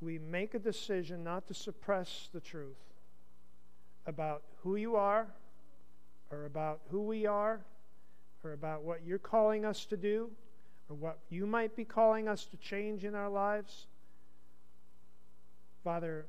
we 0.00 0.18
make 0.18 0.54
a 0.54 0.58
decision 0.58 1.22
not 1.22 1.46
to 1.46 1.54
suppress 1.54 2.28
the 2.32 2.40
truth 2.40 2.76
about 4.06 4.42
who 4.62 4.74
you 4.74 4.96
are 4.96 5.28
or 6.30 6.46
about 6.46 6.80
who 6.90 7.02
we 7.02 7.24
are 7.24 7.60
or 8.42 8.52
about 8.52 8.82
what 8.82 9.00
you're 9.06 9.18
calling 9.18 9.64
us 9.64 9.84
to 9.84 9.96
do 9.96 10.28
or 10.88 10.96
what 10.96 11.18
you 11.30 11.46
might 11.46 11.76
be 11.76 11.84
calling 11.84 12.26
us 12.26 12.46
to 12.46 12.56
change 12.56 13.04
in 13.04 13.14
our 13.14 13.28
lives 13.28 13.86
father 15.82 16.26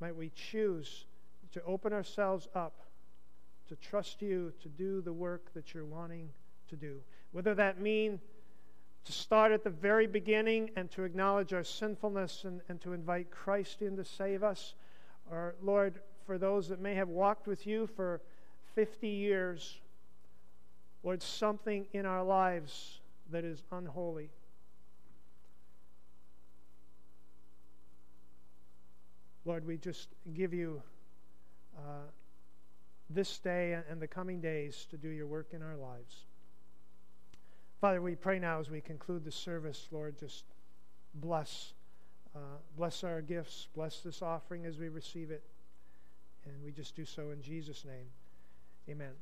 might 0.00 0.16
we 0.16 0.30
choose 0.30 1.06
to 1.52 1.62
open 1.64 1.92
ourselves 1.92 2.48
up 2.54 2.80
to 3.68 3.76
trust 3.76 4.20
you 4.20 4.52
to 4.60 4.68
do 4.68 5.00
the 5.00 5.12
work 5.12 5.52
that 5.54 5.72
you're 5.72 5.84
wanting 5.84 6.28
to 6.68 6.76
do. 6.76 7.00
Whether 7.32 7.54
that 7.54 7.80
mean 7.80 8.20
to 9.04 9.12
start 9.12 9.52
at 9.52 9.64
the 9.64 9.70
very 9.70 10.06
beginning 10.06 10.70
and 10.76 10.90
to 10.92 11.04
acknowledge 11.04 11.52
our 11.52 11.64
sinfulness 11.64 12.44
and, 12.44 12.60
and 12.68 12.80
to 12.80 12.92
invite 12.92 13.30
Christ 13.30 13.82
in 13.82 13.96
to 13.96 14.04
save 14.04 14.42
us, 14.42 14.74
or 15.30 15.54
Lord, 15.62 16.00
for 16.26 16.38
those 16.38 16.68
that 16.68 16.80
may 16.80 16.94
have 16.94 17.08
walked 17.08 17.46
with 17.46 17.66
you 17.66 17.86
for 17.86 18.20
50 18.74 19.08
years, 19.08 19.78
Lord, 21.02 21.22
something 21.22 21.86
in 21.92 22.06
our 22.06 22.24
lives 22.24 23.00
that 23.30 23.44
is 23.44 23.62
unholy. 23.70 24.30
Lord, 29.44 29.66
we 29.66 29.76
just 29.76 30.08
give 30.34 30.54
you 30.54 30.82
uh, 31.76 32.08
this 33.10 33.38
day 33.38 33.78
and 33.90 34.00
the 34.00 34.06
coming 34.06 34.40
days 34.40 34.86
to 34.90 34.96
do 34.96 35.08
your 35.08 35.26
work 35.26 35.48
in 35.52 35.62
our 35.62 35.76
lives. 35.76 36.24
Father, 37.80 38.00
we 38.00 38.14
pray 38.14 38.38
now 38.38 38.60
as 38.60 38.70
we 38.70 38.80
conclude 38.80 39.24
the 39.24 39.32
service, 39.32 39.88
Lord, 39.90 40.18
just 40.18 40.44
bless. 41.14 41.74
Uh, 42.34 42.38
bless 42.76 43.04
our 43.04 43.20
gifts. 43.20 43.68
Bless 43.74 44.00
this 44.00 44.22
offering 44.22 44.64
as 44.64 44.78
we 44.78 44.88
receive 44.88 45.30
it. 45.30 45.44
And 46.46 46.54
we 46.64 46.72
just 46.72 46.96
do 46.96 47.04
so 47.04 47.30
in 47.30 47.42
Jesus' 47.42 47.84
name. 47.84 48.06
Amen. 48.88 49.12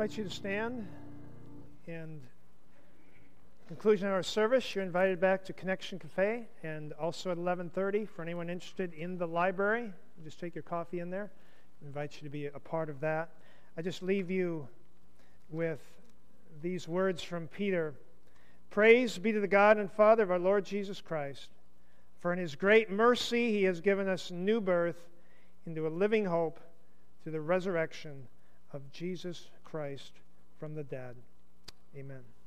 Invite 0.00 0.16
you 0.16 0.24
to 0.24 0.30
stand. 0.30 0.88
And 1.86 2.22
conclusion 3.68 4.08
of 4.08 4.14
our 4.14 4.22
service, 4.22 4.74
you're 4.74 4.82
invited 4.82 5.20
back 5.20 5.44
to 5.44 5.52
Connection 5.52 5.98
Cafe, 5.98 6.48
and 6.62 6.94
also 6.94 7.30
at 7.30 7.36
11:30 7.36 8.06
for 8.06 8.22
anyone 8.22 8.48
interested 8.48 8.94
in 8.94 9.18
the 9.18 9.26
library. 9.28 9.92
Just 10.24 10.40
take 10.40 10.54
your 10.54 10.62
coffee 10.62 11.00
in 11.00 11.10
there. 11.10 11.30
I 11.82 11.86
invite 11.86 12.14
you 12.14 12.22
to 12.22 12.30
be 12.30 12.46
a 12.46 12.58
part 12.58 12.88
of 12.88 13.00
that. 13.00 13.28
I 13.76 13.82
just 13.82 14.02
leave 14.02 14.30
you 14.30 14.66
with 15.50 15.82
these 16.62 16.88
words 16.88 17.22
from 17.22 17.46
Peter. 17.48 17.92
Praise 18.70 19.18
be 19.18 19.32
to 19.32 19.40
the 19.40 19.46
God 19.46 19.76
and 19.76 19.92
Father 19.92 20.22
of 20.22 20.30
our 20.30 20.38
Lord 20.38 20.64
Jesus 20.64 21.02
Christ. 21.02 21.50
For 22.20 22.32
in 22.32 22.38
his 22.38 22.54
great 22.54 22.90
mercy 22.90 23.50
he 23.50 23.64
has 23.64 23.82
given 23.82 24.08
us 24.08 24.30
new 24.30 24.62
birth 24.62 25.10
into 25.66 25.86
a 25.86 25.90
living 25.90 26.24
hope 26.24 26.58
through 27.22 27.32
the 27.32 27.40
resurrection 27.42 28.28
of 28.72 28.90
Jesus 28.92 29.50
Christ 29.70 30.12
from 30.58 30.74
the 30.74 30.82
dead. 30.82 31.14
Amen. 31.96 32.39